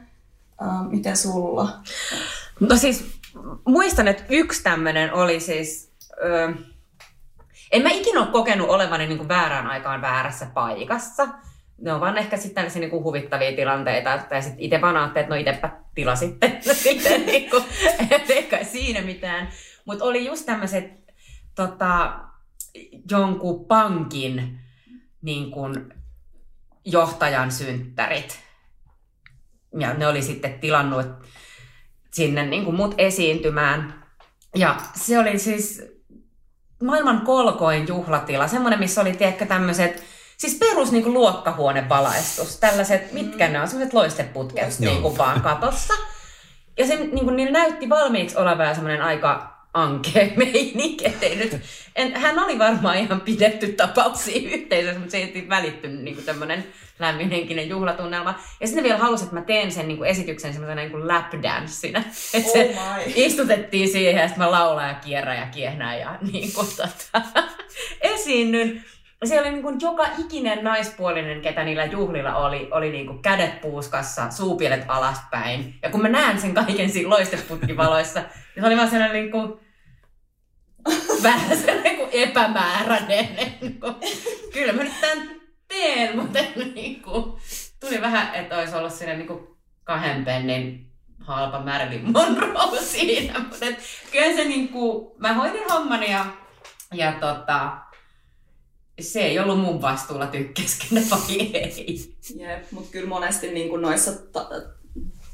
Ähm, 0.62 0.86
miten 0.90 1.16
sulla? 1.16 1.68
No 2.60 2.76
siis 2.76 3.04
muistan, 3.68 4.08
että 4.08 4.22
yksi 4.28 4.62
tämmöinen 4.62 5.14
oli 5.14 5.40
siis... 5.40 5.90
Öö, 6.24 6.52
en 7.72 7.82
mä 7.82 7.90
ikinä 7.90 8.20
ole 8.20 8.28
kokenut 8.32 8.68
olevani 8.68 9.06
niin 9.06 9.18
kuin 9.18 9.28
väärään 9.28 9.66
aikaan 9.66 10.02
väärässä 10.02 10.46
paikassa– 10.54 11.28
ne 11.80 11.92
on 11.92 12.00
vaan 12.00 12.18
ehkä 12.18 12.36
sitten 12.36 12.54
tällaisia 12.54 12.80
niinku 12.80 13.02
huvittavia 13.02 13.56
tilanteita, 13.56 14.14
että 14.14 14.40
sitten 14.40 14.64
itse 14.64 14.80
vaan 14.80 14.96
ajattelin, 14.96 15.24
että 15.24 15.34
no 15.34 15.40
itsepä 15.40 15.70
tilasitte. 15.94 16.58
sitten 16.72 17.26
niinku, 17.26 17.64
eikä 18.28 18.64
siinä 18.64 19.00
mitään. 19.00 19.48
Mutta 19.84 20.04
oli 20.04 20.26
just 20.26 20.46
tämmöiset 20.46 20.92
tota, 21.54 22.18
jonkun 23.10 23.64
pankin 23.64 24.60
niin 25.22 25.50
kun, 25.50 25.92
johtajan 26.84 27.52
synttärit. 27.52 28.40
Ja 29.78 29.94
ne 29.94 30.06
oli 30.06 30.22
sitten 30.22 30.60
tilannut 30.60 31.06
sinne 32.12 32.46
niin 32.46 32.64
kuin 32.64 32.76
mut 32.76 32.94
esiintymään. 32.98 34.04
Ja 34.54 34.76
se 34.94 35.18
oli 35.18 35.38
siis 35.38 35.82
maailman 36.82 37.20
kolkoin 37.20 37.88
juhlatila, 37.88 38.48
semmoinen, 38.48 38.78
missä 38.78 39.00
oli 39.00 39.12
tiedäkö 39.12 39.46
tämmöiset 39.46 40.09
Siis 40.40 40.54
perus 40.54 40.92
niin 40.92 41.02
kuin 41.02 41.14
luokkahuonevalaistus, 41.14 42.56
tällaiset, 42.56 43.12
mitkä 43.12 43.48
ne 43.48 43.60
on, 43.60 43.68
sellaiset 43.68 43.94
loisteputket 43.94 44.78
niin 44.78 45.02
kuin 45.02 45.18
vaan 45.18 45.40
katossa. 45.40 45.94
Ja 46.78 46.86
se 46.86 46.96
niin 46.96 47.24
kuin, 47.24 47.36
niillä 47.36 47.52
näytti 47.52 47.88
valmiiksi 47.88 48.36
olevan 48.36 48.74
semmoinen 48.74 49.02
aika 49.02 49.56
ankea 49.74 50.26
meininki, 50.36 51.06
ettei 51.06 51.36
nyt, 51.36 51.56
en, 51.96 52.14
hän 52.16 52.38
oli 52.38 52.58
varmaan 52.58 52.96
ihan 52.96 53.20
pidetty 53.20 53.72
tapauksia 53.72 54.50
yhteisössä, 54.56 54.98
mutta 54.98 55.12
se 55.12 55.18
ei 55.18 55.46
välittynyt 55.48 56.00
niin 56.00 56.24
tämmöinen 56.24 56.64
lämminhenkinen 56.98 57.68
juhlatunnelma. 57.68 58.40
Ja 58.60 58.66
sitten 58.66 58.84
vielä 58.84 58.98
halusi, 58.98 59.24
että 59.24 59.36
mä 59.36 59.42
teen 59.42 59.72
sen 59.72 59.88
niin 59.88 59.98
kuin 59.98 60.10
esityksen 60.10 60.52
semmoisena 60.52 60.82
niin 60.82 61.08
lapdanssina. 61.08 62.02
Että 62.34 62.52
se 62.52 62.76
oh 62.76 63.12
istutettiin 63.14 63.88
siihen 63.88 64.16
ja 64.16 64.28
sitten 64.28 64.44
mä 64.44 64.50
laulan 64.50 64.88
ja 64.88 64.94
kierrän 64.94 65.36
ja 65.36 65.46
kiehnän 65.46 66.00
ja 66.00 66.18
niin 66.32 66.52
kuin, 66.52 66.66
tota, 66.66 67.22
esiinnyn 68.00 68.84
siellä 69.26 69.46
oli 69.46 69.52
niin 69.52 69.62
kuin 69.62 69.80
joka 69.80 70.06
ikinen 70.18 70.64
naispuolinen, 70.64 71.40
ketä 71.40 71.64
niillä 71.64 71.84
juhlilla 71.84 72.36
oli, 72.36 72.68
oli 72.70 72.90
niin 72.90 73.06
kuin 73.06 73.22
kädet 73.22 73.60
puuskassa, 73.60 74.30
suupielet 74.30 74.84
alaspäin. 74.88 75.74
Ja 75.82 75.90
kun 75.90 76.02
mä 76.02 76.08
näen 76.08 76.40
sen 76.40 76.54
kaiken 76.54 76.90
siinä 76.90 77.10
loisteputkivaloissa, 77.10 78.20
niin 78.54 78.60
se 78.60 78.66
oli 78.66 78.76
vaan 78.76 78.90
sellainen 78.90 79.22
niin 79.22 79.30
kuin, 79.30 79.60
vähän 81.22 81.56
sellainen 81.56 81.96
kuin 81.96 82.08
epämääräinen. 82.12 83.28
Niin 83.60 83.80
kuin, 83.80 83.94
kyllä 84.52 84.72
mä 84.72 84.82
nyt 84.82 85.00
tämän 85.00 85.30
teen, 85.68 86.16
mutta 86.16 86.38
niin 86.74 87.02
kuin, 87.02 87.40
tuli 87.80 88.00
vähän, 88.00 88.34
että 88.34 88.58
olisi 88.58 88.76
ollut 88.76 88.92
siinä 88.92 89.14
niin 89.14 89.26
kuin 89.26 89.46
kahden 89.84 90.24
pennin 90.24 90.90
halpa 91.20 91.60
Marilyn 91.60 92.12
Monroe 92.12 92.80
siinä. 92.80 93.38
Mutta 93.38 93.66
kyllä 94.12 94.36
se 94.36 94.44
niin 94.44 94.68
kuin, 94.68 95.12
mä 95.18 95.32
hoidin 95.32 95.72
hommani 95.72 96.10
ja, 96.10 96.26
ja 96.94 97.12
tota, 97.12 97.70
se 99.02 99.20
ei 99.20 99.38
ollut 99.38 99.60
mun 99.60 99.82
vastuulla 99.82 100.26
tykkäskö 100.26 100.86
vai 101.10 101.50
ei. 101.54 102.14
Jep, 102.36 102.64
mutta 102.70 102.90
kyllä 102.92 103.08
monesti 103.08 103.52
niin 103.52 103.68
kuin 103.68 103.82
noissa 103.82 104.12
ta- 104.32 104.50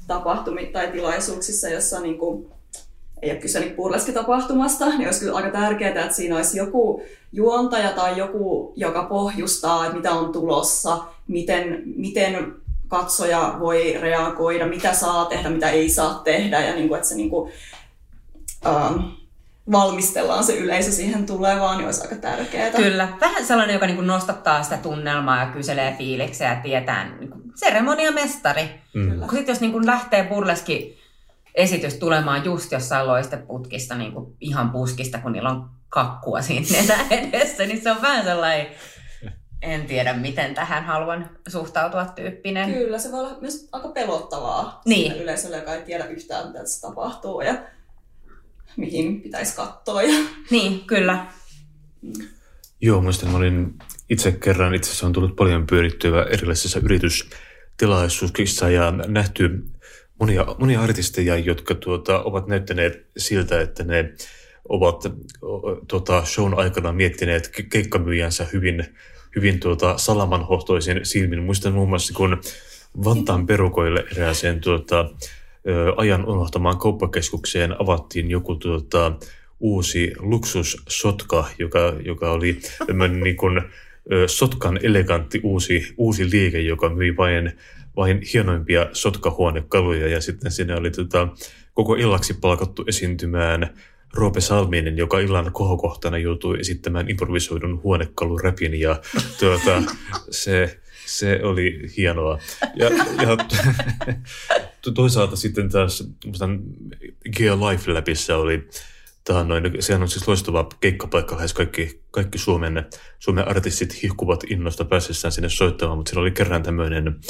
tapahtumissa 0.07 0.73
tai 0.73 0.93
tilaisuuksissa, 0.93 1.69
jossa 1.69 2.01
niin 2.01 2.19
kuin, 2.19 2.49
ei 3.23 3.31
ole 3.31 3.41
kyse 3.41 3.61
niin 3.61 3.75
purleskitapahtumasta, 3.75 4.89
niin 4.89 5.05
olisi 5.05 5.21
kyllä 5.21 5.37
aika 5.37 5.51
tärkeää, 5.51 6.05
että 6.05 6.17
siinä 6.17 6.37
olisi 6.37 6.59
joku 6.59 7.03
juontaja 7.33 7.93
tai 7.93 8.19
joku, 8.19 8.73
joka 8.77 9.03
pohjustaa, 9.03 9.85
että 9.85 9.97
mitä 9.97 10.13
on 10.13 10.33
tulossa, 10.33 11.05
miten, 11.29 11.83
miten 11.97 12.55
katsoja 12.89 13.57
voi 13.61 13.99
reagoida, 14.01 14.67
mitä 14.67 14.95
saa 14.95 15.25
tehdä, 15.25 15.51
mitä 15.51 15.71
ei 15.71 15.91
saa 15.91 16.15
tehdä, 16.25 16.61
ja 16.61 16.75
niin 16.75 16.89
kuin, 16.89 16.97
että 16.97 17.09
se 17.09 17.15
niin 17.15 17.31
kuin, 17.31 17.53
um, 18.67 19.13
valmistellaan 19.73 20.45
se 20.45 20.57
yleisö 20.57 20.93
siihen 20.93 21.27
tulevaan, 21.27 21.79
niin 21.79 21.87
olisi 21.87 22.03
aika 22.03 22.17
tärkeää. 22.17 22.71
Kyllä. 22.71 23.09
Vähän 23.21 23.47
sellainen, 23.47 23.75
joka 23.75 23.87
niin 23.87 24.07
nostattaa 24.07 24.63
sitä 24.63 24.77
tunnelmaa 24.77 25.41
ja 25.41 25.47
kyselee 25.47 25.95
fiiliksiä 25.99 26.49
ja 26.49 26.61
tietää 26.63 27.19
niin 27.19 27.31
seremoniamestari. 27.55 28.81
Mm. 28.95 29.21
Sitten 29.21 29.47
jos 29.49 29.61
niin 29.61 29.87
lähtee 29.87 30.25
burleski 30.25 30.99
esitys 31.55 31.95
tulemaan 31.95 32.45
just 32.45 32.73
jossain 32.73 33.07
loisteputkista 33.07 33.95
niin 33.95 34.13
kuin 34.13 34.37
ihan 34.41 34.71
puskista, 34.71 35.19
kun 35.19 35.33
niillä 35.33 35.51
on 35.51 35.71
kakkua 35.89 36.43
siinä 36.43 36.67
edessä, 37.11 37.67
niin 37.67 37.83
se 37.83 37.91
on 37.91 38.03
vähän 38.03 38.25
sellainen, 38.25 38.67
en 39.63 39.87
tiedä 39.87 40.13
miten 40.13 40.55
tähän 40.55 40.85
haluan 40.85 41.31
suhtautua 41.49 42.07
tyyppinen. 42.07 42.75
Kyllä, 42.75 42.99
se 42.99 43.13
voi 43.13 43.21
olla 43.21 43.39
myös 43.41 43.69
aika 43.73 43.89
pelottavaa 43.89 44.81
niin. 44.85 45.17
yleisölle, 45.17 45.57
joka 45.57 45.75
ei 45.75 45.83
tiedä 45.83 46.05
yhtään, 46.05 46.47
mitä 46.47 46.59
tässä 46.59 46.89
tapahtuu. 46.89 47.41
Ja 47.41 47.55
mihin 48.77 49.21
pitäisi 49.21 49.57
katsoa. 49.57 50.03
Ja... 50.03 50.25
Niin, 50.51 50.81
kyllä. 50.87 51.27
Joo, 52.81 53.01
muistan, 53.01 53.31
mä 53.31 53.37
olin 53.37 53.75
itse 54.11 54.33
kerran, 54.33 54.75
itse 54.75 54.91
asiassa 54.91 55.07
on 55.07 55.13
tullut 55.13 55.37
paljon 55.37 55.67
pyörittyä 55.67 56.23
erilaisissa 56.31 56.81
yritystilaisuuksissa 56.83 58.71
ja 58.71 58.91
nähty 58.91 59.65
monia, 60.21 60.47
monia 60.59 60.81
artisteja, 60.81 61.37
jotka 61.37 61.75
tuota, 61.75 62.23
ovat 62.23 62.47
näyttäneet 62.47 63.07
siltä, 63.17 63.61
että 63.61 63.85
ne 63.85 64.13
ovat 64.69 65.03
tuota, 65.89 66.25
shown 66.25 66.59
aikana 66.59 66.93
miettineet 66.93 67.51
keikkamyyjänsä 67.71 68.47
hyvin, 68.53 68.85
hyvin 69.37 69.61
tuota, 69.61 69.99
salamanhohtoisin 69.99 71.01
silmin. 71.03 71.43
Muistan 71.43 71.73
muun 71.73 71.89
muassa, 71.89 72.15
kun 72.15 72.41
Vantaan 73.05 73.47
perukoille 73.47 74.05
erääseen 74.13 74.61
tuota, 74.61 75.11
ajan 75.97 76.29
unohtamaan 76.29 76.79
kauppakeskukseen 76.79 77.81
avattiin 77.83 78.31
joku 78.31 78.55
tuota, 78.55 79.13
uusi 79.61 80.13
luksussotka, 80.19 81.49
joka, 81.59 81.97
joka 82.05 82.31
oli 82.31 82.59
niin 83.23 83.37
kuin, 83.37 83.63
sotkan 84.27 84.79
elegantti 84.83 85.41
uusi, 85.43 85.95
uusi 85.97 86.31
liike, 86.31 86.61
joka 86.61 86.89
myi 86.89 87.17
vain, 87.17 87.53
vain 87.97 88.21
hienoimpia 88.33 88.87
sotkahuonekaluja 88.93 90.09
ja 90.09 90.21
sitten 90.21 90.53
sinne 90.53 90.77
oli 90.77 90.91
tota, 90.91 91.29
koko 91.75 91.95
illaksi 91.95 92.35
palkattu 92.35 92.85
esiintymään 92.89 93.75
Roope 94.15 94.41
Salminen, 94.41 94.97
joka 94.97 95.19
illan 95.19 95.53
kohokohtana 95.53 96.19
joutui 96.19 96.61
esittämään 96.61 97.11
improvisoidun 97.11 97.83
huonekaluräpin 97.83 98.81
ja 98.81 99.01
tuota, 99.41 99.83
se, 100.31 100.79
se 101.07 101.41
oli 101.43 101.81
hienoa. 101.97 102.39
Ja, 102.77 102.91
ja 103.23 103.37
toisaalta 104.93 105.37
sitten 105.37 105.69
taas 105.69 106.05
Gear 107.37 107.59
Life 107.59 107.93
Labissa 107.93 108.37
oli 108.37 108.69
noin, 109.45 109.73
sehän 109.81 110.03
on 110.03 110.09
siis 110.09 110.29
loistava 110.29 110.69
keikkapaikka, 110.81 111.37
lähes 111.37 111.55
kaikki, 111.55 112.03
kaikki 112.11 112.39
Suomen, 112.39 112.87
Suomen 113.19 113.49
artistit 113.49 114.03
hihkuvat 114.03 114.45
innosta 114.51 114.85
pääsessään 114.85 115.33
sinne 115.33 115.49
soittamaan, 115.49 115.99
mutta 115.99 116.11
siinä 116.11 116.23
oli 116.23 116.31
kerran 116.31 116.63
tämmöinen 116.63 117.21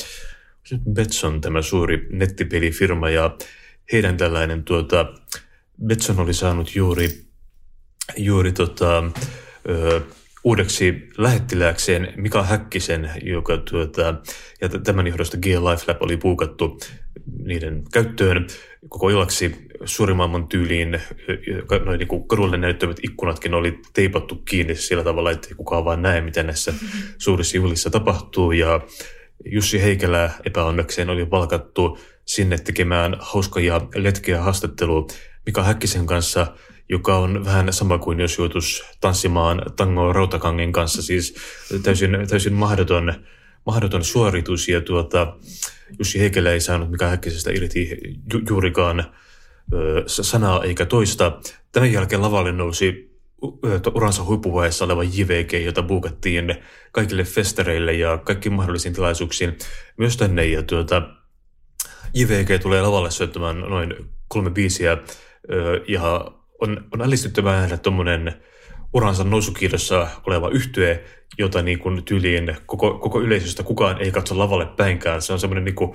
Betson, 0.93 1.41
tämä 1.41 1.63
suuri 1.63 2.09
nettipelifirma, 2.11 3.11
ja 3.11 3.37
heidän 3.93 4.17
tällainen 4.17 4.65
tuota, 4.65 5.07
Betson 5.87 6.21
oli 6.21 6.35
saanut 6.35 6.75
juuri, 6.75 7.27
juuri 8.17 8.53
tota, 8.53 9.05
ö, 9.69 10.01
uudeksi 10.45 11.09
lähettilääkseen 11.19 12.13
Mika 12.17 12.43
Häkkisen, 12.43 13.11
joka 13.23 13.57
tuota, 13.57 14.15
ja 14.61 14.69
tämän 14.69 15.07
johdosta 15.07 15.37
G 15.37 15.47
Life 15.47 15.85
Lab 15.89 16.03
oli 16.03 16.17
puukattu 16.17 16.81
niiden 17.45 17.83
käyttöön 17.93 18.47
koko 18.89 19.09
illaksi 19.09 19.69
suurimman 19.85 20.49
tyyliin, 20.49 21.01
noin 21.85 21.99
niin 21.99 22.29
kadulle 22.29 22.57
näyttävät 22.57 22.97
ikkunatkin 23.03 23.55
oli 23.55 23.79
teipattu 23.93 24.35
kiinni 24.37 24.75
sillä 24.75 25.05
tavalla, 25.05 25.31
että 25.31 25.55
kukaan 25.57 25.85
vaan 25.85 26.03
näe, 26.03 26.21
mitä 26.21 26.43
näissä 26.43 26.75
suurissa 27.19 27.57
juhlissa 27.57 27.91
tapahtuu. 27.91 28.53
Ja 28.53 28.81
Jussi 29.45 29.83
Heikelä 29.83 30.31
epäonnekseen 30.45 31.11
oli 31.11 31.31
valkattu 31.31 31.99
sinne 32.25 32.59
tekemään 32.59 33.17
hauskoja 33.21 33.81
letkeä 33.95 34.41
haastattelua 34.41 35.07
Mika 35.47 35.63
Häkkisen 35.63 36.07
kanssa, 36.07 36.47
joka 36.89 37.19
on 37.19 37.45
vähän 37.45 37.73
sama 37.73 37.99
kuin 37.99 38.21
jos 38.21 38.39
joutuisi 38.39 38.83
tanssimaan 39.01 39.63
tangoa 39.77 40.13
Rautakangen 40.13 40.73
kanssa, 40.73 41.03
siis 41.03 41.35
täysin, 41.83 42.11
täysin 42.31 42.53
mahdoton, 42.53 43.15
mahdoton 43.67 44.05
suoritus. 44.05 44.69
Ja 44.69 44.81
tuota, 44.81 45.37
Jussi 45.99 46.21
Heikelä 46.21 46.53
ei 46.53 46.61
saanut 46.61 46.91
Mika 46.91 47.07
Häkkisestä 47.07 47.51
irti 47.51 47.91
ju- 48.33 48.43
juurikaan 48.49 49.01
ö, 49.73 50.05
sanaa 50.07 50.65
eikä 50.65 50.87
toista. 50.87 51.41
Tämän 51.73 51.93
jälkeen 51.93 52.23
lavalle 52.23 52.53
nousi 52.53 53.17
uransa 53.95 54.25
huippuvaiheessa 54.25 54.85
oleva 54.85 55.05
JVG, 55.05 55.53
jota 55.65 55.83
buukattiin 55.83 56.55
kaikille 56.93 57.25
festereille 57.25 57.93
ja 57.93 58.19
kaikkiin 58.19 58.53
mahdollisiin 58.53 58.95
tilaisuuksiin 58.95 59.59
myös 59.97 60.17
tänne. 60.17 60.45
Ja 60.45 60.63
tuota, 60.63 61.03
JVG 62.15 62.63
tulee 62.63 62.83
lavalle 62.83 63.11
soittamaan 63.11 63.61
noin 63.61 63.95
kolme 64.29 64.51
biisiä 64.51 64.99
ja 65.89 66.31
on, 66.61 66.85
on 66.93 67.03
ällistyttävää 67.03 67.61
nähdä 67.61 67.77
tuommoinen 67.77 68.43
uransa 68.97 69.25
nousukiidossa 69.25 70.09
oleva 70.27 70.49
yhtye, 70.49 71.05
jota 71.39 71.63
niin 71.63 71.79
kuin 71.79 72.05
tyyliin 72.05 72.57
koko, 72.67 72.99
koko 72.99 73.21
yleisöstä 73.21 73.63
kukaan 73.63 74.01
ei 74.01 74.11
katso 74.11 74.39
lavalle 74.39 74.67
päinkään. 74.67 75.23
Se 75.23 75.33
on 75.33 75.39
semmoinen 75.39 75.65
niin 75.65 75.75
kuin 75.75 75.95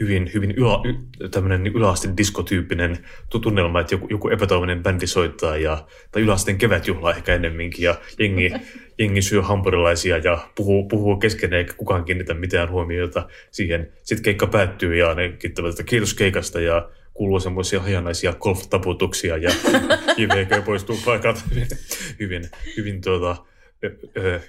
hyvin, 0.00 0.30
hyvin 0.34 0.50
ylä, 0.50 1.28
tämmöinen 1.30 1.62
niin 1.62 1.76
yläasteen 1.76 2.16
diskotyyppinen 2.16 2.98
tunnelma, 3.42 3.80
että 3.80 3.94
joku, 3.94 4.06
joku 4.10 4.28
epätoivinen 4.28 4.82
bändi 4.82 5.06
soittaa, 5.06 5.56
ja, 5.56 5.86
tai 6.12 6.22
yläasteen 6.22 6.58
kevätjuhla 6.58 7.14
ehkä 7.14 7.34
ennemminkin, 7.34 7.84
ja 7.84 7.94
jengi, 8.18 8.52
jengi 8.98 9.22
syö 9.22 9.42
hampurilaisia 9.42 10.18
ja 10.18 10.38
puhuu, 10.54 10.88
puhuu 10.88 11.16
keskenään, 11.16 11.58
eikä 11.58 11.74
kukaan 11.76 12.04
kiinnitä 12.04 12.34
mitään 12.34 12.70
huomiota 12.70 13.28
siihen. 13.50 13.92
Sitten 14.02 14.24
keikka 14.24 14.46
päättyy, 14.46 14.96
ja 14.96 15.14
ne 15.14 15.28
kiittävät, 15.28 15.70
että 15.70 15.82
kiitos 15.82 16.14
keikasta, 16.14 16.60
ja 16.60 16.88
kuuluu 17.20 17.40
semmoisia 17.40 17.80
hajanaisia 17.80 18.32
golf-taputuksia, 18.32 19.36
ja 19.36 19.50
JVG 20.18 20.64
poistuu 20.64 20.98
paikat 21.04 21.44
hyvin, 22.20 22.42
hyvin, 22.76 23.00
tuota, 23.00 23.36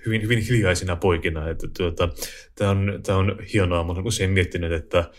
hyvin, 0.06 0.22
hyvin 0.22 0.40
hiljaisina 0.40 0.96
poikina. 0.96 1.50
Että 1.50 1.68
tuota, 1.78 2.10
tämä, 2.56 2.72
on, 2.72 3.00
tämä 3.04 3.18
on 3.18 3.40
hienoa. 3.54 3.84
Mä 3.84 3.92
olen 3.92 4.08
usein 4.08 4.30
miettinyt, 4.30 4.72
että 4.72 5.10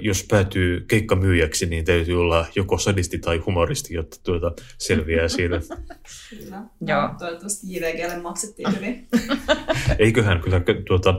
jos 0.00 0.26
päätyy 0.30 0.84
keikkamyyjäksi, 0.88 1.66
niin 1.66 1.84
täytyy 1.84 2.20
olla 2.20 2.46
joko 2.54 2.78
sadisti 2.78 3.18
tai 3.18 3.38
humoristi, 3.38 3.94
jotta 3.94 4.16
tuota 4.22 4.52
selviää 4.78 5.28
siitä. 5.28 5.60
Kyllä. 6.30 6.62
Joo. 6.86 7.08
Toivottavasti 7.18 7.66
JVGlle 7.74 8.22
maksettiin 8.22 8.76
hyvin. 8.76 9.08
Eiköhän 9.98 10.40
kyllä 10.40 10.60
tuota, 10.86 11.14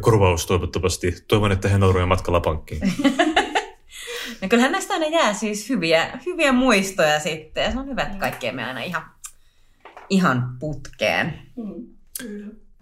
korvaus 0.00 0.46
toivottavasti. 0.46 1.14
Toivon, 1.28 1.52
että 1.52 1.68
he 1.68 1.78
nauroja 1.78 2.06
matkalla 2.06 2.40
pankkiin. 2.40 2.80
No 4.42 4.48
kyllähän 4.48 4.72
näistä 4.72 4.94
aina 4.94 5.06
jää 5.06 5.32
siis 5.32 5.68
hyviä, 5.68 6.18
hyviä 6.26 6.52
muistoja 6.52 7.20
sitten. 7.20 7.64
Ja 7.64 7.72
se 7.72 7.78
on 7.78 7.86
hyvä, 7.86 8.02
että 8.02 8.18
kaikkea 8.18 8.52
me 8.52 8.64
aina 8.64 8.82
ihan, 8.82 9.02
ihan 10.10 10.56
putkeen. 10.58 11.38
Mm. 11.56 11.86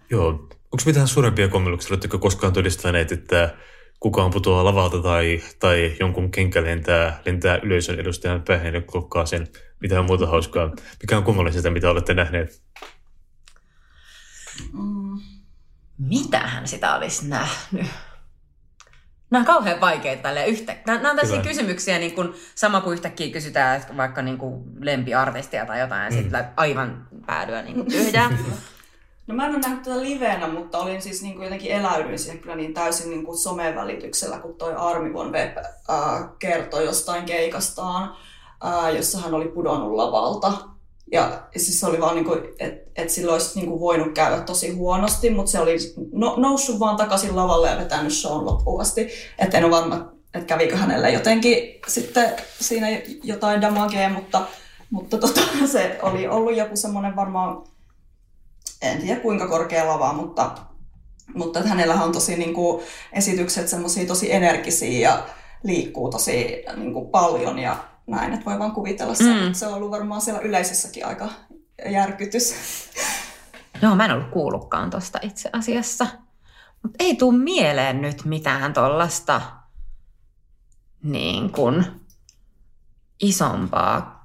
Joo. 0.09 0.29
Onko 0.75 0.83
mitään 0.85 1.07
suurempia 1.07 1.47
kommelluksia? 1.47 1.89
Oletteko 1.91 2.19
koskaan 2.19 2.53
todistaneet, 2.53 3.11
että 3.11 3.55
kukaan 3.99 4.31
putoaa 4.31 4.65
lavalta 4.65 5.01
tai, 5.01 5.41
tai 5.59 5.95
jonkun 5.99 6.31
kenkä 6.31 6.63
lentää, 6.63 7.21
lentää 7.25 7.59
yleisön 7.63 7.99
edustajan 7.99 8.41
päähän 8.41 8.73
ja 8.73 8.81
klokkaa 8.81 9.25
sen 9.25 9.47
mitään 9.79 10.05
muuta 10.05 10.27
hauskaa. 10.27 10.71
Mikä 11.01 11.17
on 11.17 11.23
kummallisesta, 11.23 11.71
mitä 11.71 11.89
olette 11.89 12.13
nähneet? 12.13 12.61
Mm. 14.73 15.19
Mitähän 15.97 16.67
sitä 16.67 16.95
olisi 16.95 17.27
nähnyt? 17.27 17.85
Nämä 19.35 19.41
on 19.41 19.55
kauhean 19.55 19.81
vaikeita 19.81 20.21
tälle 20.21 20.45
yhtä. 20.45 20.75
Nämä, 20.85 20.97
nämä 20.97 21.09
on 21.09 21.17
tällaisia 21.17 21.43
kysymyksiä, 21.43 21.99
niin 21.99 22.15
kuin, 22.15 22.33
sama 22.55 22.81
kuin 22.81 22.93
yhtäkkiä 22.93 23.33
kysytään 23.33 23.81
vaikka 23.97 24.21
niin 24.21 24.37
kuin 24.37 24.63
lempiartistia 24.79 25.65
tai 25.65 25.79
jotain, 25.79 26.03
ja 26.03 26.09
mm. 26.09 26.17
sitten 26.17 26.45
aivan 26.57 27.07
päädyä 27.25 27.61
niin 27.61 27.75
kuin 27.75 27.87
tyhjää. 27.87 28.31
No 29.27 29.35
mä 29.35 29.45
en 29.45 29.51
ole 29.51 29.59
nähnyt 29.59 29.83
tätä 29.83 30.01
livenä, 30.01 30.47
mutta 30.47 30.77
olin 30.77 31.01
siis 31.01 31.21
niin 31.21 31.35
kuin 31.35 31.43
jotenkin 31.43 31.71
eläydyin 31.71 32.19
siihen 32.19 32.39
kyllä 32.39 32.55
niin 32.55 32.73
täysin 32.73 33.09
niin 33.09 33.25
kuin 33.25 33.37
somen 33.37 33.75
välityksellä, 33.75 34.39
kun 34.39 34.55
toi 34.55 34.73
Armi 34.77 35.13
Von 35.13 35.31
Web 35.31 35.57
äh, 35.57 36.29
kertoi 36.39 36.85
jostain 36.85 37.25
keikastaan, 37.25 38.15
äh, 38.65 38.95
jossa 38.95 39.19
hän 39.19 39.33
oli 39.33 39.47
pudonnut 39.47 39.95
lavalta. 39.95 40.51
Ja 41.15 41.41
siis 41.57 41.79
se 41.79 41.85
oli 41.85 42.01
vaan 42.01 42.15
niin 42.15 42.25
kuin, 42.25 42.39
että 42.59 42.91
et 42.95 43.09
sillä 43.09 43.33
olisi 43.33 43.59
niin 43.59 43.69
kuin 43.69 43.79
voinut 43.79 44.13
käydä 44.13 44.41
tosi 44.41 44.73
huonosti, 44.73 45.29
mutta 45.29 45.51
se 45.51 45.59
oli 45.59 45.77
no, 46.11 46.35
noussut 46.37 46.79
vaan 46.79 46.97
takaisin 46.97 47.35
lavalle 47.35 47.69
ja 47.69 47.77
vetänyt 47.77 48.13
shown 48.13 48.45
loppuun 48.45 48.81
asti. 48.81 49.09
Että 49.39 49.57
en 49.57 49.65
ole 49.65 49.71
varma, 49.71 50.11
että 50.33 50.47
kävikö 50.47 50.77
hänelle 50.77 51.11
jotenkin 51.11 51.57
sitten 51.87 52.35
siinä 52.59 52.87
jotain 53.23 53.61
damagea, 53.61 54.09
mutta, 54.09 54.41
mutta 54.89 55.17
tota, 55.17 55.41
se 55.71 55.99
oli 56.01 56.27
ollut 56.27 56.55
joku 56.55 56.75
semmoinen 56.75 57.15
varmaan 57.15 57.63
en 58.81 59.01
tiedä 59.01 59.19
kuinka 59.19 59.47
korkea 59.47 59.87
lava, 59.87 60.13
mutta, 60.13 60.51
mutta 61.35 61.59
että 61.59 61.69
hänellä 61.69 61.93
on 61.93 62.11
tosi 62.11 62.35
niin 62.37 62.53
kuin, 62.53 62.83
esitykset 63.13 63.67
semmoisia 63.67 64.07
tosi 64.07 64.33
energisiä 64.33 65.09
ja 65.09 65.23
liikkuu 65.63 66.09
tosi 66.09 66.63
niin 66.75 66.93
kuin, 66.93 67.07
paljon 67.09 67.59
ja 67.59 67.77
näin, 68.07 68.33
että 68.33 68.45
voi 68.45 68.59
vaan 68.59 68.71
kuvitella 68.71 69.15
sen. 69.15 69.47
Mm. 69.47 69.53
Se 69.53 69.67
on 69.67 69.73
ollut 69.73 69.91
varmaan 69.91 70.21
siellä 70.21 70.41
yleisessäkin 70.41 71.05
aika 71.05 71.29
järkytys. 71.89 72.55
Joo, 73.81 73.95
mä 73.95 74.05
en 74.05 74.11
ollut 74.11 74.29
kuullutkaan 74.29 74.89
tuosta 74.89 75.19
itse 75.21 75.49
asiassa. 75.53 76.07
Mutta 76.83 76.95
ei 76.99 77.15
tuu 77.15 77.31
mieleen 77.31 78.01
nyt 78.01 78.25
mitään 78.25 78.73
tuollaista 78.73 79.41
niin 81.03 81.51
kuin 81.51 81.85
isompaa 83.19 84.15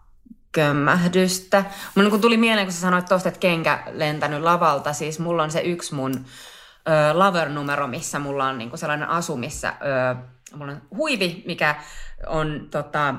kömmähdystä. 0.53 1.64
Mun 1.95 2.05
niin 2.05 2.20
tuli 2.20 2.37
mieleen, 2.37 2.66
kun 2.66 2.72
sä 2.72 2.81
sanoit 2.81 3.07
tuosta, 3.07 3.28
että 3.28 3.41
kenkä 3.41 3.83
lentänyt 3.93 4.43
lavalta. 4.43 4.93
Siis 4.93 5.18
mulla 5.18 5.43
on 5.43 5.51
se 5.51 5.61
yksi 5.61 5.95
mun 5.95 6.14
ö, 6.14 7.18
lover-numero, 7.18 7.87
missä 7.87 8.18
mulla 8.18 8.47
on 8.49 8.59
niin 8.59 8.78
sellainen 8.78 9.09
asu, 9.09 9.37
missä 9.37 9.68
ö, 9.68 10.16
mulla 10.57 10.72
on 10.72 10.83
huivi, 10.97 11.43
mikä 11.47 11.76
on 12.26 12.68
tota, 12.70 13.14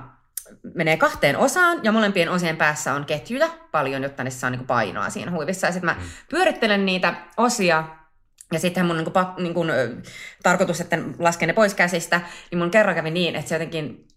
menee 0.73 0.97
kahteen 0.97 1.37
osaan 1.37 1.79
ja 1.83 1.91
molempien 1.91 2.29
osien 2.29 2.57
päässä 2.57 2.93
on 2.93 3.05
ketjuja 3.05 3.49
paljon, 3.71 4.03
jotta 4.03 4.23
ne 4.23 4.29
saa 4.29 4.49
niin 4.49 4.67
painoa 4.67 5.09
siinä 5.09 5.31
huivissa. 5.31 5.67
Ja 5.67 5.73
sitten 5.73 5.85
mä 5.85 5.93
mm. 5.93 6.09
pyörittelen 6.29 6.85
niitä 6.85 7.13
osia 7.37 7.83
ja 8.51 8.59
sitten 8.59 8.85
mun 8.85 8.95
niin 8.95 9.11
kuin, 9.11 9.25
niin 9.37 9.53
kuin, 9.53 9.71
tarkoitus, 10.43 10.81
että 10.81 10.97
lasken 11.19 11.47
ne 11.47 11.53
pois 11.53 11.73
käsistä, 11.73 12.21
niin 12.51 12.59
mun 12.59 12.71
kerran 12.71 12.95
kävi 12.95 13.11
niin, 13.11 13.35
että 13.35 13.49
se 13.49 13.55
jotenkin 13.55 14.07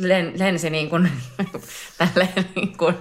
len, 0.00 0.32
lensi 0.36 0.70
niin 0.70 0.90
kuin, 0.90 1.10
tälleen 1.98 2.48
niin 2.56 2.76
kuin, 2.76 2.94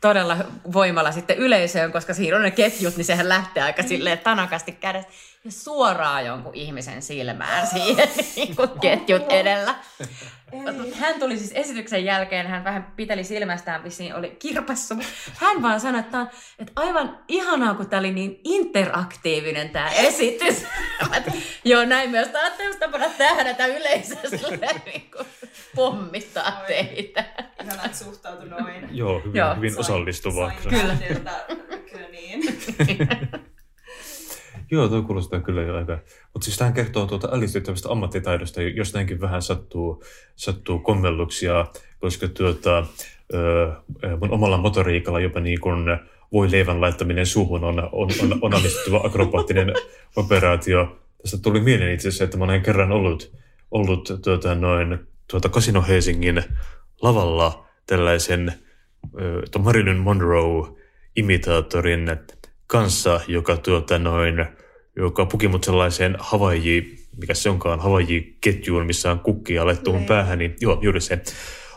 todella 0.00 0.36
voimalla 0.72 1.12
sitten 1.12 1.38
yleisöön, 1.38 1.92
koska 1.92 2.14
siinä 2.14 2.36
on 2.36 2.42
ne 2.42 2.50
ketjut, 2.50 2.96
niin 2.96 3.04
sehän 3.04 3.28
lähtee 3.28 3.62
aika 3.62 3.82
silleen 3.82 4.18
tanakasti 4.18 4.72
kädestä 4.72 5.12
ja 5.46 5.52
suoraan 5.52 6.26
jonkun 6.26 6.54
ihmisen 6.54 7.02
silmään 7.02 7.66
siihen 7.66 8.08
niin 8.36 8.56
kuin 8.56 8.70
ketjut 8.80 9.32
edellä. 9.32 9.74
Hän 10.94 11.20
tuli 11.20 11.38
siis 11.38 11.52
esityksen 11.54 12.04
jälkeen, 12.04 12.46
hän 12.46 12.64
vähän 12.64 12.92
piteli 12.96 13.24
silmästään, 13.24 13.84
vissiin 13.84 14.14
oli 14.14 14.36
kirpassu. 14.38 14.94
Hän 15.34 15.62
vaan 15.62 15.80
sanoi, 15.80 16.00
että, 16.00 16.18
on, 16.18 16.28
että 16.58 16.72
aivan 16.76 17.18
ihanaa, 17.28 17.74
kun 17.74 17.88
tämä 17.88 18.00
oli 18.00 18.12
niin 18.12 18.40
interaktiivinen 18.44 19.70
tämä 19.70 19.90
esitys. 19.90 20.64
Joo, 21.64 21.84
näin 21.84 22.10
myös 22.10 22.28
tämä 22.28 22.46
on 22.46 22.78
tapana 22.80 23.08
tähdätä 23.18 23.66
yleisössä 23.66 24.48
niin 24.84 25.10
pommittaa 25.74 26.62
teitä. 26.66 27.24
Ihanat 27.64 27.94
suhtautu 27.94 28.46
noin. 28.46 28.88
Joo, 28.90 29.18
hyvin, 29.18 29.38
Joo. 29.38 29.54
hyvin 29.54 29.78
osallistuvaa. 29.78 30.52
Kyllä. 30.62 30.96
Kyllä 31.90 32.08
niin. 32.08 32.42
Joo, 34.70 34.88
toi 34.88 35.02
kuulostaa 35.02 35.40
kyllä 35.40 35.62
jo 35.62 35.76
aika. 35.76 35.98
Mutta 36.32 36.44
siis 36.44 36.58
tähän 36.58 36.74
kertoo 36.74 37.06
tuota 37.06 37.28
ällistyttävästä 37.32 37.90
ammattitaidosta, 37.90 38.62
jos 38.62 38.94
näinkin 38.94 39.20
vähän 39.20 39.42
sattuu, 39.42 40.04
sattuu 40.36 40.78
kommelluksia, 40.78 41.66
koska 42.00 42.28
tuota, 42.28 42.86
mun 44.20 44.30
omalla 44.30 44.56
motoriikalla 44.56 45.20
jopa 45.20 45.40
niin 45.40 45.60
kuin 45.60 45.84
voi 46.32 46.50
leivän 46.50 46.80
laittaminen 46.80 47.26
suuhun 47.26 47.64
on, 47.64 47.78
on, 47.78 47.90
on, 47.92 48.10
on 48.42 48.54
onnistuva 48.54 49.00
akrobaattinen 49.04 49.72
operaatio. 50.16 50.98
Tästä 51.22 51.38
tuli 51.38 51.60
mieleen 51.60 51.94
itse 51.94 52.08
asiassa, 52.08 52.24
että 52.24 52.36
mä 52.36 52.44
olen 52.44 52.62
kerran 52.62 52.92
ollut, 52.92 53.36
ollut 53.70 54.12
tuota, 54.24 54.54
noin, 54.54 54.98
tuota 55.30 55.48
Casino 55.48 55.84
Helsingin 55.88 56.42
lavalla 57.02 57.66
tällaisen 57.86 58.52
Marilyn 59.58 59.98
Monroe-imitaattorin 59.98 62.10
kanssa, 62.66 63.20
joka, 63.28 63.56
tuota, 63.56 63.98
noin, 63.98 64.46
joka 64.96 65.26
puki 65.26 65.48
mut 65.48 65.64
sellaiseen 65.64 66.16
Havaiji, 66.18 66.96
mikä 67.16 67.34
se 67.34 67.50
onkaan, 67.50 67.80
Havaiji-ketjuun, 67.80 68.86
missä 68.86 69.10
on 69.10 69.20
kukkia, 69.20 69.66
laittoi 69.66 69.92
mun 69.92 70.00
Niin. 70.00 70.08
päähäni, 70.08 70.54
joo, 70.60 70.78
juuri 70.82 71.00
se, 71.00 71.22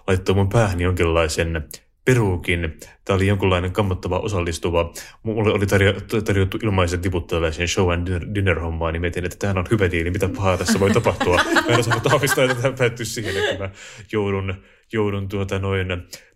laittoi 0.08 0.36
mun 0.36 0.50
päähäni 0.50 0.84
jonkinlaisen 0.84 1.64
peruukin. 2.06 2.78
Tämä 3.06 3.16
oli 3.16 3.28
jonkinlainen 3.28 3.72
kammottava 3.72 4.20
osallistuva. 4.20 4.94
Mulle 5.24 5.54
oli 5.54 5.66
tarjo- 5.66 6.22
tarjottu 6.26 6.58
ilmaisen 6.64 7.00
tiput 7.02 7.28
tällaiseen 7.28 7.68
show 7.68 7.92
and 7.94 8.06
dinner, 8.08 8.28
dinner 8.36 8.60
hommaan, 8.60 8.94
niin 8.94 9.02
mietin, 9.02 9.26
että 9.26 9.38
tämähän 9.40 9.58
on 9.58 9.66
hyvä 9.72 9.92
diili, 9.92 10.12
mitä 10.12 10.30
pahaa 10.30 10.58
tässä 10.58 10.80
voi 10.80 10.92
tapahtua. 10.92 11.36
Mä 11.68 11.74
en 11.74 11.80
osannut 11.80 12.08
aavistaa, 12.08 12.44
että 12.44 12.62
tämä 12.62 12.74
päättyy 12.78 13.06
siihen, 13.06 13.38
että 13.38 13.64
mä 13.64 13.70
joudun, 14.12 14.54
joudun 14.94 15.28
tuota 15.30 15.60
noin 15.60 15.88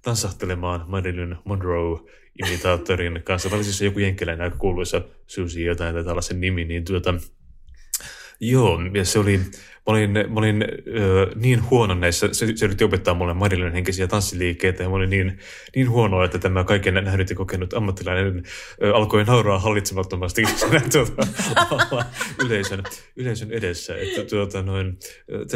tansahtelemaan 0.01 0.85
Marilyn 0.87 1.37
Monroe 1.45 1.99
imitaattorin 2.39 3.23
kanssa. 3.23 3.49
Tämä 3.49 3.57
oli 3.57 3.63
siis 3.63 3.81
joku 3.81 3.99
jenkkiläinen 3.99 4.43
aika 4.43 4.57
kuuluisa 4.57 5.01
Susie 5.27 5.65
jotain 5.65 5.95
tai 5.95 6.03
tällaisen 6.03 6.41
nimi, 6.41 6.65
niin 6.65 6.85
tuota, 6.85 7.13
Joo, 8.49 8.79
ja 8.93 9.05
se 9.05 9.19
oli, 9.19 9.37
mä 9.37 9.43
olin, 9.85 10.11
mä 10.11 10.35
olin 10.35 10.65
ö, 10.97 11.31
niin 11.35 11.69
huono 11.69 11.93
näissä, 11.93 12.29
se, 12.31 12.47
se 12.55 12.65
yritti 12.65 12.83
opettaa 12.83 13.13
mulle 13.13 13.33
Marilyn 13.33 13.73
henkisiä 13.73 14.07
tanssiliikkeitä, 14.07 14.83
ja 14.83 14.89
mä 14.89 14.95
olin 14.95 15.09
niin, 15.09 15.39
niin 15.75 15.89
huono, 15.89 16.23
että 16.23 16.39
tämä 16.39 16.63
kaiken 16.63 16.93
nähnyt 16.93 17.29
ja 17.29 17.35
kokenut 17.35 17.73
ammattilainen 17.73 18.43
ö, 18.83 18.95
alkoi 18.95 19.23
nauraa 19.23 19.59
hallitsemattomasti 19.59 20.43
tuota, 20.91 21.25
yleisön, 22.45 22.83
yleisön 23.15 23.51
edessä. 23.51 23.95
Että, 23.97 24.29
tuota, 24.29 24.61
noin, 24.61 24.97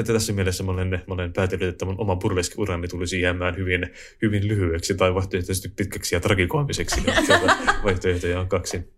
tässä 0.08 0.34
mielessä 0.34 0.64
mä 0.64 0.72
olen, 0.72 0.90
mä 0.90 1.14
olen 1.14 1.34
päätellyt, 1.34 1.70
että 1.70 1.86
mun 1.86 1.96
oma 1.98 2.16
burleski-urani 2.16 2.88
tulisi 2.88 3.22
jäämään 3.22 3.58
hyvin, 3.58 3.90
hyvin 4.22 4.48
lyhyeksi 4.48 4.96
tai 4.96 5.14
vaihtoehtoisesti 5.14 5.70
pitkäksi 5.70 6.16
ja 6.16 6.20
tragikoomiseksi. 6.20 7.02
Ja 7.08 7.14
tuota, 7.40 7.56
vaihtoehtoja 7.84 8.40
on 8.40 8.48
kaksi. 8.48 8.94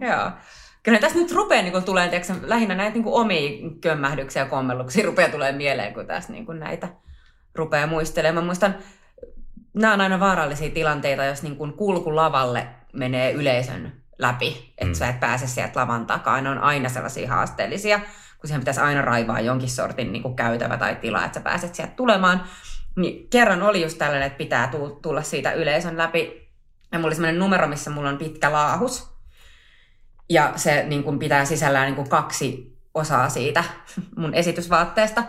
Joo. 0.00 0.30
Kyllä 0.82 0.98
tässä 0.98 1.18
nyt 1.18 1.32
rupeaa 1.32 1.62
niin 1.62 1.82
tulee, 1.84 2.08
tiedätkö, 2.08 2.32
lähinnä 2.42 2.74
näitä 2.74 2.94
niin 2.94 3.04
omia 3.06 3.70
kömmähdyksiä 3.80 4.42
ja 4.42 4.48
kommelluksia 4.48 5.06
rupeaa 5.06 5.28
tulee 5.30 5.52
mieleen, 5.52 5.94
kun 5.94 6.06
tässä 6.06 6.32
niin 6.32 6.46
näitä 6.58 6.88
rupeaa 7.54 7.86
muistelemaan. 7.86 8.44
Mä 8.44 8.46
muistan, 8.46 8.74
nämä 9.74 9.92
on 9.94 10.00
aina 10.00 10.20
vaarallisia 10.20 10.70
tilanteita, 10.70 11.24
jos 11.24 11.42
niin 11.42 11.56
kuin 11.56 11.72
kulku 11.72 12.16
lavalle 12.16 12.66
menee 12.92 13.32
yleisön 13.32 13.92
läpi, 14.18 14.72
että 14.78 14.84
Mm. 14.86 14.94
sä 14.94 15.08
et 15.08 15.20
pääse 15.20 15.46
sieltä 15.46 15.80
lavan 15.80 16.06
takaa. 16.06 16.40
Ne 16.40 16.50
on 16.50 16.58
aina 16.58 16.88
sellaisia 16.88 17.28
haasteellisia, 17.28 17.98
kun 18.40 18.48
siihen 18.48 18.60
pitäisi 18.60 18.80
aina 18.80 19.02
raivaa 19.02 19.40
jonkin 19.40 19.68
sortin 19.70 20.12
niin 20.12 20.22
kuin 20.22 20.36
käytävä 20.36 20.76
tai 20.76 20.96
tila, 20.96 21.24
että 21.24 21.38
sä 21.38 21.44
pääset 21.44 21.74
sieltä 21.74 21.92
tulemaan. 21.96 22.44
Niin 22.96 23.28
kerran 23.30 23.62
oli 23.62 23.82
just 23.82 23.98
tällainen, 23.98 24.26
että 24.26 24.38
pitää 24.38 24.68
tu- 24.68 24.98
tulla 25.02 25.22
siitä 25.22 25.52
yleisön 25.52 25.98
läpi. 25.98 26.48
Ja 26.92 26.98
mulla 26.98 27.06
oli 27.08 27.14
sellainen 27.14 27.38
numero, 27.38 27.68
missä 27.68 27.90
mulla 27.90 28.08
on 28.08 28.18
pitkä 28.18 28.52
laahus. 28.52 29.09
Ja 30.30 30.52
se 30.56 30.84
niin 30.88 31.02
kuin 31.02 31.18
pitää 31.18 31.44
sisällään 31.44 31.86
niin 31.86 31.96
kuin 31.96 32.08
kaksi 32.08 32.76
osaa 32.94 33.28
siitä 33.28 33.64
mun 34.16 34.34
esitysvaatteesta. 34.34 35.24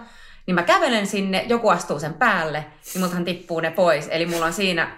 Niin 0.45 0.55
mä 0.55 0.63
kävelen 0.63 1.07
sinne, 1.07 1.45
joku 1.47 1.69
astuu 1.69 1.99
sen 1.99 2.13
päälle, 2.13 2.65
niin 2.93 3.01
multahan 3.01 3.25
tippuu 3.25 3.59
ne 3.59 3.71
pois. 3.71 4.07
Eli 4.11 4.25
mulla 4.25 4.45
on 4.45 4.53
siinä 4.53 4.97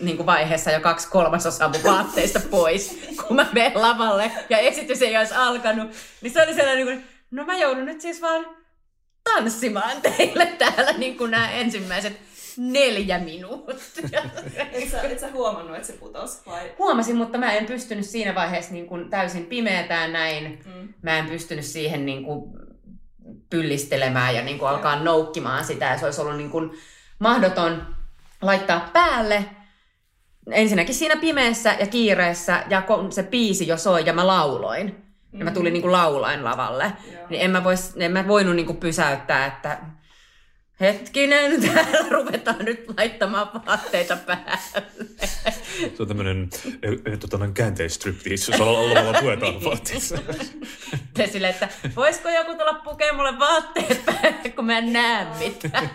niin 0.00 0.16
kuin 0.16 0.26
vaiheessa 0.26 0.70
jo 0.70 0.80
kaksi 0.80 1.08
kolmasosaa 1.08 1.68
mun 1.68 1.84
vaatteista 1.84 2.40
pois, 2.50 3.00
kun 3.26 3.36
mä 3.36 3.46
menen 3.52 3.72
lavalle 3.74 4.30
ja 4.50 4.58
esitys 4.58 5.02
ei 5.02 5.16
olisi 5.16 5.34
alkanut. 5.34 5.90
Niin 6.20 6.32
se 6.32 6.42
oli 6.42 6.54
sellainen, 6.54 6.86
niin 6.86 6.98
kuin, 6.98 7.08
no 7.30 7.44
mä 7.44 7.56
joudun 7.56 7.84
nyt 7.84 8.00
siis 8.00 8.22
vaan 8.22 8.46
tanssimaan 9.24 10.02
teille 10.02 10.46
täällä 10.46 10.92
niin 10.92 11.16
kuin 11.16 11.30
nämä 11.30 11.50
ensimmäiset 11.50 12.20
neljä 12.60 13.18
minuuttia. 13.18 14.22
Et 14.72 14.88
sä, 14.90 15.02
et 15.02 15.18
sä 15.18 15.30
huomannut, 15.32 15.76
että 15.76 15.86
se 15.86 15.92
putos 15.92 16.46
vai? 16.46 16.72
Huomasin, 16.78 17.16
mutta 17.16 17.38
mä 17.38 17.52
en 17.52 17.66
pystynyt 17.66 18.06
siinä 18.06 18.34
vaiheessa 18.34 18.72
niin 18.72 18.86
kuin 18.86 19.10
täysin 19.10 19.46
pimeätään 19.46 20.12
näin. 20.12 20.62
Mm. 20.66 20.94
Mä 21.02 21.18
en 21.18 21.26
pystynyt 21.26 21.64
siihen 21.64 22.06
niin 22.06 22.24
kuin 22.24 22.52
pyllistelemään 23.50 24.34
ja 24.34 24.42
niin 24.42 24.58
kuin 24.58 24.68
alkaa 24.68 25.02
noukkimaan 25.02 25.64
sitä. 25.64 25.84
Ja 25.84 25.98
se 25.98 26.04
olisi 26.04 26.20
ollut 26.20 26.36
niin 26.36 26.50
kuin 26.50 26.70
mahdoton 27.18 27.86
laittaa 28.42 28.90
päälle. 28.92 29.44
Ensinnäkin 30.50 30.94
siinä 30.94 31.16
pimeässä 31.16 31.76
ja 31.80 31.86
kiireessä 31.86 32.64
ja 32.68 32.82
kun 32.82 33.12
se 33.12 33.22
biisi 33.22 33.68
jo 33.68 33.76
soi 33.76 34.06
ja 34.06 34.12
mä 34.12 34.26
lauloin. 34.26 35.04
Ja 35.32 35.44
mä 35.44 35.50
tulin 35.50 35.72
niin 35.72 35.82
kuin 35.82 35.92
laulain 35.92 36.44
lavalle. 36.44 36.92
Joo. 37.12 37.26
Niin 37.30 37.42
en 37.42 37.50
mä, 37.50 37.64
vois, 37.64 37.94
en 37.96 38.12
mä 38.12 38.28
voinut 38.28 38.56
niin 38.56 38.66
kuin 38.66 38.78
pysäyttää, 38.78 39.46
että 39.46 39.78
hetkinen, 40.80 41.60
täällä 41.62 42.08
ruvetaan 42.10 42.64
nyt 42.64 42.84
laittamaan 42.98 43.50
vaatteita 43.66 44.16
päälle. 44.16 44.58
Se 45.96 46.02
on 46.02 46.08
tämmöinen 46.08 46.50
tota, 47.20 47.38
noin 47.38 47.54
käänteisstriptiis, 47.54 48.48
jos 48.48 48.60
lavalla 48.60 49.20
puetaan 49.20 49.64
vaatteissa. 49.64 50.18
Ja 51.18 51.26
silleen, 51.26 51.54
että 51.54 51.68
voisiko 51.96 52.28
joku 52.28 52.54
tulla 52.54 52.74
pukemaan 52.74 53.16
mulle 53.16 53.38
vaatteet 53.38 54.04
päälle, 54.06 54.50
kun 54.56 54.64
mä 54.64 54.78
en 54.78 54.92
näe 54.92 55.26
mitään. 55.38 55.90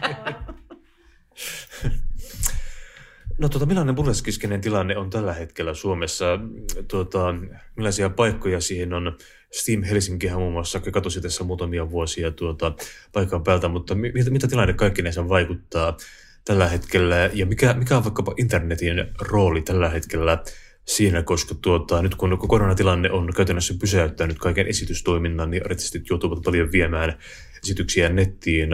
No 3.38 3.50
tuota, 3.50 3.66
millainen 3.66 3.96
burleskiskenen 3.96 4.62
tilanne 4.62 4.98
on 4.98 5.10
tällä 5.10 5.34
hetkellä 5.34 5.74
Suomessa? 5.74 6.26
Tuota, 6.88 7.36
millaisia 7.76 8.10
paikkoja 8.10 8.62
siihen 8.62 8.94
on? 8.94 9.18
Steam 9.56 9.84
Helsinkihän 9.84 10.40
muun 10.40 10.54
muassa 10.54 10.80
katosi 10.80 11.22
tässä 11.22 11.44
muutamia 11.44 11.92
vuosia 11.92 12.32
tuota, 12.32 12.74
paikan 13.14 13.44
päältä, 13.44 13.68
mutta 13.68 13.96
mi- 13.96 14.12
mitä, 14.30 14.48
tilanne 14.48 14.74
kaikkinensa 14.74 15.30
vaikuttaa 15.30 15.98
tällä 16.46 16.68
hetkellä? 16.68 17.30
Ja 17.34 17.46
mikä, 17.46 17.74
mikä 17.74 17.98
on 17.98 18.04
vaikkapa 18.04 18.34
internetin 18.38 19.06
rooli 19.22 19.62
tällä 19.62 19.90
hetkellä 19.90 20.44
siinä, 20.86 21.24
koska 21.24 21.56
tuota, 21.62 22.02
nyt 22.02 22.16
kun 22.16 22.38
koronatilanne 22.38 23.12
on 23.12 23.34
käytännössä 23.36 23.74
pysäyttänyt 23.80 24.40
kaiken 24.40 24.68
esitystoiminnan, 24.68 25.52
niin 25.52 25.66
artistit 25.66 26.10
joutuvat 26.10 26.42
paljon 26.46 26.72
viemään 26.72 27.18
esityksiä 27.64 28.10
nettiin 28.10 28.70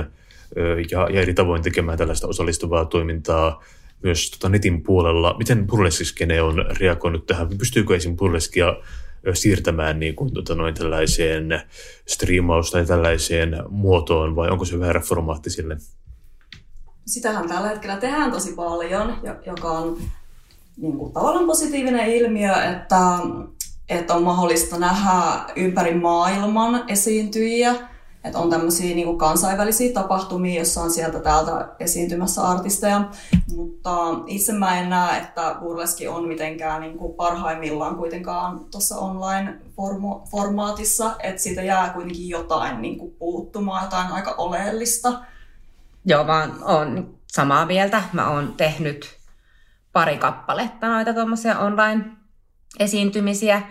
ja, 0.92 1.10
ja 1.14 1.22
eri 1.22 1.34
tavoin 1.34 1.62
tekemään 1.62 1.98
tällaista 1.98 2.28
osallistuvaa 2.28 2.86
toimintaa 2.86 3.64
myös 4.04 4.32
tota 4.32 4.50
netin 4.50 4.84
puolella. 4.84 5.36
Miten 5.38 5.68
burleskiskene 5.68 6.42
on 6.42 6.66
reagoinut 6.80 7.26
tähän? 7.26 7.58
Pystyykö 7.58 7.96
esim. 7.96 8.16
burleskia 8.18 8.76
siirtämään 9.34 10.00
niin 10.00 10.16
kuin, 10.16 10.34
tota, 10.34 10.56
noin 10.56 10.74
tällaiseen 10.74 11.62
striimaus- 12.06 12.72
tai 12.72 12.86
tällaiseen 12.86 13.64
muotoon, 13.70 14.36
vai 14.36 14.50
onko 14.50 14.66
se 14.66 14.80
väärä 14.80 15.00
formaatti 15.00 15.50
sille? 15.50 15.78
Sitähän 17.06 17.48
tällä 17.48 17.70
hetkellä 17.70 17.98
tehdään 17.98 18.32
tosi 18.32 18.54
paljon, 18.54 19.18
jo- 19.24 19.42
joka 19.46 19.68
on 19.72 19.98
niin 20.78 20.98
kuin, 20.98 21.14
tavallaan 21.14 21.46
positiivinen 21.46 22.08
ilmiö, 22.10 22.54
että, 22.54 22.98
että 23.90 24.14
on 24.14 24.24
mahdollista 24.24 24.80
nähdä 24.80 25.46
ympäri 25.56 25.94
maailman 25.94 26.84
esiintyjiä. 26.88 27.91
Että 28.24 28.40
on 28.40 28.50
tämmöisiä 28.50 28.96
niin 28.96 29.18
kansainvälisiä 29.18 29.94
tapahtumia, 29.94 30.60
jossa 30.60 30.82
on 30.82 30.92
sieltä 30.92 31.20
täältä 31.20 31.68
esiintymässä 31.80 32.42
artisteja. 32.42 33.10
Mutta 33.56 33.92
itse 34.28 34.54
mä 34.54 34.80
en 34.80 34.90
näe, 34.90 35.18
että 35.18 35.56
burleski 35.60 36.08
on 36.08 36.28
mitenkään 36.28 36.82
niin 36.82 36.98
kuin 36.98 37.14
parhaimmillaan 37.14 37.96
kuitenkaan 37.96 38.60
tuossa 38.72 38.98
online-formaatissa. 38.98 41.16
Että 41.24 41.42
siitä 41.42 41.62
jää 41.62 41.90
kuitenkin 41.90 42.30
jotain 42.30 42.82
niin 42.82 42.98
kuin 42.98 43.16
puuttumaan, 43.20 43.84
jotain 43.84 44.12
aika 44.12 44.36
oleellista. 44.38 45.14
Joo, 46.06 46.24
mä 46.24 46.50
oon 46.62 47.16
samaa 47.28 47.66
mieltä. 47.66 48.04
Mä 48.14 48.30
oon 48.30 48.54
tehnyt 48.58 49.18
pari 49.94 50.18
kappaletta 50.18 50.88
noita 50.88 51.14
tuommoisia 51.14 51.60
online-esiintymisiä. 51.60 53.62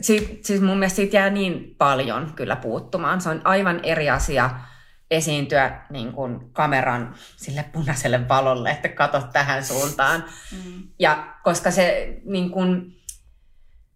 Si- 0.00 0.40
siis 0.42 0.60
mun 0.60 0.78
mielestä 0.78 0.96
siitä 0.96 1.16
jää 1.16 1.30
niin 1.30 1.74
paljon 1.78 2.32
kyllä 2.36 2.56
puuttumaan. 2.56 3.20
Se 3.20 3.28
on 3.28 3.40
aivan 3.44 3.80
eri 3.82 4.10
asia 4.10 4.50
esiintyä 5.10 5.80
niin 5.90 6.12
kuin 6.12 6.52
kameran 6.52 7.14
sille 7.36 7.64
punaiselle 7.72 8.28
valolle, 8.28 8.70
että 8.70 8.88
kato 8.88 9.22
tähän 9.32 9.64
suuntaan. 9.64 10.24
Mm. 10.52 10.82
Ja 10.98 11.34
koska 11.44 11.70
se 11.70 12.16
niin 12.24 12.50
kuin, 12.50 12.96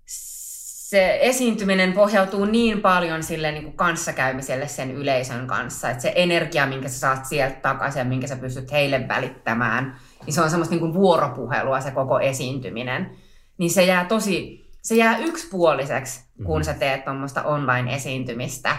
se 0.07 1.18
esiintyminen 1.22 1.93
pohjautuu 1.93 2.45
niin 2.45 2.80
paljon 2.80 3.22
sille 3.22 3.53
niin 3.53 3.64
kuin 3.64 3.76
kanssakäymiselle 3.76 4.68
sen 4.68 4.91
yleisön 4.91 5.47
kanssa, 5.47 5.91
että 5.91 6.03
se 6.03 6.12
energia, 6.16 6.66
minkä 6.66 6.89
sä 6.89 6.99
saat 6.99 7.26
sieltä 7.26 7.57
takaisin 7.62 7.99
ja 7.99 8.05
minkä 8.05 8.26
sä 8.26 8.37
pystyt 8.37 8.72
heille 8.72 9.09
välittämään, 9.09 9.97
niin 10.26 10.34
se 10.34 10.41
on 10.41 10.51
semmoista 10.51 10.72
niin 10.72 10.80
kuin 10.80 10.95
vuoropuhelua 10.95 11.80
se 11.80 11.91
koko 11.91 12.20
esiintyminen. 12.20 13.11
Niin 13.59 13.70
se 13.70 13.84
jää 13.84 14.05
tosi, 14.05 14.65
se 14.87 14.95
jää 14.95 15.18
yksipuoliseksi, 15.18 16.20
kun 16.37 16.61
mm-hmm. 16.61 16.64
sä 16.64 16.74
teet 16.74 17.05
tuommoista 17.05 17.43
online-esiintymistä. 17.43 18.76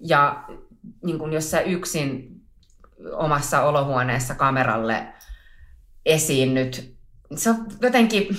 Ja 0.00 0.44
niin 1.04 1.18
kuin 1.18 1.32
jos 1.32 1.50
sä 1.50 1.60
yksin 1.60 2.40
omassa 3.12 3.62
olohuoneessa 3.62 4.34
kameralle 4.34 5.06
esiinnyt, 6.06 6.96
se 7.36 7.50
on 7.50 7.66
jotenkin, 7.80 8.36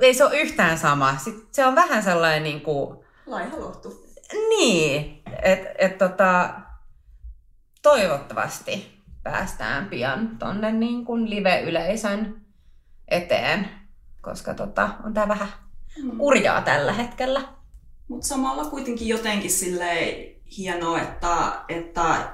ei 0.00 0.14
se 0.14 0.24
ole 0.24 0.40
yhtään 0.40 0.78
sama. 0.78 1.16
Sitten 1.16 1.48
se 1.52 1.66
on 1.66 1.74
vähän 1.74 2.02
sellainen 2.02 2.42
niin 2.42 2.60
kuin... 2.60 2.98
Laihalohtu. 3.26 4.06
Niin, 4.32 5.22
että 5.42 5.68
et, 5.78 5.98
tota, 5.98 6.54
toivottavasti 7.82 9.02
päästään 9.22 9.86
pian 9.86 10.38
tonne 10.38 10.72
niin 10.72 11.04
kuin 11.04 11.30
live-yleisön 11.30 12.40
eteen, 13.08 13.79
koska 14.20 14.54
tota, 14.54 14.90
on 15.04 15.14
tää 15.14 15.28
vähän 15.28 15.48
mm. 16.02 16.20
urjaa 16.20 16.62
tällä 16.62 16.92
hetkellä. 16.92 17.42
Mutta 18.08 18.26
samalla 18.26 18.64
kuitenkin 18.64 19.08
jotenkin 19.08 19.50
silleen 19.50 20.34
hienoa, 20.58 21.00
että, 21.00 21.52
että, 21.68 22.32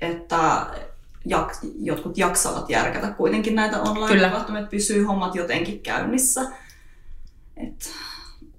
että 0.00 0.66
jak, 1.24 1.52
jotkut 1.78 2.18
jaksavat 2.18 2.70
järkätä 2.70 3.10
kuitenkin 3.10 3.54
näitä 3.54 3.80
online-tapahtumia, 3.80 4.60
että 4.60 4.70
pysyy 4.70 5.04
hommat 5.04 5.34
jotenkin 5.34 5.80
käynnissä. 5.80 6.40
Et, 7.56 7.92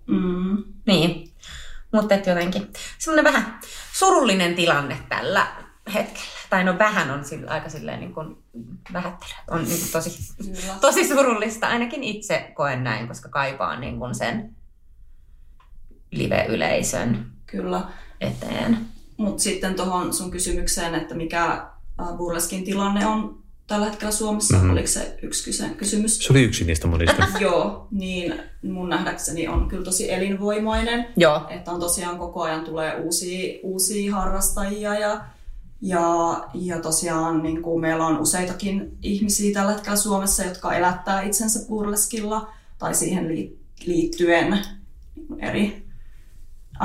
mm. 0.07 0.63
Niin, 0.85 1.31
mutta 1.91 2.15
jotenkin 2.15 2.73
semmoinen 2.97 3.33
vähän 3.33 3.59
surullinen 3.93 4.55
tilanne 4.55 4.97
tällä 5.09 5.64
hetkellä. 5.93 6.27
Tai 6.49 6.63
no 6.63 6.79
vähän 6.79 7.11
on 7.11 7.25
sillä, 7.25 7.51
aika 7.51 7.69
silleen 7.69 7.99
niin 7.99 8.13
kuin 8.13 8.38
vähättely. 8.93 9.31
On 9.51 9.63
niin 9.63 9.79
kuin 9.79 9.91
tosi, 9.91 10.33
tosi 10.81 11.07
surullista. 11.07 11.67
Ainakin 11.67 12.03
itse 12.03 12.51
koen 12.53 12.83
näin, 12.83 13.07
koska 13.07 13.29
kaipaan 13.29 13.81
niin 13.81 13.99
kuin 13.99 14.15
sen 14.15 14.55
live-yleisön 16.11 17.25
Kyllä. 17.45 17.81
eteen. 18.21 18.77
Mutta 19.17 19.43
sitten 19.43 19.75
tuohon 19.75 20.13
sun 20.13 20.31
kysymykseen, 20.31 20.95
että 20.95 21.15
mikä 21.15 21.67
burleskin 22.17 22.63
tilanne 22.63 23.05
on 23.05 23.45
tällä 23.67 23.86
hetkellä 23.86 24.11
Suomessa, 24.11 24.55
mm-hmm. 24.55 24.71
oliko 24.71 24.88
se 24.88 25.17
yksi 25.21 25.63
kysymys? 25.77 26.19
Se 26.19 26.33
oli 26.33 26.43
yksi 26.43 26.65
niistä 26.65 26.88
monista. 26.88 27.27
Joo, 27.39 27.88
niin 27.91 28.33
mun 28.63 28.89
nähdäkseni 28.89 29.47
on 29.47 29.67
kyllä 29.67 29.83
tosi 29.83 30.11
elinvoimainen. 30.11 31.07
Joo. 31.17 31.41
Että 31.49 31.71
on 31.71 31.79
tosiaan 31.79 32.17
koko 32.17 32.41
ajan 32.41 32.65
tulee 32.65 32.95
uusia, 32.95 33.59
uusia 33.63 34.15
harrastajia 34.15 34.99
ja, 34.99 35.21
ja, 35.86 36.47
ja 36.53 36.79
tosiaan 36.79 37.43
niin 37.43 37.61
kuin 37.61 37.81
meillä 37.81 38.07
on 38.07 38.19
useitakin 38.19 38.97
ihmisiä 39.01 39.53
tällä 39.53 39.71
hetkellä 39.71 39.97
Suomessa, 39.97 40.43
jotka 40.43 40.73
elättää 40.73 41.21
itsensä 41.21 41.59
burleskilla 41.67 42.49
tai 42.77 42.95
siihen 42.95 43.27
liittyen 43.86 44.59
eri 45.39 45.88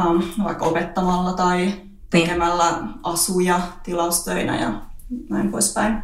um, 0.07 0.23
vaikka 0.45 0.67
opettamalla 0.67 1.33
tai 1.33 1.57
niin. 1.59 1.99
tekemällä 2.11 2.83
asuja 3.03 3.61
tilaustöinä 3.83 4.61
ja 4.61 4.83
näin 5.29 5.51
poispäin. 5.51 6.03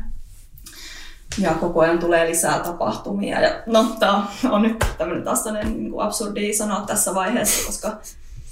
Ja 1.39 1.55
koko 1.55 1.81
ajan 1.81 1.99
tulee 1.99 2.29
lisää 2.29 2.61
tapahtumia. 2.61 3.41
Ja 3.41 3.63
no, 3.67 3.85
tämä 3.99 4.27
on 4.51 4.63
nyt 4.63 4.85
tämmöinen 4.99 5.25
taas 5.25 5.45
niin 5.45 5.91
kuin 5.91 6.07
absurdi 6.07 6.55
sanoa 6.55 6.81
tässä 6.81 7.15
vaiheessa, 7.15 7.67
koska 7.67 8.01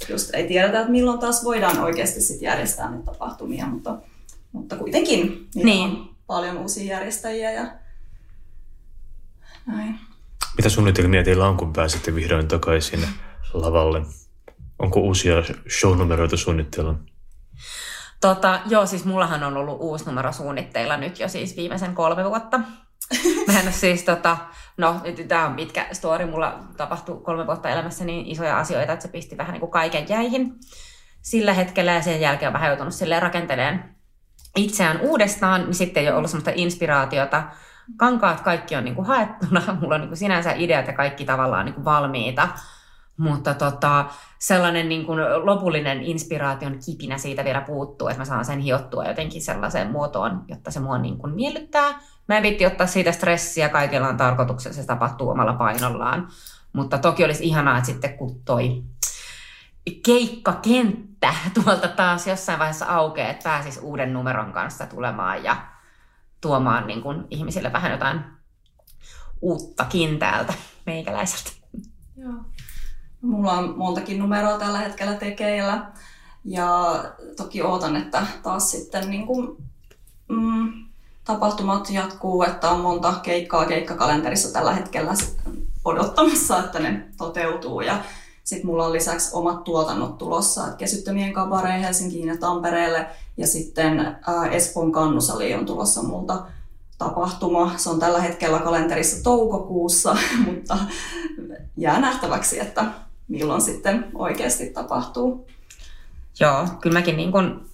just 0.09 0.35
ei 0.35 0.49
tiedetä, 0.49 0.81
että 0.81 0.93
milloin 0.93 1.19
taas 1.19 1.45
voidaan 1.45 1.79
oikeasti 1.79 2.21
sit 2.21 2.43
järjestää 2.43 2.91
niitä 2.91 3.05
tapahtumia, 3.05 3.67
mutta, 3.67 3.99
mutta 4.55 4.77
kuitenkin 4.77 5.49
niin. 5.55 5.91
on 5.91 6.15
paljon 6.27 6.59
uusia 6.59 6.95
järjestäjiä 6.95 7.51
ja 7.51 7.67
näin. 9.67 9.99
Mitä 10.57 10.69
suunnitelmia 10.69 11.25
teillä 11.25 11.49
on, 11.49 11.57
kun 11.57 11.73
pääsette 11.73 12.15
vihdoin 12.15 12.49
takaisin 12.49 13.09
lavalle? 13.53 14.03
Onko 14.79 15.01
uusia 15.01 15.35
shownumeroita 15.81 16.37
suunnitteilla? 16.37 16.95
Tota, 18.21 18.61
joo, 18.67 18.87
siis 18.87 19.05
mullahan 19.05 19.45
on 19.45 19.57
ollut 19.57 19.81
uusi 19.81 20.05
numero 20.05 20.33
suunnitteilla 20.33 20.97
nyt 20.97 21.21
jo 21.21 21.29
siis 21.29 21.57
viimeisen 21.57 21.95
kolme 21.95 22.25
vuotta. 22.25 22.61
Mä 23.47 23.61
en 23.61 23.73
siis 23.73 24.03
tota, 24.03 24.37
no 24.77 25.01
tämä 25.29 25.47
on 25.47 25.57
pitkä 25.57 25.87
story, 25.93 26.27
mulla 26.27 26.65
tapahtui 26.77 27.21
kolme 27.23 27.47
vuotta 27.47 27.69
elämässä 27.69 28.05
niin 28.05 28.27
isoja 28.27 28.59
asioita, 28.59 28.93
että 28.93 29.03
se 29.03 29.13
pisti 29.13 29.37
vähän 29.37 29.53
niin 29.53 29.61
kuin 29.61 29.73
kaiken 29.73 30.09
jäihin 30.09 30.55
sillä 31.23 31.53
hetkellä 31.53 31.93
ja 31.93 32.03
sen 32.03 32.21
jälkeen 32.21 32.49
on 32.49 32.53
vähän 32.53 32.69
joutunut 32.69 32.95
silleen 32.95 33.23
rakenteleen 33.23 33.94
itseään 34.57 35.01
uudestaan, 35.01 35.65
niin 35.65 35.75
sitten 35.75 36.01
ei 36.01 36.09
ole 36.09 36.17
ollut 36.17 36.31
semmoista 36.31 36.53
inspiraatiota. 36.55 37.43
Kankaat 37.97 38.41
kaikki 38.41 38.77
on 38.77 38.85
niin 38.85 38.95
kuin 38.95 39.07
haettuna, 39.07 39.63
mulla 39.81 39.95
on 39.95 40.01
niin 40.01 40.09
kuin 40.09 40.19
sinänsä 40.19 40.53
ideat 40.53 40.87
ja 40.87 40.93
kaikki 40.93 41.25
tavallaan 41.25 41.65
niin 41.65 41.75
kuin 41.75 41.85
valmiita, 41.85 42.49
mutta 43.17 43.55
tota, 43.55 44.05
sellainen 44.39 44.89
niin 44.89 45.07
kuin 45.07 45.21
lopullinen 45.43 46.03
inspiraation 46.03 46.79
kipinä 46.87 47.19
siitä 47.19 47.45
vielä 47.45 47.61
puuttuu, 47.61 48.09
että 48.09 48.21
mä 48.21 48.25
saan 48.25 48.45
sen 48.45 48.59
hiottua 48.59 49.05
jotenkin 49.05 49.43
sellaiseen 49.43 49.91
muotoon, 49.91 50.45
jotta 50.49 50.71
se 50.71 50.81
mua 50.81 50.99
niin 50.99 51.19
kuin 51.19 51.35
miellyttää. 51.35 52.01
Mä 52.29 52.37
en 52.37 52.43
vitti 52.43 52.67
ottaa 52.67 52.87
siitä 52.87 53.13
stressiä, 53.13 53.69
kaikilla 53.69 54.09
on 54.09 54.17
tarkoituksessa, 54.17 54.83
se 54.83 54.87
tapahtuu 54.87 55.29
omalla 55.29 55.53
painollaan. 55.53 56.29
Mutta 56.73 56.99
toki 56.99 57.25
olisi 57.25 57.45
ihanaa, 57.45 57.79
että 57.79 57.87
sitten 57.87 58.19
kun 58.19 58.41
toi 58.45 58.83
keikkakenttä 60.03 61.35
tuolta 61.55 61.89
taas 61.89 62.27
jossain 62.27 62.59
vaiheessa 62.59 62.87
aukeaa, 62.87 63.31
että 63.31 63.45
pääsisi 63.45 63.81
uuden 63.81 64.13
numeron 64.13 64.53
kanssa 64.53 64.87
tulemaan 64.87 65.45
ja 65.45 65.57
tuomaan 66.41 66.87
niin 66.87 67.03
kuin 67.03 67.25
ihmisille 67.31 67.73
vähän 67.73 67.93
jotain 67.93 68.21
uuttakin 69.41 70.19
täältä 70.19 70.55
meikäläiseltä. 70.87 71.51
Joo. 72.17 72.35
Mulla 73.23 73.53
on 73.53 73.79
montakin 73.79 74.19
numeroa 74.19 74.59
tällä 74.59 74.79
hetkellä 74.79 75.15
tekeillä. 75.15 75.87
Ja 76.45 77.05
toki 77.37 77.63
ootan, 77.63 77.97
että 77.97 78.27
taas 78.43 78.71
sitten 78.71 79.11
niin 79.11 79.27
kuin, 79.27 79.57
mm, 80.29 80.73
tapahtumat 81.25 81.91
jatkuu, 81.91 82.43
että 82.43 82.71
on 82.71 82.81
monta 82.81 83.13
keikkaa 83.23 83.67
keikkakalenterissa 83.67 84.53
tällä 84.53 84.75
hetkellä 84.75 85.13
odottamassa, 85.85 86.59
että 86.59 86.79
ne 86.79 87.09
toteutuu. 87.17 87.81
Ja 87.81 87.99
sitten 88.45 88.67
mulla 88.67 88.87
on 88.87 88.93
lisäksi 88.93 89.31
omat 89.33 89.65
tuotannot 89.65 90.19
tulossa, 90.19 90.65
että 90.65 90.77
Kesyttömien 90.77 91.33
kabareen 91.33 91.81
Helsinkiin 91.81 92.29
ja 92.29 92.37
Tampereelle. 92.37 93.07
Ja 93.37 93.47
sitten 93.47 94.17
Espoon 94.51 94.93
kannusali 94.93 95.55
on 95.55 95.67
tulossa 95.67 96.03
multa 96.03 96.47
tapahtuma. 96.99 97.73
Se 97.77 97.91
on 97.91 98.01
tällä 98.01 98.21
hetkellä 98.21 98.59
kalenterissa 98.59 99.25
toukokuussa, 99.25 100.17
mutta 100.47 100.79
jää 101.77 102.01
nähtäväksi, 102.01 102.61
että 102.61 102.85
milloin 103.29 103.61
sitten 103.61 104.07
oikeasti 104.15 104.71
tapahtuu. 104.71 105.47
Joo, 106.41 106.69
kyllä 106.81 106.99
mäkin 106.99 107.17
niin 107.17 107.33
kun 107.33 107.69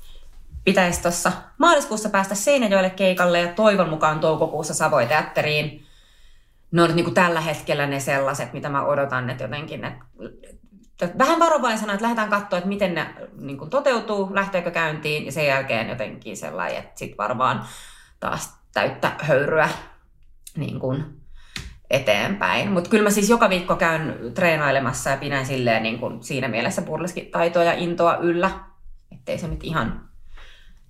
pitäisi 0.65 1.03
tuossa 1.03 1.33
maaliskuussa 1.59 2.09
päästä 2.09 2.35
Seinäjoelle 2.35 2.91
keikalle 2.91 3.41
ja 3.41 3.53
toivon 3.53 3.89
mukaan 3.89 4.21
toukokuussa 4.21 4.75
Savoiteatteriin. 4.75 5.87
Ne 6.71 6.83
on 6.83 6.97
niin 6.97 7.05
kuin 7.05 7.15
tällä 7.15 7.41
hetkellä 7.41 7.87
ne 7.87 8.01
sellaiset, 8.01 8.53
mitä 8.53 8.69
mä 8.69 8.85
odotan, 8.85 9.31
että 9.31 9.45
jotenkin 9.45 9.85
että 9.85 10.60
vähän 11.19 11.39
varovaisena, 11.39 11.93
että 11.93 12.03
lähdetään 12.03 12.31
katsoa, 12.31 12.59
että 12.59 12.69
miten 12.69 12.95
ne 12.95 13.07
niin 13.41 13.59
kuin 13.59 13.71
toteutuu, 13.71 14.31
lähteekö 14.35 14.71
käyntiin 14.71 15.27
ja 15.27 15.33
sen 15.33 15.47
jälkeen 15.47 15.89
jotenkin 15.89 16.37
sellainen, 16.37 16.79
että 16.79 16.99
sitten 16.99 17.19
varmaan 17.19 17.65
taas 18.21 18.55
täyttä 18.73 19.13
höyryä 19.21 19.69
niin 20.57 20.81
kuin 20.81 21.21
eteenpäin. 21.91 22.73
Mutta 22.73 22.91
kyllä 22.91 23.05
mä 23.05 23.11
siis 23.11 23.31
joka 23.31 23.51
viikko 23.51 23.77
käyn 23.77 24.33
treenailemassa 24.35 25.11
ja 25.11 25.17
pidän 25.17 25.47
silleen 25.47 25.83
niin 25.83 25.99
kuin 25.99 26.23
siinä 26.23 26.49
mielessä 26.49 26.83
taitoa 27.33 27.65
ja 27.65 27.73
intoa 27.73 28.17
yllä, 28.17 28.51
ettei 29.13 29.39
se 29.39 29.49
nyt 29.49 29.65
ihan 29.65 30.09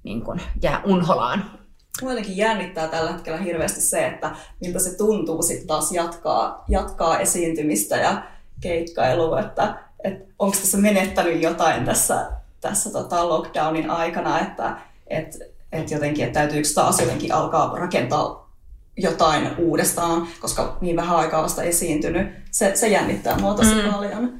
niin 0.02 0.22
kuin 0.22 0.40
jää 0.62 0.80
unholaan. 0.84 1.60
Mua 2.02 2.10
jotenkin 2.10 2.36
jännittää 2.36 2.88
tällä 2.88 3.12
hetkellä 3.12 3.38
hirveästi 3.38 3.80
se, 3.80 4.06
että 4.06 4.30
miltä 4.60 4.78
se 4.78 4.96
tuntuu 4.96 5.42
sitten 5.42 5.66
taas 5.66 5.92
jatkaa, 5.92 6.64
jatkaa 6.68 7.18
esiintymistä 7.18 7.96
ja 7.96 8.22
keikkailua, 8.60 9.40
että, 9.40 9.89
että 10.04 10.24
onko 10.38 10.56
tässä 10.56 10.78
menettänyt 10.78 11.42
jotain 11.42 11.84
tässä, 11.84 12.30
tässä 12.60 12.90
tota 12.90 13.28
lockdownin 13.28 13.90
aikana, 13.90 14.40
että 14.40 14.76
et, 15.06 15.38
et 15.72 15.90
jotenkin, 15.90 16.24
että 16.24 16.40
täytyykö 16.40 16.68
taas 16.74 17.00
jotenkin 17.00 17.32
alkaa 17.32 17.76
rakentaa 17.76 18.50
jotain 18.96 19.50
uudestaan, 19.58 20.28
koska 20.40 20.78
niin 20.80 20.96
vähän 20.96 21.16
aikaa 21.16 21.42
vasta 21.42 21.62
esiintynyt. 21.62 22.28
Se, 22.50 22.76
se 22.76 22.88
jännittää 22.88 23.38
mua 23.38 23.54
tosi 23.54 23.74
mm. 23.74 23.92
paljon, 23.92 24.32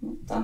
mutta 0.00 0.42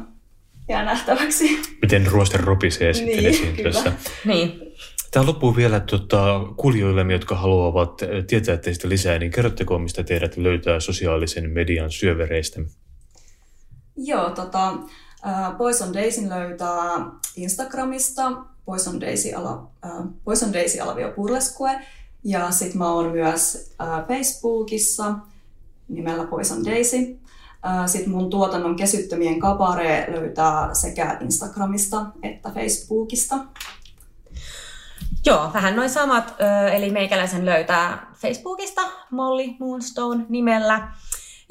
jää 0.68 0.84
nähtäväksi. 0.84 1.62
Miten 1.82 2.07
ruoste 2.07 2.38
ropisee 2.38 2.92
sitten 2.92 3.16
niin, 3.16 3.28
esiintyessä. 3.30 3.92
Niin. 4.24 4.72
Tämä 5.11 5.26
loppuu 5.26 5.57
vielä 5.57 5.80
tuota, 5.80 6.40
kuulijoille, 6.57 7.12
jotka 7.12 7.36
haluavat 7.36 8.00
tietää 8.26 8.57
teistä 8.57 8.88
lisää, 8.88 9.18
niin 9.18 9.32
kerrotteko, 9.32 9.78
mistä 9.78 10.03
teidät 10.03 10.36
löytää 10.36 10.80
sosiaalisen 10.80 11.50
median 11.50 11.90
syövereistä? 11.90 12.61
Joo, 13.97 14.30
tota, 14.30 14.72
Poison 15.59 15.95
Daisin 15.95 16.28
löytää 16.28 16.80
Instagramista 17.36 18.32
Poison 18.64 19.01
Daisy, 19.01 19.32
ala, 19.32 19.70
uh, 19.84 20.07
Poison 20.24 20.53
Daisy 20.53 20.80
alavio 20.80 21.12
Purleskue. 21.16 21.80
Ja 22.24 22.51
sitten 22.51 22.78
mä 22.78 22.93
oon 22.93 23.12
myös 23.12 23.74
Facebookissa 24.09 25.14
nimellä 25.88 26.24
Poison 26.24 26.64
Daisy. 26.64 27.18
Sitten 27.86 28.11
mun 28.11 28.30
tuotannon 28.30 28.76
kesyttömien 28.76 29.40
kapare 29.40 30.07
löytää 30.09 30.74
sekä 30.74 31.18
Instagramista 31.20 32.07
että 32.22 32.51
Facebookista. 32.51 33.38
Joo, 35.26 35.51
vähän 35.55 35.76
noin 35.76 35.90
samat. 35.90 36.34
Eli 36.72 36.90
meikäläisen 36.90 37.47
löytää 37.47 38.07
Facebookista 38.14 38.82
Molly 39.11 39.47
Moonstone 39.61 40.24
nimellä. 40.28 40.88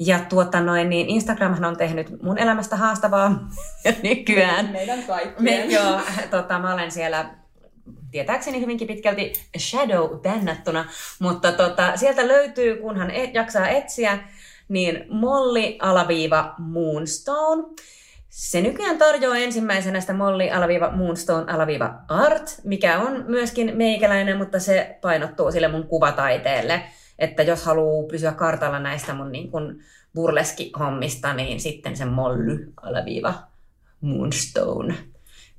Ja 0.06 0.18
tuota 0.28 0.60
noin, 0.60 0.90
niin 0.90 1.08
Instagramhan 1.08 1.64
on 1.64 1.76
tehnyt 1.76 2.22
mun 2.22 2.38
elämästä 2.38 2.76
haastavaa 2.76 3.48
nykyään. 4.02 4.70
Meidän 4.72 5.02
kaikkien. 5.02 5.42
Me, 5.42 5.64
joo, 5.64 6.00
tota, 6.30 6.58
mä 6.58 6.74
olen 6.74 6.90
siellä 6.90 7.30
tietääkseni 8.10 8.60
hyvinkin 8.60 8.88
pitkälti 8.88 9.32
shadow-bännättuna, 9.58 10.84
mutta 11.18 11.52
tota, 11.52 11.96
sieltä 11.96 12.28
löytyy, 12.28 12.76
kunhan 12.76 13.10
et, 13.10 13.34
jaksaa 13.34 13.68
etsiä, 13.68 14.18
niin 14.68 15.04
Molly 15.10 15.76
alaviiva 15.78 16.54
Moonstone. 16.58 17.62
Se 18.28 18.60
nykyään 18.60 18.98
tarjoaa 18.98 19.36
ensimmäisenä 19.36 20.00
sitä 20.00 20.12
Molly 20.12 20.50
alaviiva 20.50 20.90
Moonstone 20.90 21.52
alaviiva 21.52 21.94
Art, 22.08 22.60
mikä 22.64 22.98
on 22.98 23.24
myöskin 23.28 23.76
meikäläinen, 23.76 24.36
mutta 24.36 24.60
se 24.60 24.98
painottuu 25.00 25.52
sille 25.52 25.68
mun 25.68 25.86
kuvataiteelle. 25.86 26.82
Että 27.22 27.42
jos 27.42 27.64
haluaa 27.64 28.08
pysyä 28.08 28.32
kartalla 28.32 28.78
näistä 28.78 29.14
mun 29.14 29.32
niin 29.32 29.50
kuin 29.50 29.80
burleski-hommista, 30.14 31.34
niin 31.34 31.60
sitten 31.60 31.96
se 31.96 32.04
Molly 32.04 32.72
alaviiva 32.82 33.34
Moonstone. 34.00 34.94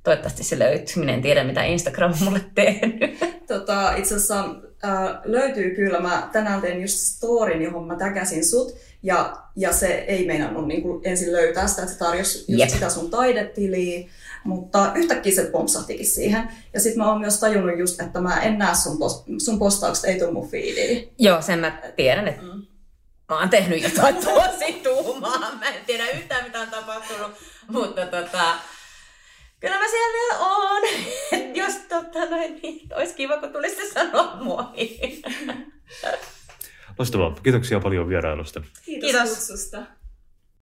Toivottavasti 0.02 0.44
se 0.44 0.58
löytyy. 0.58 0.94
Minä 0.96 1.14
en 1.14 1.22
tiedä, 1.22 1.44
mitä 1.44 1.64
Instagram 1.64 2.12
on 2.12 2.24
mulle 2.24 2.40
tehnyt. 2.54 3.00
Tota, 3.46 3.96
itse 3.96 4.14
asiassa 4.14 4.44
äh, 4.84 5.20
löytyy 5.24 5.74
kyllä. 5.74 6.00
Mä 6.00 6.28
tänään 6.32 6.60
tein 6.60 6.80
just 6.80 6.96
storin, 6.96 7.62
johon 7.62 7.86
mä 7.86 7.96
täkäsin 7.96 8.44
sut. 8.44 8.76
Ja, 9.02 9.36
ja 9.56 9.72
se 9.72 9.86
ei 9.86 10.26
meinannut 10.26 10.68
niin 10.68 10.82
kuin 10.82 11.00
ensin 11.04 11.32
löytää 11.32 11.66
sitä, 11.66 11.82
että 11.82 11.92
se 11.92 11.98
tarjosi 11.98 12.38
just 12.38 12.60
yep. 12.60 12.68
sitä 12.68 12.90
sun 12.90 13.10
taidetiliä. 13.10 14.08
Mutta 14.44 14.92
yhtäkkiä 14.94 15.34
se 15.34 15.44
pompsahtikin 15.44 16.06
siihen. 16.06 16.48
Ja 16.72 16.80
sitten 16.80 16.98
mä 16.98 17.10
oon 17.10 17.20
myös 17.20 17.40
tajunnut 17.40 17.78
just, 17.78 18.00
että 18.00 18.20
mä 18.20 18.42
en 18.42 18.58
näe 18.58 18.74
sun, 18.74 18.96
post- 18.98 19.44
sun 19.44 19.58
postaukset, 19.58 20.04
ei 20.04 20.18
tuu 20.18 20.32
mun 20.32 20.50
feediin. 20.50 21.14
Joo, 21.18 21.42
sen 21.42 21.58
mä 21.58 21.78
tiedän, 21.96 22.28
että 22.28 22.42
mm. 22.42 22.62
mä 23.28 23.38
oon 23.38 23.50
tehnyt 23.50 23.82
jotain 23.82 24.16
tosi 24.16 24.72
tuumaa. 24.72 25.38
Mä 25.60 25.68
en 25.68 25.84
tiedä 25.86 26.10
yhtään, 26.10 26.44
mitä 26.44 26.60
on 26.60 26.68
tapahtunut. 26.68 27.32
Mutta 27.68 28.06
tota, 28.06 28.54
kyllä 29.60 29.78
mä 29.78 29.88
siellä 29.90 30.12
vielä 30.12 30.38
oon. 30.38 30.82
Et 31.32 31.56
jos 31.56 31.74
tota 31.88 32.24
noin, 32.30 32.60
niin 32.62 32.88
olisi 32.96 33.14
kiva, 33.14 33.36
kun 33.36 33.52
tulisi 33.52 33.90
sanoa 33.92 34.36
moi. 34.42 34.98
Loistavaa. 36.98 37.36
Kiitoksia 37.42 37.80
paljon 37.80 38.08
vierailusta. 38.08 38.60
Kiitos, 38.84 39.10
Kiitos. 39.10 39.28
kutsusta. 39.28 39.82